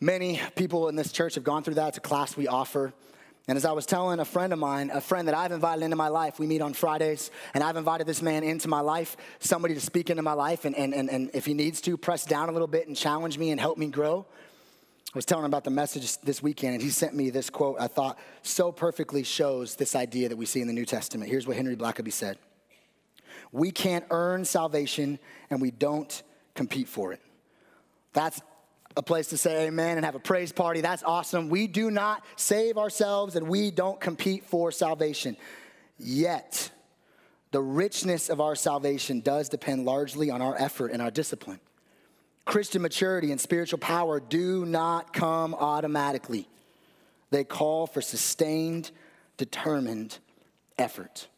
Many 0.00 0.40
people 0.56 0.88
in 0.88 0.96
this 0.96 1.10
church 1.10 1.36
have 1.36 1.44
gone 1.44 1.62
through 1.62 1.74
that. 1.74 1.88
It's 1.88 1.98
a 1.98 2.02
class 2.02 2.36
we 2.36 2.48
offer. 2.48 2.92
And 3.48 3.56
as 3.56 3.64
I 3.64 3.72
was 3.72 3.86
telling 3.86 4.18
a 4.18 4.24
friend 4.24 4.52
of 4.52 4.58
mine, 4.58 4.90
a 4.92 5.00
friend 5.00 5.28
that 5.28 5.34
I've 5.34 5.52
invited 5.52 5.84
into 5.84 5.96
my 5.96 6.08
life, 6.08 6.38
we 6.38 6.46
meet 6.46 6.60
on 6.60 6.74
Fridays, 6.74 7.30
and 7.54 7.62
I've 7.62 7.76
invited 7.76 8.06
this 8.06 8.20
man 8.20 8.42
into 8.42 8.68
my 8.68 8.80
life, 8.80 9.16
somebody 9.38 9.74
to 9.74 9.80
speak 9.80 10.10
into 10.10 10.22
my 10.22 10.32
life, 10.32 10.64
and, 10.64 10.76
and, 10.76 10.92
and, 10.92 11.08
and 11.08 11.30
if 11.32 11.46
he 11.46 11.54
needs 11.54 11.80
to, 11.82 11.96
press 11.96 12.24
down 12.24 12.48
a 12.48 12.52
little 12.52 12.66
bit 12.66 12.88
and 12.88 12.96
challenge 12.96 13.38
me 13.38 13.52
and 13.52 13.60
help 13.60 13.78
me 13.78 13.86
grow. 13.86 14.26
I 15.14 15.16
was 15.16 15.24
telling 15.24 15.44
him 15.44 15.50
about 15.50 15.64
the 15.64 15.70
message 15.70 16.18
this 16.18 16.42
weekend, 16.42 16.74
and 16.74 16.82
he 16.82 16.90
sent 16.90 17.14
me 17.14 17.30
this 17.30 17.48
quote 17.48 17.76
I 17.80 17.86
thought 17.86 18.18
so 18.42 18.72
perfectly 18.72 19.22
shows 19.22 19.76
this 19.76 19.94
idea 19.94 20.28
that 20.28 20.36
we 20.36 20.44
see 20.44 20.60
in 20.60 20.66
the 20.66 20.74
New 20.74 20.84
Testament. 20.84 21.30
Here's 21.30 21.46
what 21.46 21.56
Henry 21.56 21.76
Blackaby 21.76 22.12
said 22.12 22.36
We 23.52 23.70
can't 23.70 24.04
earn 24.10 24.44
salvation, 24.44 25.20
and 25.48 25.62
we 25.62 25.70
don't 25.70 26.22
compete 26.54 26.88
for 26.88 27.12
it. 27.12 27.20
That's 28.12 28.40
a 28.96 29.02
place 29.02 29.28
to 29.28 29.36
say 29.36 29.66
amen 29.66 29.98
and 29.98 30.04
have 30.04 30.14
a 30.14 30.20
praise 30.20 30.52
party. 30.52 30.80
That's 30.80 31.02
awesome. 31.02 31.48
We 31.48 31.66
do 31.66 31.90
not 31.90 32.24
save 32.36 32.78
ourselves 32.78 33.36
and 33.36 33.46
we 33.48 33.70
don't 33.70 34.00
compete 34.00 34.44
for 34.44 34.72
salvation. 34.72 35.36
Yet, 35.98 36.70
the 37.50 37.60
richness 37.60 38.28
of 38.28 38.40
our 38.40 38.54
salvation 38.54 39.20
does 39.20 39.48
depend 39.48 39.84
largely 39.84 40.30
on 40.30 40.42
our 40.42 40.56
effort 40.58 40.92
and 40.92 41.02
our 41.02 41.10
discipline. 41.10 41.60
Christian 42.44 42.80
maturity 42.80 43.32
and 43.32 43.40
spiritual 43.40 43.78
power 43.78 44.20
do 44.20 44.64
not 44.64 45.12
come 45.12 45.54
automatically, 45.54 46.48
they 47.30 47.44
call 47.44 47.86
for 47.86 48.00
sustained, 48.00 48.92
determined 49.36 50.18
effort. 50.78 51.28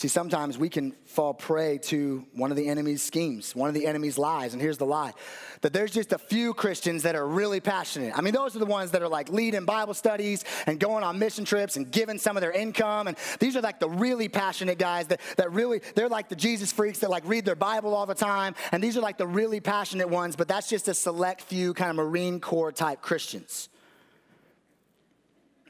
See, 0.00 0.08
sometimes 0.08 0.56
we 0.56 0.70
can 0.70 0.92
fall 1.04 1.34
prey 1.34 1.76
to 1.76 2.24
one 2.32 2.50
of 2.50 2.56
the 2.56 2.68
enemy's 2.68 3.02
schemes, 3.02 3.54
one 3.54 3.68
of 3.68 3.74
the 3.74 3.86
enemy's 3.86 4.16
lies. 4.16 4.54
And 4.54 4.62
here's 4.62 4.78
the 4.78 4.86
lie 4.86 5.12
that 5.60 5.74
there's 5.74 5.90
just 5.90 6.14
a 6.14 6.18
few 6.18 6.54
Christians 6.54 7.02
that 7.02 7.14
are 7.14 7.28
really 7.28 7.60
passionate. 7.60 8.16
I 8.16 8.22
mean, 8.22 8.32
those 8.32 8.56
are 8.56 8.60
the 8.60 8.64
ones 8.64 8.92
that 8.92 9.02
are 9.02 9.08
like 9.10 9.28
leading 9.28 9.66
Bible 9.66 9.92
studies 9.92 10.42
and 10.64 10.80
going 10.80 11.04
on 11.04 11.18
mission 11.18 11.44
trips 11.44 11.76
and 11.76 11.92
giving 11.92 12.16
some 12.16 12.34
of 12.34 12.40
their 12.40 12.50
income. 12.50 13.08
And 13.08 13.16
these 13.40 13.56
are 13.56 13.60
like 13.60 13.78
the 13.78 13.90
really 13.90 14.30
passionate 14.30 14.78
guys 14.78 15.08
that, 15.08 15.20
that 15.36 15.52
really, 15.52 15.82
they're 15.94 16.08
like 16.08 16.30
the 16.30 16.34
Jesus 16.34 16.72
freaks 16.72 17.00
that 17.00 17.10
like 17.10 17.24
read 17.26 17.44
their 17.44 17.54
Bible 17.54 17.94
all 17.94 18.06
the 18.06 18.14
time. 18.14 18.54
And 18.72 18.82
these 18.82 18.96
are 18.96 19.02
like 19.02 19.18
the 19.18 19.26
really 19.26 19.60
passionate 19.60 20.08
ones, 20.08 20.34
but 20.34 20.48
that's 20.48 20.70
just 20.70 20.88
a 20.88 20.94
select 20.94 21.42
few 21.42 21.74
kind 21.74 21.90
of 21.90 21.96
Marine 21.96 22.40
Corps 22.40 22.72
type 22.72 23.02
Christians. 23.02 23.68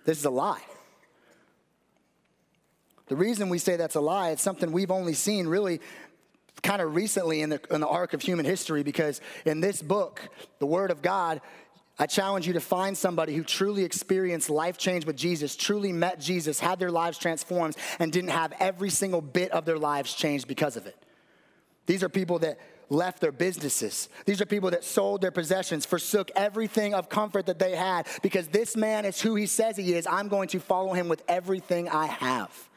This 0.05 0.19
is 0.19 0.25
a 0.25 0.31
lie. 0.31 0.63
The 3.11 3.17
reason 3.17 3.49
we 3.49 3.59
say 3.59 3.75
that's 3.75 3.97
a 3.97 4.01
lie, 4.01 4.31
it's 4.31 4.41
something 4.41 4.71
we've 4.71 4.93
only 4.93 5.15
seen 5.15 5.49
really 5.49 5.81
kind 6.63 6.81
of 6.81 6.95
recently 6.95 7.43
in 7.43 7.51
the, 7.51 7.61
in 7.69 7.81
the 7.81 7.89
arc 7.89 8.15
of 8.15 8.23
human 8.23 8.47
history 8.47 8.85
because 8.85 9.21
in 9.45 9.61
this 9.61 9.83
book, 9.83 10.29
the 10.61 10.67
Word 10.67 10.93
of 10.93 11.03
God, 11.03 11.41
I 11.99 12.07
challenge 12.07 12.47
you 12.47 12.53
to 12.53 12.61
find 12.61 12.97
somebody 12.97 13.35
who 13.35 13.43
truly 13.43 13.83
experienced 13.83 14.49
life 14.49 14.79
change 14.79 15.07
with 15.07 15.17
Jesus, 15.17 15.57
truly 15.57 15.91
met 15.93 16.21
Jesus, 16.21 16.61
had 16.61 16.79
their 16.79 16.93
lives 16.93 17.19
transformed, 17.19 17.77
and 17.99 18.13
didn't 18.13 18.31
have 18.31 18.53
every 18.61 18.91
single 18.91 19.21
bit 19.21 19.51
of 19.51 19.65
their 19.65 19.77
lives 19.77 20.15
changed 20.15 20.47
because 20.47 20.77
of 20.77 20.87
it. 20.87 20.97
These 21.87 22.05
are 22.05 22.09
people 22.09 22.39
that 22.39 22.61
left 22.91 23.21
their 23.21 23.33
businesses. 23.33 24.09
These 24.25 24.41
are 24.41 24.47
people 24.47 24.71
that 24.71 24.85
sold 24.85 25.21
their 25.21 25.33
possessions, 25.33 25.85
forsook 25.85 26.31
everything 26.37 26.95
of 26.95 27.09
comfort 27.09 27.47
that 27.47 27.59
they 27.59 27.75
had 27.75 28.07
because 28.23 28.47
this 28.47 28.77
man 28.77 29.05
is 29.05 29.21
who 29.21 29.35
he 29.35 29.47
says 29.47 29.77
he 29.77 29.95
is. 29.95 30.07
I'm 30.07 30.29
going 30.29 30.47
to 30.51 30.61
follow 30.61 30.93
him 30.93 31.09
with 31.09 31.25
everything 31.27 31.89
I 31.89 32.07
have. 32.07 32.70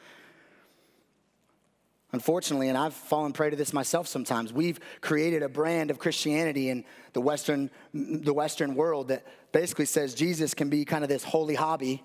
Unfortunately, 2.13 2.69
and 2.69 2.78
I've 2.78 2.93
fallen 2.93 3.34
prey 3.34 3.49
to 3.49 3.56
this 3.56 3.73
myself 3.73 4.08
sometimes, 4.08 4.54
we've 4.54 4.80
created 5.02 5.41
a 5.41 5.49
brand 5.49 5.89
of 5.89 5.97
Christianity 5.97 6.69
in 6.69 6.86
the 7.13 7.21
Western, 7.21 7.71
the 7.91 8.34
Western 8.34 8.76
world 8.76 9.08
that 9.08 9.26
basically 9.52 9.86
says 9.86 10.13
Jesus 10.13 10.54
can 10.54 10.69
be 10.69 10.86
kind 10.86 11.04
of 11.04 11.10
this 11.10 11.23
holy 11.23 11.56
hobby 11.56 12.04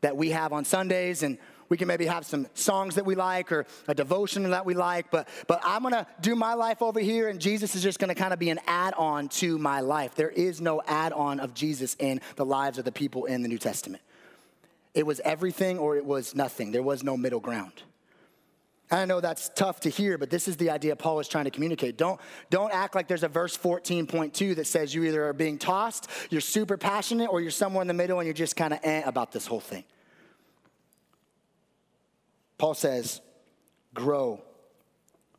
that 0.00 0.16
we 0.16 0.30
have 0.30 0.52
on 0.52 0.64
Sundays 0.64 1.24
and 1.24 1.38
we 1.68 1.76
can 1.76 1.88
maybe 1.88 2.06
have 2.06 2.24
some 2.24 2.46
songs 2.54 2.94
that 2.94 3.04
we 3.04 3.16
like 3.16 3.50
or 3.50 3.66
a 3.88 3.94
devotion 3.94 4.48
that 4.48 4.64
we 4.64 4.74
like, 4.74 5.10
but, 5.10 5.28
but 5.48 5.60
I'm 5.64 5.82
gonna 5.82 6.06
do 6.20 6.36
my 6.36 6.54
life 6.54 6.80
over 6.80 7.00
here 7.00 7.28
and 7.28 7.40
Jesus 7.40 7.74
is 7.74 7.82
just 7.82 7.98
gonna 7.98 8.14
kind 8.14 8.32
of 8.32 8.38
be 8.38 8.50
an 8.50 8.60
add 8.68 8.94
on 8.94 9.28
to 9.30 9.58
my 9.58 9.80
life. 9.80 10.14
There 10.14 10.30
is 10.30 10.60
no 10.60 10.80
add 10.86 11.12
on 11.12 11.40
of 11.40 11.52
Jesus 11.52 11.96
in 11.98 12.20
the 12.36 12.46
lives 12.46 12.78
of 12.78 12.84
the 12.84 12.92
people 12.92 13.24
in 13.24 13.42
the 13.42 13.48
New 13.48 13.58
Testament. 13.58 14.04
It 14.94 15.04
was 15.04 15.20
everything 15.24 15.78
or 15.78 15.96
it 15.96 16.04
was 16.04 16.36
nothing, 16.36 16.70
there 16.70 16.82
was 16.84 17.02
no 17.02 17.16
middle 17.16 17.40
ground. 17.40 17.82
I 18.90 19.04
know 19.04 19.20
that's 19.20 19.50
tough 19.54 19.80
to 19.80 19.90
hear, 19.90 20.16
but 20.16 20.30
this 20.30 20.48
is 20.48 20.56
the 20.56 20.70
idea 20.70 20.96
Paul 20.96 21.20
is 21.20 21.28
trying 21.28 21.44
to 21.44 21.50
communicate. 21.50 21.98
Don't, 21.98 22.18
don't 22.48 22.72
act 22.72 22.94
like 22.94 23.06
there's 23.06 23.22
a 23.22 23.28
verse 23.28 23.56
14.2 23.56 24.56
that 24.56 24.66
says 24.66 24.94
you 24.94 25.04
either 25.04 25.26
are 25.26 25.34
being 25.34 25.58
tossed, 25.58 26.08
you're 26.30 26.40
super 26.40 26.78
passionate, 26.78 27.26
or 27.26 27.40
you're 27.40 27.50
somewhere 27.50 27.82
in 27.82 27.88
the 27.88 27.94
middle 27.94 28.18
and 28.18 28.26
you're 28.26 28.34
just 28.34 28.56
kind 28.56 28.72
of 28.72 28.80
eh 28.82 29.02
about 29.04 29.32
this 29.32 29.46
whole 29.46 29.60
thing. 29.60 29.84
Paul 32.56 32.74
says, 32.74 33.20
grow, 33.92 34.42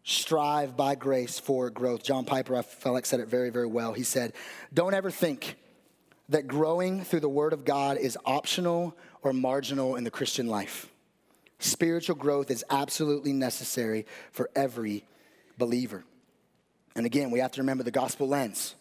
strive 0.03 0.77
by 0.77 0.95
grace 0.95 1.39
for 1.39 1.69
growth. 1.69 2.03
John 2.03 2.25
Piper, 2.25 2.55
I 2.55 2.62
felt 2.62 2.93
like 2.93 3.05
said 3.05 3.19
it 3.19 3.27
very, 3.27 3.49
very 3.49 3.67
well. 3.67 3.93
He 3.93 4.03
said, 4.03 4.33
Don't 4.73 4.93
ever 4.93 5.12
think 5.12 5.55
that 6.29 6.47
growing 6.47 7.03
through 7.03 7.21
the 7.21 7.29
Word 7.29 7.53
of 7.53 7.65
God 7.65 7.97
is 7.97 8.17
optional 8.25 8.95
or 9.21 9.33
marginal 9.33 9.95
in 9.95 10.03
the 10.03 10.12
Christian 10.12 10.47
life. 10.47 10.88
Spiritual 11.59 12.15
growth 12.15 12.49
is 12.49 12.63
absolutely 12.69 13.33
necessary 13.33 14.05
for 14.31 14.49
every 14.55 15.03
believer. 15.57 16.03
And 16.95 17.05
again, 17.05 17.31
we 17.31 17.39
have 17.39 17.51
to 17.53 17.61
remember 17.61 17.83
the 17.83 17.91
gospel 17.91 18.27
lens. 18.27 18.75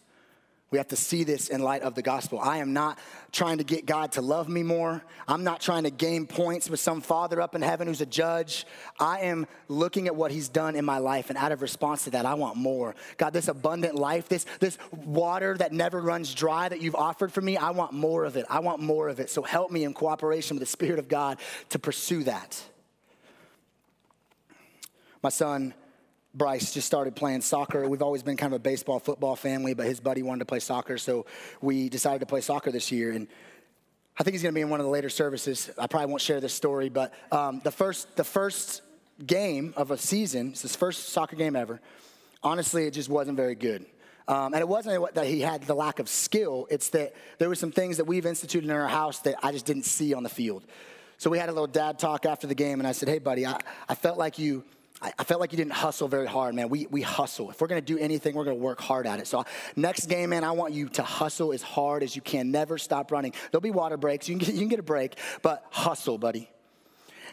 We 0.71 0.77
have 0.77 0.89
to 0.89 0.95
see 0.95 1.23
this 1.23 1.49
in 1.49 1.63
light 1.63 1.81
of 1.81 1.95
the 1.95 2.03
gospel. 2.03 2.39
I 2.39 2.57
am 2.57 2.73
not 2.73 2.99
trying 3.31 3.57
to 3.57 3.63
get 3.63 3.87
God 3.87 4.11
to 4.13 4.21
love 4.21 4.47
me 4.47 4.61
more. 4.61 5.03
I'm 5.27 5.43
not 5.43 5.61
trying 5.61 5.83
to 5.83 5.89
gain 5.89 6.27
points 6.27 6.69
with 6.69 6.79
some 6.79 7.01
father 7.01 7.41
up 7.41 7.55
in 7.55 7.63
heaven 7.63 7.87
who's 7.87 8.01
a 8.01 8.05
judge. 8.05 8.67
I 8.99 9.21
am 9.21 9.47
looking 9.67 10.05
at 10.05 10.15
what 10.15 10.31
he's 10.31 10.47
done 10.47 10.75
in 10.75 10.85
my 10.85 10.99
life, 10.99 11.29
and 11.29 11.39
out 11.39 11.51
of 11.51 11.63
response 11.63 12.03
to 12.03 12.11
that, 12.11 12.27
I 12.27 12.35
want 12.35 12.55
more. 12.55 12.95
God, 13.17 13.33
this 13.33 13.47
abundant 13.47 13.95
life, 13.95 14.29
this, 14.29 14.45
this 14.59 14.77
water 14.91 15.57
that 15.57 15.73
never 15.73 15.99
runs 15.99 16.35
dry 16.35 16.69
that 16.69 16.81
you've 16.81 16.95
offered 16.95 17.31
for 17.31 17.41
me, 17.41 17.57
I 17.57 17.71
want 17.71 17.93
more 17.93 18.25
of 18.25 18.37
it. 18.37 18.45
I 18.47 18.59
want 18.59 18.79
more 18.79 19.09
of 19.09 19.19
it. 19.19 19.31
So 19.31 19.41
help 19.41 19.71
me 19.71 19.85
in 19.85 19.93
cooperation 19.93 20.57
with 20.57 20.61
the 20.61 20.71
Spirit 20.71 20.99
of 20.99 21.07
God 21.07 21.39
to 21.69 21.79
pursue 21.79 22.23
that. 22.25 22.61
My 25.23 25.29
son, 25.29 25.73
Bryce 26.39 26.73
just 26.73 26.87
started 26.87 27.15
playing 27.15 27.41
soccer. 27.41 27.87
We've 27.87 28.01
always 28.01 28.23
been 28.23 28.37
kind 28.37 28.51
of 28.53 28.59
a 28.59 28.63
baseball 28.63 28.97
football 28.97 29.35
family, 29.35 29.75
but 29.75 29.85
his 29.85 29.99
buddy 29.99 30.23
wanted 30.23 30.39
to 30.39 30.45
play 30.45 30.59
soccer, 30.59 30.97
so 30.97 31.25
we 31.61 31.89
decided 31.89 32.21
to 32.21 32.25
play 32.25 32.41
soccer 32.41 32.71
this 32.71 32.91
year. 32.91 33.11
And 33.11 33.27
I 34.17 34.23
think 34.23 34.33
he's 34.33 34.41
going 34.41 34.53
to 34.53 34.57
be 34.57 34.61
in 34.61 34.69
one 34.69 34.79
of 34.79 34.85
the 34.85 34.91
later 34.91 35.09
services. 35.09 35.69
I 35.77 35.85
probably 35.85 36.09
won't 36.09 36.21
share 36.21 36.39
this 36.39 36.53
story, 36.53 36.89
but 36.89 37.13
um, 37.31 37.61
the 37.63 37.71
first 37.71 38.15
the 38.15 38.23
first 38.23 38.81
game 39.23 39.73
of 39.77 39.91
a 39.91 39.97
season, 39.97 40.51
it's 40.51 40.61
his 40.61 40.75
first 40.75 41.09
soccer 41.09 41.35
game 41.35 41.55
ever. 41.55 41.81
Honestly, 42.41 42.85
it 42.85 42.91
just 42.91 43.09
wasn't 43.09 43.35
very 43.35 43.55
good. 43.55 43.85
Um, 44.29 44.53
and 44.53 44.61
it 44.61 44.67
wasn't 44.67 45.13
that 45.15 45.25
he 45.27 45.41
had 45.41 45.63
the 45.63 45.73
lack 45.75 45.99
of 45.99 46.07
skill, 46.07 46.67
it's 46.71 46.89
that 46.89 47.13
there 47.37 47.49
were 47.49 47.55
some 47.55 47.71
things 47.71 47.97
that 47.97 48.05
we've 48.05 48.25
instituted 48.25 48.65
in 48.65 48.71
our 48.71 48.87
house 48.87 49.19
that 49.19 49.35
I 49.43 49.51
just 49.51 49.65
didn't 49.65 49.83
see 49.83 50.13
on 50.13 50.23
the 50.23 50.29
field. 50.29 50.63
So 51.17 51.29
we 51.29 51.37
had 51.37 51.49
a 51.49 51.51
little 51.51 51.67
dad 51.67 51.99
talk 51.99 52.25
after 52.25 52.47
the 52.47 52.55
game, 52.55 52.79
and 52.79 52.87
I 52.87 52.93
said, 52.93 53.09
Hey, 53.09 53.19
buddy, 53.19 53.45
I, 53.45 53.59
I 53.89 53.95
felt 53.95 54.17
like 54.17 54.39
you 54.39 54.63
I, 55.01 55.13
I 55.19 55.23
felt 55.23 55.39
like 55.39 55.51
you 55.51 55.57
didn't 55.57 55.73
hustle 55.73 56.07
very 56.07 56.27
hard, 56.27 56.55
man. 56.55 56.69
We, 56.69 56.87
we 56.87 57.01
hustle. 57.01 57.49
If 57.49 57.61
we're 57.61 57.67
gonna 57.67 57.81
do 57.81 57.97
anything, 57.97 58.35
we're 58.35 58.43
gonna 58.43 58.55
work 58.55 58.81
hard 58.81 59.07
at 59.07 59.19
it. 59.19 59.27
So, 59.27 59.45
next 59.75 60.07
game, 60.07 60.31
man, 60.31 60.43
I 60.43 60.51
want 60.51 60.73
you 60.73 60.89
to 60.89 61.03
hustle 61.03 61.53
as 61.53 61.61
hard 61.61 62.03
as 62.03 62.15
you 62.15 62.21
can. 62.21 62.51
Never 62.51 62.77
stop 62.77 63.11
running. 63.11 63.33
There'll 63.51 63.61
be 63.61 63.71
water 63.71 63.97
breaks. 63.97 64.27
You 64.27 64.37
can 64.37 64.45
get, 64.45 64.53
you 64.55 64.61
can 64.61 64.69
get 64.69 64.79
a 64.79 64.83
break, 64.83 65.17
but 65.41 65.65
hustle, 65.69 66.17
buddy. 66.17 66.49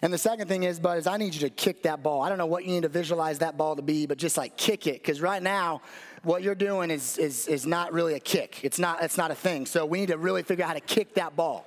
And 0.02 0.12
the 0.12 0.18
second 0.18 0.48
thing 0.48 0.64
is, 0.64 0.79
bud, 0.79 0.98
is 0.98 1.07
I 1.07 1.16
need 1.16 1.35
you 1.35 1.40
to 1.40 1.50
kick 1.50 1.85
that 1.85 2.02
ball. 2.02 2.20
I 2.20 2.29
don't 2.29 2.38
know 2.38 2.46
what 2.46 2.64
you 2.64 2.70
need 2.70 2.83
to 2.83 2.88
visualize 2.88 3.38
that 3.38 3.57
ball 3.57 3.76
to 3.76 3.83
be, 3.83 4.07
but 4.07 4.18
just 4.18 4.37
like 4.37 4.57
kick 4.57 4.87
it. 4.87 5.02
Because 5.02 5.20
right 5.20 5.42
now, 5.42 5.81
what 6.22 6.42
you're 6.42 6.55
doing 6.55 6.90
is, 6.90 7.16
is, 7.18 7.48
is 7.48 7.66
not 7.66 7.92
really 7.92 8.14
a 8.14 8.20
kick. 8.20 8.61
It's 8.62 8.79
not, 8.79 9.02
it's 9.02 9.16
not 9.16 9.31
a 9.31 9.35
thing. 9.35 9.64
So 9.64 9.87
we 9.87 10.00
need 10.00 10.09
to 10.09 10.18
really 10.18 10.42
figure 10.42 10.64
out 10.64 10.68
how 10.68 10.74
to 10.74 10.81
kick 10.81 11.14
that 11.14 11.35
ball. 11.35 11.66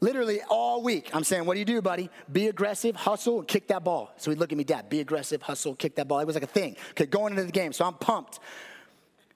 Literally 0.00 0.40
all 0.48 0.82
week, 0.82 1.10
I'm 1.14 1.24
saying, 1.24 1.46
what 1.46 1.54
do 1.54 1.58
you 1.58 1.64
do, 1.64 1.80
buddy? 1.80 2.10
Be 2.30 2.48
aggressive, 2.48 2.94
hustle, 2.96 3.38
and 3.38 3.48
kick 3.48 3.68
that 3.68 3.82
ball. 3.82 4.12
So 4.18 4.30
he'd 4.30 4.38
look 4.38 4.52
at 4.52 4.58
me, 4.58 4.64
Dad, 4.64 4.90
be 4.90 5.00
aggressive, 5.00 5.40
hustle, 5.40 5.74
kick 5.74 5.94
that 5.96 6.06
ball. 6.06 6.20
It 6.20 6.26
was 6.26 6.36
like 6.36 6.44
a 6.44 6.48
thing. 6.48 6.76
Okay, 6.90 7.06
going 7.06 7.32
into 7.32 7.44
the 7.44 7.52
game. 7.52 7.72
So 7.72 7.84
I'm 7.84 7.94
pumped. 7.94 8.38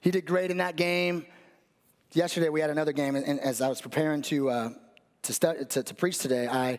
He 0.01 0.11
did 0.11 0.25
great 0.25 0.51
in 0.51 0.57
that 0.57 0.75
game. 0.75 1.25
Yesterday 2.13 2.49
we 2.49 2.59
had 2.59 2.69
another 2.69 2.91
game, 2.91 3.15
and 3.15 3.39
as 3.39 3.61
I 3.61 3.69
was 3.69 3.81
preparing 3.81 4.21
to, 4.23 4.49
uh, 4.49 4.69
to, 5.23 5.65
to, 5.65 5.83
to 5.83 5.93
preach 5.95 6.19
today, 6.19 6.47
I, 6.47 6.77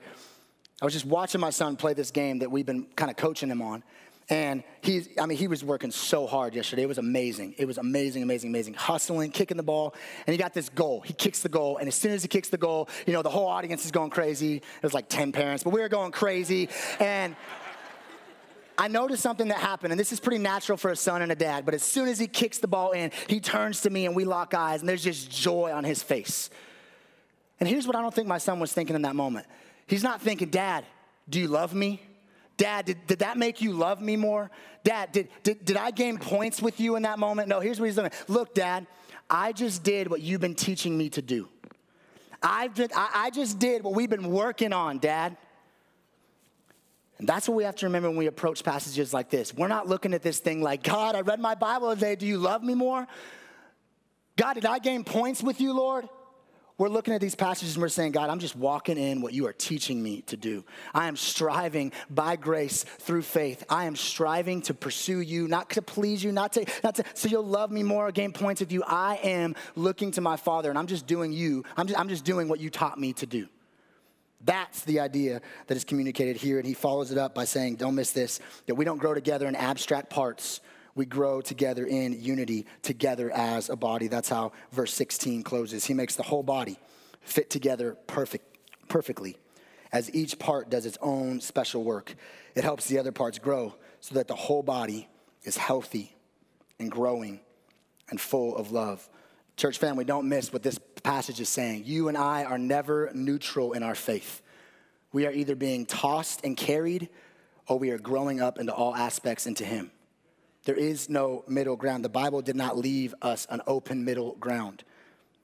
I 0.80 0.84
was 0.84 0.92
just 0.92 1.06
watching 1.06 1.40
my 1.40 1.50
son 1.50 1.76
play 1.76 1.94
this 1.94 2.10
game 2.10 2.40
that 2.40 2.50
we've 2.50 2.66
been 2.66 2.86
kind 2.96 3.10
of 3.10 3.16
coaching 3.16 3.48
him 3.48 3.62
on. 3.62 3.82
And 4.32 4.64
he, 4.80 5.08
I 5.20 5.26
mean, 5.26 5.36
he 5.36 5.46
was 5.46 5.62
working 5.62 5.90
so 5.90 6.26
hard 6.26 6.54
yesterday. 6.54 6.84
It 6.84 6.88
was 6.88 6.96
amazing. 6.96 7.54
It 7.58 7.66
was 7.66 7.76
amazing, 7.76 8.22
amazing, 8.22 8.48
amazing. 8.48 8.72
Hustling, 8.72 9.30
kicking 9.30 9.58
the 9.58 9.62
ball, 9.62 9.94
and 10.26 10.32
he 10.32 10.38
got 10.38 10.54
this 10.54 10.70
goal. 10.70 11.02
He 11.02 11.12
kicks 11.12 11.42
the 11.42 11.50
goal, 11.50 11.76
and 11.76 11.86
as 11.86 11.94
soon 11.94 12.12
as 12.12 12.22
he 12.22 12.28
kicks 12.28 12.48
the 12.48 12.56
goal, 12.56 12.88
you 13.06 13.12
know, 13.12 13.20
the 13.20 13.28
whole 13.28 13.46
audience 13.46 13.84
is 13.84 13.90
going 13.90 14.08
crazy. 14.08 14.56
It 14.56 14.82
was 14.82 14.94
like 14.94 15.10
10 15.10 15.32
parents, 15.32 15.64
but 15.64 15.74
we 15.74 15.82
were 15.82 15.90
going 15.90 16.12
crazy. 16.12 16.70
And 16.98 17.36
I 18.78 18.88
noticed 18.88 19.22
something 19.22 19.48
that 19.48 19.58
happened, 19.58 19.92
and 19.92 20.00
this 20.00 20.12
is 20.12 20.18
pretty 20.18 20.38
natural 20.38 20.78
for 20.78 20.90
a 20.90 20.96
son 20.96 21.20
and 21.20 21.30
a 21.30 21.36
dad, 21.36 21.66
but 21.66 21.74
as 21.74 21.82
soon 21.82 22.08
as 22.08 22.18
he 22.18 22.26
kicks 22.26 22.56
the 22.56 22.68
ball 22.68 22.92
in, 22.92 23.10
he 23.28 23.38
turns 23.38 23.82
to 23.82 23.90
me 23.90 24.06
and 24.06 24.16
we 24.16 24.24
lock 24.24 24.54
eyes, 24.54 24.80
and 24.80 24.88
there's 24.88 25.04
just 25.04 25.30
joy 25.30 25.70
on 25.74 25.84
his 25.84 26.02
face. 26.02 26.48
And 27.60 27.68
here's 27.68 27.86
what 27.86 27.96
I 27.96 28.00
don't 28.00 28.14
think 28.14 28.28
my 28.28 28.38
son 28.38 28.60
was 28.60 28.72
thinking 28.72 28.96
in 28.96 29.02
that 29.02 29.14
moment. 29.14 29.46
He's 29.86 30.02
not 30.02 30.22
thinking, 30.22 30.48
Dad, 30.48 30.86
do 31.28 31.38
you 31.38 31.48
love 31.48 31.74
me? 31.74 32.00
Dad, 32.56 32.86
did, 32.86 33.06
did 33.06 33.18
that 33.20 33.38
make 33.38 33.60
you 33.60 33.72
love 33.72 34.00
me 34.00 34.16
more? 34.16 34.50
Dad, 34.84 35.12
did, 35.12 35.28
did, 35.42 35.64
did 35.64 35.76
I 35.76 35.90
gain 35.90 36.18
points 36.18 36.60
with 36.60 36.80
you 36.80 36.96
in 36.96 37.02
that 37.02 37.18
moment? 37.18 37.48
No, 37.48 37.60
here's 37.60 37.80
what 37.80 37.86
he's 37.86 37.96
doing. 37.96 38.10
Look, 38.28 38.54
Dad, 38.54 38.86
I 39.30 39.52
just 39.52 39.82
did 39.82 40.10
what 40.10 40.20
you've 40.20 40.40
been 40.40 40.54
teaching 40.54 40.96
me 40.96 41.08
to 41.10 41.22
do. 41.22 41.48
I've 42.42 42.74
been, 42.74 42.90
I, 42.94 43.10
I 43.14 43.30
just 43.30 43.58
did 43.58 43.82
what 43.82 43.94
we've 43.94 44.10
been 44.10 44.30
working 44.30 44.72
on, 44.72 44.98
Dad. 44.98 45.36
And 47.18 47.28
that's 47.28 47.48
what 47.48 47.54
we 47.54 47.62
have 47.64 47.76
to 47.76 47.86
remember 47.86 48.08
when 48.08 48.18
we 48.18 48.26
approach 48.26 48.64
passages 48.64 49.14
like 49.14 49.30
this. 49.30 49.54
We're 49.54 49.68
not 49.68 49.86
looking 49.88 50.12
at 50.12 50.22
this 50.22 50.40
thing 50.40 50.60
like, 50.60 50.82
God, 50.82 51.14
I 51.14 51.20
read 51.20 51.38
my 51.38 51.54
Bible 51.54 51.94
today. 51.94 52.16
Do 52.16 52.26
you 52.26 52.36
love 52.36 52.64
me 52.64 52.74
more? 52.74 53.06
God, 54.36 54.54
did 54.54 54.66
I 54.66 54.80
gain 54.80 55.04
points 55.04 55.42
with 55.42 55.60
you, 55.60 55.72
Lord? 55.72 56.08
We're 56.82 56.88
looking 56.88 57.14
at 57.14 57.20
these 57.20 57.36
passages 57.36 57.76
and 57.76 57.82
we're 57.82 57.88
saying, 57.88 58.10
God, 58.10 58.28
I'm 58.28 58.40
just 58.40 58.56
walking 58.56 58.98
in 58.98 59.20
what 59.22 59.32
you 59.32 59.46
are 59.46 59.52
teaching 59.52 60.02
me 60.02 60.22
to 60.22 60.36
do. 60.36 60.64
I 60.92 61.06
am 61.06 61.14
striving 61.14 61.92
by 62.10 62.34
grace 62.34 62.82
through 62.82 63.22
faith. 63.22 63.62
I 63.68 63.84
am 63.84 63.94
striving 63.94 64.62
to 64.62 64.74
pursue 64.74 65.20
you, 65.20 65.46
not 65.46 65.70
to 65.70 65.82
please 65.82 66.24
you, 66.24 66.32
not 66.32 66.54
to, 66.54 66.66
not 66.82 66.96
to 66.96 67.04
so 67.14 67.28
you'll 67.28 67.46
love 67.46 67.70
me 67.70 67.84
more, 67.84 68.10
gain 68.10 68.32
points 68.32 68.60
with 68.60 68.72
you. 68.72 68.82
I 68.84 69.20
am 69.22 69.54
looking 69.76 70.10
to 70.10 70.20
my 70.20 70.36
Father 70.36 70.70
and 70.70 70.76
I'm 70.76 70.88
just 70.88 71.06
doing 71.06 71.30
you. 71.30 71.62
I'm 71.76 71.86
just, 71.86 72.00
I'm 72.00 72.08
just 72.08 72.24
doing 72.24 72.48
what 72.48 72.58
you 72.58 72.68
taught 72.68 72.98
me 72.98 73.12
to 73.12 73.26
do. 73.26 73.46
That's 74.44 74.82
the 74.82 74.98
idea 74.98 75.40
that 75.68 75.76
is 75.76 75.84
communicated 75.84 76.34
here. 76.34 76.58
And 76.58 76.66
he 76.66 76.74
follows 76.74 77.12
it 77.12 77.16
up 77.16 77.32
by 77.32 77.44
saying, 77.44 77.76
don't 77.76 77.94
miss 77.94 78.10
this, 78.10 78.40
that 78.66 78.74
we 78.74 78.84
don't 78.84 78.98
grow 78.98 79.14
together 79.14 79.46
in 79.46 79.54
abstract 79.54 80.10
parts. 80.10 80.60
We 80.94 81.06
grow 81.06 81.40
together 81.40 81.86
in 81.86 82.20
unity, 82.20 82.66
together 82.82 83.30
as 83.30 83.70
a 83.70 83.76
body. 83.76 84.08
That's 84.08 84.28
how 84.28 84.52
verse 84.72 84.92
16 84.94 85.42
closes. 85.42 85.84
He 85.84 85.94
makes 85.94 86.16
the 86.16 86.22
whole 86.22 86.42
body 86.42 86.78
fit 87.22 87.50
together 87.50 87.96
perfect, 88.06 88.44
perfectly 88.88 89.38
as 89.92 90.12
each 90.14 90.38
part 90.38 90.70
does 90.70 90.86
its 90.86 90.98
own 91.00 91.40
special 91.40 91.84
work. 91.84 92.14
It 92.54 92.64
helps 92.64 92.86
the 92.86 92.98
other 92.98 93.12
parts 93.12 93.38
grow 93.38 93.74
so 94.00 94.14
that 94.14 94.26
the 94.26 94.34
whole 94.34 94.62
body 94.62 95.08
is 95.44 95.56
healthy 95.56 96.14
and 96.78 96.90
growing 96.90 97.40
and 98.10 98.20
full 98.20 98.56
of 98.56 98.72
love. 98.72 99.08
Church 99.56 99.78
family, 99.78 100.04
don't 100.04 100.28
miss 100.28 100.52
what 100.52 100.62
this 100.62 100.78
passage 101.02 101.40
is 101.40 101.48
saying. 101.48 101.84
You 101.84 102.08
and 102.08 102.16
I 102.16 102.44
are 102.44 102.58
never 102.58 103.10
neutral 103.14 103.72
in 103.72 103.82
our 103.82 103.94
faith. 103.94 104.42
We 105.12 105.26
are 105.26 105.32
either 105.32 105.54
being 105.54 105.84
tossed 105.84 106.44
and 106.44 106.56
carried 106.56 107.10
or 107.68 107.78
we 107.78 107.90
are 107.90 107.98
growing 107.98 108.40
up 108.40 108.58
into 108.58 108.72
all 108.72 108.94
aspects 108.94 109.46
into 109.46 109.64
Him. 109.64 109.90
There 110.64 110.76
is 110.76 111.08
no 111.08 111.44
middle 111.48 111.76
ground. 111.76 112.04
The 112.04 112.08
Bible 112.08 112.42
did 112.42 112.56
not 112.56 112.78
leave 112.78 113.14
us 113.20 113.46
an 113.50 113.62
open 113.66 114.04
middle 114.04 114.36
ground. 114.36 114.84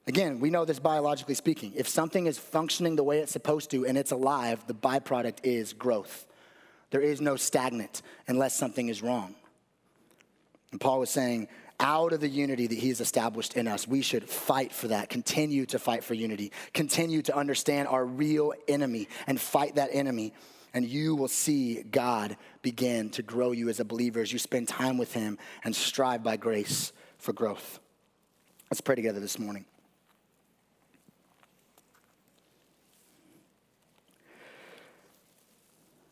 Again, 0.07 0.39
we 0.39 0.49
know 0.49 0.65
this 0.65 0.79
biologically 0.79 1.35
speaking. 1.35 1.73
If 1.75 1.87
something 1.87 2.25
is 2.25 2.37
functioning 2.37 2.95
the 2.95 3.03
way 3.03 3.19
it's 3.19 3.31
supposed 3.31 3.69
to 3.71 3.85
and 3.85 3.97
it's 3.97 4.11
alive, 4.11 4.65
the 4.65 4.73
byproduct 4.73 5.39
is 5.43 5.73
growth. 5.73 6.25
There 6.89 7.01
is 7.01 7.21
no 7.21 7.35
stagnant 7.35 8.01
unless 8.27 8.55
something 8.55 8.87
is 8.87 9.03
wrong. 9.03 9.35
And 10.71 10.81
Paul 10.81 10.99
was 10.99 11.09
saying, 11.09 11.47
out 11.79 12.11
of 12.11 12.19
the 12.19 12.27
unity 12.27 12.67
that 12.67 12.77
he's 12.77 12.99
established 12.99 13.55
in 13.55 13.67
us, 13.67 13.87
we 13.87 14.01
should 14.01 14.27
fight 14.27 14.73
for 14.73 14.89
that, 14.89 15.09
continue 15.09 15.65
to 15.67 15.79
fight 15.79 16.03
for 16.03 16.13
unity, 16.13 16.51
continue 16.73 17.21
to 17.23 17.35
understand 17.35 17.87
our 17.87 18.05
real 18.05 18.53
enemy 18.67 19.07
and 19.27 19.39
fight 19.39 19.75
that 19.75 19.89
enemy. 19.93 20.33
And 20.73 20.85
you 20.85 21.15
will 21.15 21.27
see 21.27 21.83
God 21.83 22.37
begin 22.61 23.09
to 23.11 23.23
grow 23.23 23.51
you 23.51 23.69
as 23.69 23.79
a 23.79 23.85
believer 23.85 24.21
as 24.21 24.31
you 24.31 24.39
spend 24.39 24.67
time 24.67 24.97
with 24.97 25.13
him 25.13 25.37
and 25.63 25.75
strive 25.75 26.23
by 26.23 26.37
grace 26.37 26.93
for 27.17 27.33
growth. 27.33 27.79
Let's 28.69 28.81
pray 28.81 28.95
together 28.95 29.19
this 29.19 29.39
morning. 29.39 29.65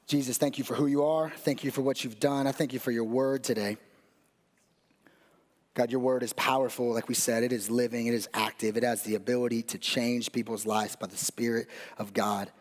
Jesus, 0.07 0.37
thank 0.37 0.57
you 0.57 0.63
for 0.63 0.73
who 0.73 0.87
you 0.87 1.03
are. 1.03 1.29
Thank 1.29 1.65
you 1.65 1.71
for 1.71 1.81
what 1.81 2.03
you've 2.03 2.19
done. 2.19 2.47
I 2.47 2.53
thank 2.53 2.71
you 2.71 2.79
for 2.79 2.91
your 2.91 3.03
word 3.03 3.43
today. 3.43 3.77
God, 5.73 5.91
your 5.91 5.99
word 5.99 6.23
is 6.23 6.33
powerful. 6.33 6.93
Like 6.93 7.07
we 7.07 7.13
said, 7.13 7.43
it 7.43 7.51
is 7.51 7.69
living, 7.69 8.07
it 8.07 8.13
is 8.15 8.27
active, 8.33 8.77
it 8.77 8.83
has 8.83 9.03
the 9.03 9.15
ability 9.15 9.61
to 9.63 9.77
change 9.77 10.31
people's 10.31 10.65
lives 10.65 10.95
by 10.95 11.07
the 11.07 11.17
Spirit 11.17 11.67
of 11.99 12.13
God. 12.13 12.51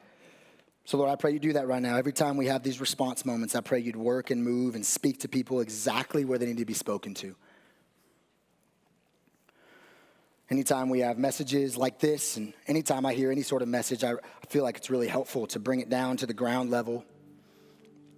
So, 0.86 0.98
Lord, 0.98 1.10
I 1.10 1.16
pray 1.16 1.32
you 1.32 1.40
do 1.40 1.52
that 1.54 1.66
right 1.66 1.82
now. 1.82 1.96
Every 1.96 2.12
time 2.12 2.36
we 2.36 2.46
have 2.46 2.62
these 2.62 2.80
response 2.80 3.26
moments, 3.26 3.56
I 3.56 3.60
pray 3.60 3.80
you'd 3.80 3.96
work 3.96 4.30
and 4.30 4.44
move 4.44 4.76
and 4.76 4.86
speak 4.86 5.18
to 5.20 5.28
people 5.28 5.58
exactly 5.58 6.24
where 6.24 6.38
they 6.38 6.46
need 6.46 6.58
to 6.58 6.64
be 6.64 6.74
spoken 6.74 7.12
to. 7.14 7.34
Anytime 10.48 10.88
we 10.88 11.00
have 11.00 11.18
messages 11.18 11.76
like 11.76 11.98
this, 11.98 12.36
and 12.36 12.54
anytime 12.68 13.04
I 13.04 13.14
hear 13.14 13.32
any 13.32 13.42
sort 13.42 13.62
of 13.62 13.68
message, 13.68 14.04
I 14.04 14.12
feel 14.48 14.62
like 14.62 14.76
it's 14.76 14.88
really 14.88 15.08
helpful 15.08 15.48
to 15.48 15.58
bring 15.58 15.80
it 15.80 15.90
down 15.90 16.18
to 16.18 16.26
the 16.26 16.34
ground 16.34 16.70
level 16.70 17.04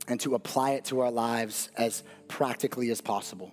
and 0.07 0.21
to 0.21 0.35
apply 0.35 0.73
it 0.73 0.85
to 0.87 1.01
our 1.01 1.11
lives 1.11 1.71
as 1.79 2.03
practically 2.29 2.91
as 2.91 3.01
possible. 3.01 3.51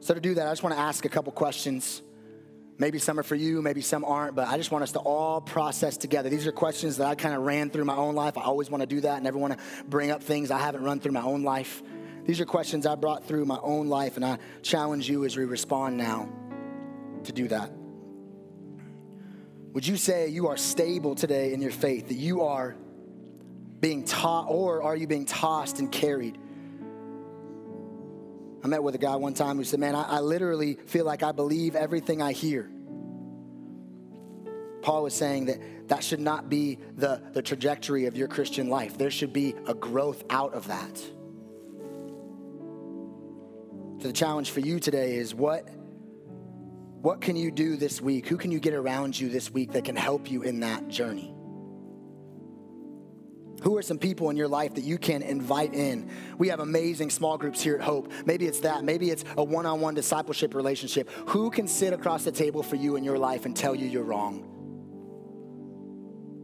So, 0.00 0.12
to 0.12 0.20
do 0.20 0.34
that, 0.34 0.48
I 0.48 0.50
just 0.50 0.64
want 0.64 0.74
to 0.74 0.80
ask 0.80 1.04
a 1.04 1.08
couple 1.08 1.30
questions. 1.30 2.02
Maybe 2.78 2.98
some 2.98 3.18
are 3.18 3.22
for 3.22 3.34
you, 3.34 3.62
maybe 3.62 3.80
some 3.80 4.04
aren't, 4.04 4.34
but 4.34 4.48
I 4.48 4.58
just 4.58 4.70
want 4.70 4.82
us 4.82 4.92
to 4.92 4.98
all 4.98 5.40
process 5.40 5.96
together. 5.96 6.28
These 6.28 6.46
are 6.46 6.52
questions 6.52 6.98
that 6.98 7.06
I 7.06 7.14
kind 7.14 7.34
of 7.34 7.42
ran 7.42 7.70
through 7.70 7.86
my 7.86 7.96
own 7.96 8.14
life. 8.14 8.36
I 8.36 8.42
always 8.42 8.70
want 8.70 8.82
to 8.82 8.86
do 8.86 9.00
that, 9.00 9.22
never 9.22 9.38
want 9.38 9.54
to 9.54 9.84
bring 9.88 10.10
up 10.10 10.22
things 10.22 10.50
I 10.50 10.58
haven't 10.58 10.82
run 10.82 11.00
through 11.00 11.12
my 11.12 11.22
own 11.22 11.42
life. 11.42 11.82
These 12.26 12.40
are 12.40 12.44
questions 12.44 12.86
I 12.86 12.94
brought 12.96 13.24
through 13.24 13.46
my 13.46 13.58
own 13.62 13.88
life, 13.88 14.16
and 14.16 14.24
I 14.24 14.38
challenge 14.62 15.08
you 15.08 15.24
as 15.24 15.36
we 15.36 15.44
respond 15.44 15.96
now 15.96 16.28
to 17.24 17.32
do 17.32 17.48
that. 17.48 17.70
Would 19.72 19.86
you 19.86 19.96
say 19.96 20.28
you 20.28 20.48
are 20.48 20.56
stable 20.56 21.14
today 21.14 21.52
in 21.54 21.62
your 21.62 21.70
faith, 21.70 22.08
that 22.08 22.14
you 22.14 22.42
are 22.42 22.76
being 23.80 24.04
taught, 24.04 24.46
or 24.48 24.82
are 24.82 24.96
you 24.96 25.06
being 25.06 25.24
tossed 25.24 25.78
and 25.78 25.90
carried? 25.90 26.38
I 28.62 28.68
met 28.68 28.82
with 28.82 28.94
a 28.94 28.98
guy 28.98 29.16
one 29.16 29.34
time 29.34 29.56
who 29.56 29.64
said, 29.64 29.80
Man, 29.80 29.94
I, 29.94 30.02
I 30.02 30.20
literally 30.20 30.74
feel 30.86 31.04
like 31.04 31.22
I 31.22 31.32
believe 31.32 31.76
everything 31.76 32.22
I 32.22 32.32
hear. 32.32 32.70
Paul 34.82 35.02
was 35.02 35.14
saying 35.14 35.46
that 35.46 35.88
that 35.88 36.04
should 36.04 36.20
not 36.20 36.48
be 36.48 36.78
the, 36.96 37.20
the 37.32 37.42
trajectory 37.42 38.06
of 38.06 38.16
your 38.16 38.28
Christian 38.28 38.68
life. 38.68 38.96
There 38.96 39.10
should 39.10 39.32
be 39.32 39.54
a 39.66 39.74
growth 39.74 40.24
out 40.30 40.54
of 40.54 40.68
that. 40.68 40.96
So 43.98 44.08
the 44.08 44.12
challenge 44.12 44.50
for 44.50 44.60
you 44.60 44.78
today 44.78 45.16
is 45.16 45.34
what, 45.34 45.68
what 47.00 47.20
can 47.20 47.34
you 47.34 47.50
do 47.50 47.76
this 47.76 48.00
week? 48.00 48.28
Who 48.28 48.36
can 48.36 48.52
you 48.52 48.60
get 48.60 48.74
around 48.74 49.18
you 49.18 49.28
this 49.28 49.50
week 49.50 49.72
that 49.72 49.84
can 49.84 49.96
help 49.96 50.30
you 50.30 50.42
in 50.42 50.60
that 50.60 50.88
journey? 50.88 51.35
Who 53.62 53.76
are 53.76 53.82
some 53.82 53.98
people 53.98 54.30
in 54.30 54.36
your 54.36 54.48
life 54.48 54.74
that 54.74 54.84
you 54.84 54.98
can 54.98 55.22
invite 55.22 55.74
in? 55.74 56.10
We 56.38 56.48
have 56.48 56.60
amazing 56.60 57.10
small 57.10 57.38
groups 57.38 57.62
here 57.62 57.74
at 57.74 57.80
Hope. 57.80 58.12
Maybe 58.24 58.46
it's 58.46 58.60
that. 58.60 58.84
Maybe 58.84 59.10
it's 59.10 59.24
a 59.36 59.42
one 59.42 59.66
on 59.66 59.80
one 59.80 59.94
discipleship 59.94 60.54
relationship. 60.54 61.10
Who 61.28 61.50
can 61.50 61.66
sit 61.66 61.92
across 61.92 62.24
the 62.24 62.32
table 62.32 62.62
for 62.62 62.76
you 62.76 62.96
in 62.96 63.04
your 63.04 63.18
life 63.18 63.46
and 63.46 63.56
tell 63.56 63.74
you 63.74 63.86
you're 63.86 64.04
wrong? 64.04 64.52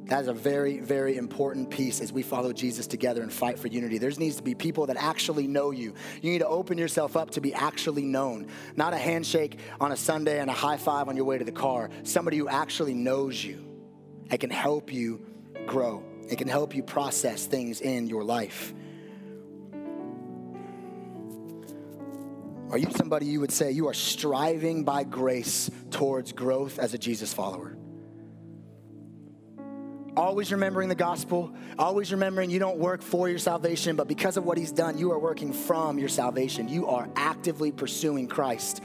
That 0.06 0.22
is 0.22 0.28
a 0.28 0.34
very, 0.34 0.78
very 0.78 1.16
important 1.16 1.70
piece 1.70 2.00
as 2.00 2.12
we 2.12 2.22
follow 2.22 2.52
Jesus 2.52 2.86
together 2.86 3.22
and 3.22 3.32
fight 3.32 3.58
for 3.58 3.68
unity. 3.68 3.98
There 3.98 4.10
needs 4.10 4.36
to 4.36 4.42
be 4.42 4.54
people 4.54 4.86
that 4.86 4.96
actually 4.96 5.46
know 5.46 5.70
you. 5.70 5.94
You 6.20 6.32
need 6.32 6.40
to 6.40 6.48
open 6.48 6.76
yourself 6.76 7.16
up 7.16 7.30
to 7.30 7.40
be 7.40 7.54
actually 7.54 8.04
known, 8.04 8.48
not 8.76 8.92
a 8.92 8.98
handshake 8.98 9.58
on 9.80 9.92
a 9.92 9.96
Sunday 9.96 10.40
and 10.40 10.50
a 10.50 10.52
high 10.52 10.76
five 10.76 11.08
on 11.08 11.16
your 11.16 11.24
way 11.24 11.38
to 11.38 11.44
the 11.44 11.52
car. 11.52 11.88
Somebody 12.02 12.36
who 12.36 12.48
actually 12.48 12.94
knows 12.94 13.42
you 13.42 13.64
and 14.28 14.38
can 14.38 14.50
help 14.50 14.92
you 14.92 15.24
grow. 15.66 16.04
It 16.32 16.38
can 16.38 16.48
help 16.48 16.74
you 16.74 16.82
process 16.82 17.44
things 17.44 17.82
in 17.82 18.06
your 18.06 18.24
life. 18.24 18.72
Are 22.70 22.78
you 22.78 22.90
somebody 22.96 23.26
you 23.26 23.38
would 23.40 23.52
say 23.52 23.70
you 23.70 23.86
are 23.88 23.94
striving 23.94 24.82
by 24.82 25.04
grace 25.04 25.70
towards 25.90 26.32
growth 26.32 26.78
as 26.78 26.94
a 26.94 26.98
Jesus 26.98 27.34
follower? 27.34 27.76
Always 30.16 30.50
remembering 30.52 30.88
the 30.88 30.94
gospel, 30.94 31.54
always 31.78 32.12
remembering 32.12 32.48
you 32.48 32.58
don't 32.58 32.78
work 32.78 33.02
for 33.02 33.28
your 33.28 33.38
salvation, 33.38 33.94
but 33.94 34.08
because 34.08 34.38
of 34.38 34.44
what 34.44 34.56
he's 34.56 34.72
done, 34.72 34.96
you 34.96 35.12
are 35.12 35.18
working 35.18 35.52
from 35.52 35.98
your 35.98 36.08
salvation. 36.08 36.66
You 36.66 36.86
are 36.86 37.10
actively 37.14 37.72
pursuing 37.72 38.26
Christ 38.26 38.82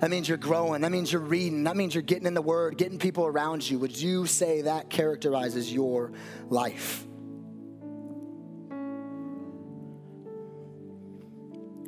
that 0.00 0.10
means 0.10 0.28
you're 0.28 0.38
growing. 0.38 0.82
That 0.82 0.92
means 0.92 1.12
you're 1.12 1.22
reading. 1.22 1.64
That 1.64 1.76
means 1.76 1.94
you're 1.94 2.02
getting 2.02 2.26
in 2.26 2.34
the 2.34 2.42
Word, 2.42 2.76
getting 2.76 2.98
people 2.98 3.26
around 3.26 3.68
you. 3.68 3.78
Would 3.78 3.98
you 3.98 4.26
say 4.26 4.62
that 4.62 4.90
characterizes 4.90 5.72
your 5.72 6.12
life? 6.48 7.06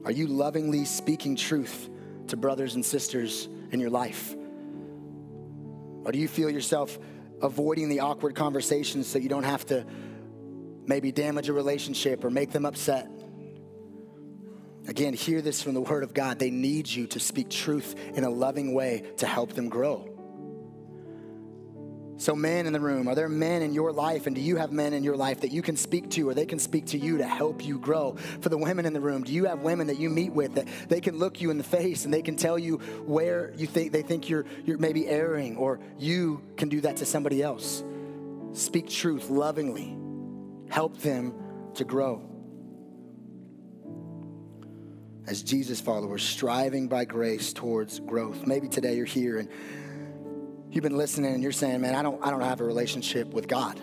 Are 0.04 0.12
you 0.12 0.28
lovingly 0.28 0.84
speaking 0.84 1.34
truth 1.34 1.90
to 2.28 2.36
brothers 2.36 2.76
and 2.76 2.84
sisters 2.84 3.48
in 3.72 3.80
your 3.80 3.90
life? 3.90 4.34
Or 6.04 6.12
do 6.12 6.18
you 6.18 6.28
feel 6.28 6.48
yourself 6.48 6.96
avoiding 7.42 7.88
the 7.88 8.00
awkward 8.00 8.36
conversations 8.36 9.08
so 9.08 9.18
you 9.18 9.28
don't 9.28 9.42
have 9.42 9.66
to 9.66 9.84
maybe 10.86 11.10
damage 11.10 11.48
a 11.48 11.52
relationship 11.52 12.22
or 12.22 12.30
make 12.30 12.52
them 12.52 12.64
upset? 12.64 13.10
Again, 14.88 15.14
hear 15.14 15.42
this 15.42 15.62
from 15.62 15.74
the 15.74 15.80
Word 15.80 16.04
of 16.04 16.14
God. 16.14 16.38
They 16.38 16.50
need 16.50 16.88
you 16.88 17.06
to 17.08 17.20
speak 17.20 17.50
truth 17.50 17.96
in 18.14 18.22
a 18.22 18.30
loving 18.30 18.72
way 18.72 19.02
to 19.18 19.26
help 19.26 19.52
them 19.52 19.68
grow. 19.68 20.12
So, 22.18 22.34
men 22.34 22.66
in 22.66 22.72
the 22.72 22.80
room, 22.80 23.08
are 23.08 23.14
there 23.14 23.28
men 23.28 23.60
in 23.60 23.74
your 23.74 23.92
life, 23.92 24.26
and 24.26 24.34
do 24.34 24.40
you 24.40 24.56
have 24.56 24.72
men 24.72 24.94
in 24.94 25.04
your 25.04 25.16
life 25.16 25.40
that 25.40 25.52
you 25.52 25.60
can 25.60 25.76
speak 25.76 26.08
to 26.12 26.30
or 26.30 26.34
they 26.34 26.46
can 26.46 26.58
speak 26.58 26.86
to 26.86 26.98
you 26.98 27.18
to 27.18 27.26
help 27.26 27.62
you 27.62 27.78
grow? 27.78 28.16
For 28.40 28.48
the 28.48 28.56
women 28.56 28.86
in 28.86 28.94
the 28.94 29.00
room, 29.00 29.22
do 29.22 29.32
you 29.34 29.44
have 29.44 29.60
women 29.60 29.88
that 29.88 29.98
you 29.98 30.08
meet 30.08 30.32
with 30.32 30.54
that 30.54 30.66
they 30.88 31.02
can 31.02 31.18
look 31.18 31.42
you 31.42 31.50
in 31.50 31.58
the 31.58 31.64
face 31.64 32.06
and 32.06 32.14
they 32.14 32.22
can 32.22 32.36
tell 32.36 32.58
you 32.58 32.78
where 33.04 33.52
you 33.56 33.66
think 33.66 33.92
they 33.92 34.00
think 34.00 34.30
you're, 34.30 34.46
you're 34.64 34.78
maybe 34.78 35.06
erring, 35.06 35.56
or 35.56 35.78
you 35.98 36.42
can 36.56 36.70
do 36.70 36.80
that 36.82 36.96
to 36.98 37.04
somebody 37.04 37.42
else? 37.42 37.84
Speak 38.52 38.88
truth 38.88 39.28
lovingly, 39.28 39.94
help 40.70 40.96
them 40.98 41.34
to 41.74 41.84
grow 41.84 42.35
as 45.26 45.42
Jesus 45.42 45.80
followers, 45.80 46.22
striving 46.22 46.88
by 46.88 47.04
grace 47.04 47.52
towards 47.52 48.00
growth. 48.00 48.46
Maybe 48.46 48.68
today 48.68 48.94
you're 48.94 49.04
here 49.04 49.38
and 49.38 49.48
you've 50.70 50.82
been 50.82 50.96
listening 50.96 51.34
and 51.34 51.42
you're 51.42 51.52
saying, 51.52 51.80
man, 51.80 51.94
I 51.94 52.02
don't, 52.02 52.24
I 52.24 52.30
don't 52.30 52.42
have 52.42 52.60
a 52.60 52.64
relationship 52.64 53.28
with 53.28 53.48
God. 53.48 53.80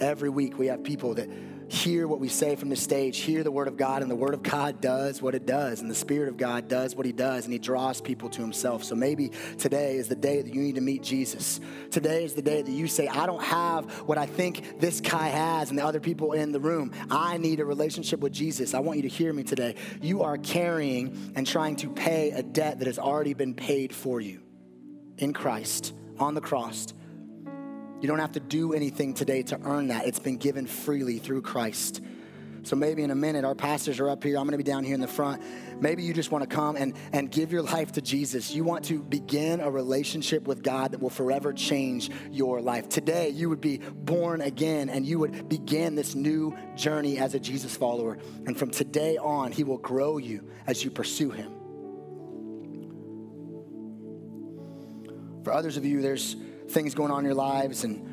Every 0.00 0.30
week 0.30 0.58
we 0.58 0.68
have 0.68 0.82
people 0.82 1.14
that 1.14 1.28
hear 1.70 2.08
what 2.08 2.18
we 2.18 2.28
say 2.28 2.56
from 2.56 2.68
the 2.68 2.76
stage, 2.76 3.18
hear 3.18 3.44
the 3.44 3.50
word 3.50 3.68
of 3.68 3.76
God, 3.76 4.02
and 4.02 4.10
the 4.10 4.16
word 4.16 4.34
of 4.34 4.42
God 4.42 4.80
does 4.80 5.22
what 5.22 5.36
it 5.36 5.46
does, 5.46 5.80
and 5.80 5.88
the 5.88 5.94
Spirit 5.94 6.28
of 6.28 6.36
God 6.36 6.66
does 6.66 6.96
what 6.96 7.06
he 7.06 7.12
does, 7.12 7.44
and 7.44 7.52
he 7.52 7.60
draws 7.60 8.00
people 8.00 8.28
to 8.30 8.40
himself. 8.40 8.82
So 8.82 8.96
maybe 8.96 9.30
today 9.56 9.94
is 9.94 10.08
the 10.08 10.16
day 10.16 10.42
that 10.42 10.52
you 10.52 10.60
need 10.60 10.74
to 10.74 10.80
meet 10.80 11.02
Jesus. 11.02 11.60
Today 11.90 12.24
is 12.24 12.34
the 12.34 12.42
day 12.42 12.60
that 12.60 12.70
you 12.70 12.88
say, 12.88 13.06
I 13.06 13.24
don't 13.24 13.42
have 13.42 13.88
what 14.00 14.18
I 14.18 14.26
think 14.26 14.80
this 14.80 15.00
guy 15.00 15.28
has 15.28 15.70
and 15.70 15.78
the 15.78 15.84
other 15.84 16.00
people 16.00 16.32
in 16.32 16.50
the 16.50 16.60
room. 16.60 16.92
I 17.08 17.38
need 17.38 17.60
a 17.60 17.64
relationship 17.64 18.18
with 18.18 18.32
Jesus. 18.32 18.74
I 18.74 18.80
want 18.80 18.96
you 18.96 19.02
to 19.02 19.08
hear 19.08 19.32
me 19.32 19.44
today. 19.44 19.76
You 20.02 20.24
are 20.24 20.38
carrying 20.38 21.32
and 21.36 21.46
trying 21.46 21.76
to 21.76 21.90
pay 21.90 22.32
a 22.32 22.42
debt 22.42 22.80
that 22.80 22.86
has 22.86 22.98
already 22.98 23.34
been 23.34 23.54
paid 23.54 23.94
for 23.94 24.20
you 24.20 24.42
in 25.18 25.32
Christ 25.32 25.94
on 26.18 26.34
the 26.34 26.40
cross. 26.40 26.92
You 28.00 28.08
don't 28.08 28.18
have 28.18 28.32
to 28.32 28.40
do 28.40 28.72
anything 28.72 29.12
today 29.12 29.42
to 29.44 29.60
earn 29.62 29.88
that. 29.88 30.06
It's 30.06 30.18
been 30.18 30.38
given 30.38 30.66
freely 30.66 31.18
through 31.18 31.42
Christ. 31.42 32.00
So 32.62 32.76
maybe 32.76 33.02
in 33.02 33.10
a 33.10 33.14
minute, 33.14 33.44
our 33.44 33.54
pastors 33.54 34.00
are 34.00 34.08
up 34.10 34.22
here. 34.22 34.36
I'm 34.36 34.44
going 34.44 34.52
to 34.52 34.58
be 34.58 34.64
down 34.64 34.84
here 34.84 34.94
in 34.94 35.00
the 35.00 35.08
front. 35.08 35.42
Maybe 35.80 36.02
you 36.02 36.12
just 36.12 36.30
want 36.30 36.48
to 36.48 36.54
come 36.54 36.76
and, 36.76 36.94
and 37.12 37.30
give 37.30 37.52
your 37.52 37.62
life 37.62 37.92
to 37.92 38.02
Jesus. 38.02 38.52
You 38.52 38.64
want 38.64 38.84
to 38.86 39.02
begin 39.02 39.60
a 39.60 39.70
relationship 39.70 40.46
with 40.46 40.62
God 40.62 40.92
that 40.92 41.00
will 41.00 41.10
forever 41.10 41.52
change 41.52 42.10
your 42.30 42.60
life. 42.60 42.88
Today, 42.88 43.30
you 43.30 43.48
would 43.48 43.60
be 43.60 43.78
born 43.78 44.42
again 44.42 44.90
and 44.90 45.06
you 45.06 45.18
would 45.18 45.48
begin 45.48 45.94
this 45.94 46.14
new 46.14 46.56
journey 46.76 47.18
as 47.18 47.34
a 47.34 47.40
Jesus 47.40 47.76
follower. 47.76 48.18
And 48.46 48.58
from 48.58 48.70
today 48.70 49.16
on, 49.16 49.52
He 49.52 49.64
will 49.64 49.78
grow 49.78 50.18
you 50.18 50.50
as 50.66 50.84
you 50.84 50.90
pursue 50.90 51.30
Him. 51.30 51.52
For 55.44 55.52
others 55.52 55.78
of 55.78 55.86
you, 55.86 56.02
there's 56.02 56.36
things 56.70 56.94
going 56.94 57.10
on 57.10 57.20
in 57.20 57.24
your 57.24 57.34
lives 57.34 57.84
and 57.84 58.06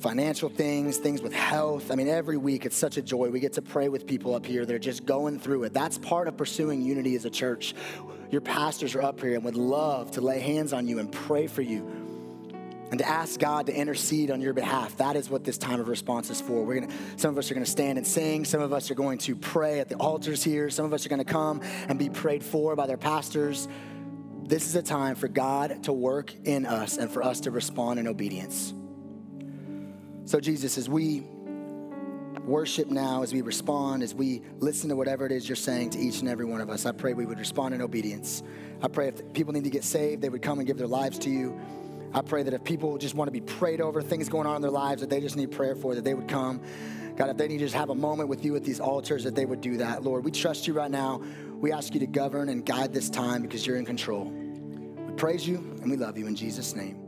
financial 0.00 0.48
things, 0.48 0.96
things 0.96 1.20
with 1.20 1.32
health. 1.32 1.90
I 1.90 1.94
mean, 1.94 2.08
every 2.08 2.38
week 2.38 2.64
it's 2.64 2.76
such 2.76 2.96
a 2.96 3.02
joy. 3.02 3.28
We 3.28 3.38
get 3.38 3.52
to 3.54 3.62
pray 3.62 3.88
with 3.88 4.06
people 4.06 4.34
up 4.34 4.46
here 4.46 4.64
They're 4.64 4.78
just 4.78 5.04
going 5.04 5.38
through 5.38 5.64
it. 5.64 5.74
That's 5.74 5.98
part 5.98 6.26
of 6.26 6.36
pursuing 6.36 6.82
unity 6.82 7.14
as 7.16 7.26
a 7.26 7.30
church. 7.30 7.74
Your 8.30 8.40
pastors 8.40 8.94
are 8.94 9.02
up 9.02 9.20
here 9.20 9.34
and 9.34 9.44
would 9.44 9.56
love 9.56 10.12
to 10.12 10.20
lay 10.20 10.40
hands 10.40 10.72
on 10.72 10.86
you 10.86 11.00
and 11.00 11.12
pray 11.12 11.46
for 11.46 11.62
you 11.62 12.00
and 12.90 12.98
to 12.98 13.06
ask 13.06 13.38
God 13.38 13.66
to 13.66 13.74
intercede 13.74 14.30
on 14.30 14.40
your 14.40 14.52
behalf. 14.52 14.96
That 14.96 15.16
is 15.16 15.28
what 15.30 15.44
this 15.44 15.58
time 15.58 15.80
of 15.80 15.88
response 15.88 16.30
is 16.30 16.40
for. 16.40 16.64
We're 16.64 16.80
gonna, 16.80 16.92
some 17.16 17.30
of 17.30 17.38
us 17.38 17.50
are 17.50 17.54
going 17.54 17.64
to 17.64 17.70
stand 17.70 17.98
and 17.98 18.06
sing. 18.06 18.44
Some 18.44 18.62
of 18.62 18.72
us 18.72 18.90
are 18.90 18.94
going 18.94 19.18
to 19.18 19.36
pray 19.36 19.80
at 19.80 19.88
the 19.88 19.96
altars 19.96 20.42
here. 20.42 20.70
Some 20.70 20.86
of 20.86 20.92
us 20.92 21.06
are 21.06 21.08
going 21.08 21.24
to 21.24 21.30
come 21.30 21.60
and 21.88 21.98
be 21.98 22.08
prayed 22.08 22.42
for 22.42 22.74
by 22.74 22.86
their 22.86 22.96
pastors. 22.96 23.68
This 24.50 24.66
is 24.66 24.74
a 24.74 24.82
time 24.82 25.14
for 25.14 25.28
God 25.28 25.84
to 25.84 25.92
work 25.92 26.34
in 26.44 26.66
us 26.66 26.96
and 26.96 27.08
for 27.08 27.22
us 27.22 27.38
to 27.42 27.52
respond 27.52 28.00
in 28.00 28.08
obedience. 28.08 28.74
So, 30.24 30.40
Jesus, 30.40 30.76
as 30.76 30.88
we 30.88 31.22
worship 32.44 32.88
now, 32.88 33.22
as 33.22 33.32
we 33.32 33.42
respond, 33.42 34.02
as 34.02 34.12
we 34.12 34.42
listen 34.58 34.88
to 34.88 34.96
whatever 34.96 35.24
it 35.24 35.30
is 35.30 35.48
you're 35.48 35.54
saying 35.54 35.90
to 35.90 36.00
each 36.00 36.18
and 36.18 36.28
every 36.28 36.46
one 36.46 36.60
of 36.60 36.68
us, 36.68 36.84
I 36.84 36.90
pray 36.90 37.14
we 37.14 37.26
would 37.26 37.38
respond 37.38 37.76
in 37.76 37.80
obedience. 37.80 38.42
I 38.82 38.88
pray 38.88 39.06
if 39.06 39.32
people 39.34 39.52
need 39.52 39.62
to 39.62 39.70
get 39.70 39.84
saved, 39.84 40.20
they 40.20 40.28
would 40.28 40.42
come 40.42 40.58
and 40.58 40.66
give 40.66 40.78
their 40.78 40.88
lives 40.88 41.20
to 41.20 41.30
you. 41.30 41.56
I 42.12 42.22
pray 42.22 42.42
that 42.42 42.52
if 42.52 42.64
people 42.64 42.98
just 42.98 43.14
want 43.14 43.28
to 43.28 43.32
be 43.32 43.40
prayed 43.40 43.80
over, 43.80 44.02
things 44.02 44.28
going 44.28 44.48
on 44.48 44.56
in 44.56 44.62
their 44.62 44.70
lives 44.72 45.00
that 45.00 45.10
they 45.10 45.20
just 45.20 45.36
need 45.36 45.52
prayer 45.52 45.76
for, 45.76 45.94
that 45.94 46.02
they 46.02 46.14
would 46.14 46.26
come. 46.26 46.60
God, 47.14 47.30
if 47.30 47.36
they 47.36 47.46
need 47.46 47.58
to 47.58 47.66
just 47.66 47.76
have 47.76 47.90
a 47.90 47.94
moment 47.94 48.28
with 48.28 48.44
you 48.44 48.56
at 48.56 48.64
these 48.64 48.80
altars, 48.80 49.22
that 49.22 49.36
they 49.36 49.44
would 49.44 49.60
do 49.60 49.76
that. 49.76 50.02
Lord, 50.02 50.24
we 50.24 50.32
trust 50.32 50.66
you 50.66 50.74
right 50.74 50.90
now. 50.90 51.22
We 51.60 51.70
ask 51.70 51.94
you 51.94 52.00
to 52.00 52.06
govern 52.08 52.48
and 52.48 52.66
guide 52.66 52.92
this 52.92 53.10
time 53.10 53.42
because 53.42 53.64
you're 53.64 53.76
in 53.76 53.84
control. 53.84 54.39
Praise 55.20 55.46
you 55.46 55.58
and 55.82 55.90
we 55.90 55.98
love 55.98 56.16
you 56.16 56.26
in 56.26 56.34
Jesus' 56.34 56.74
name. 56.74 56.99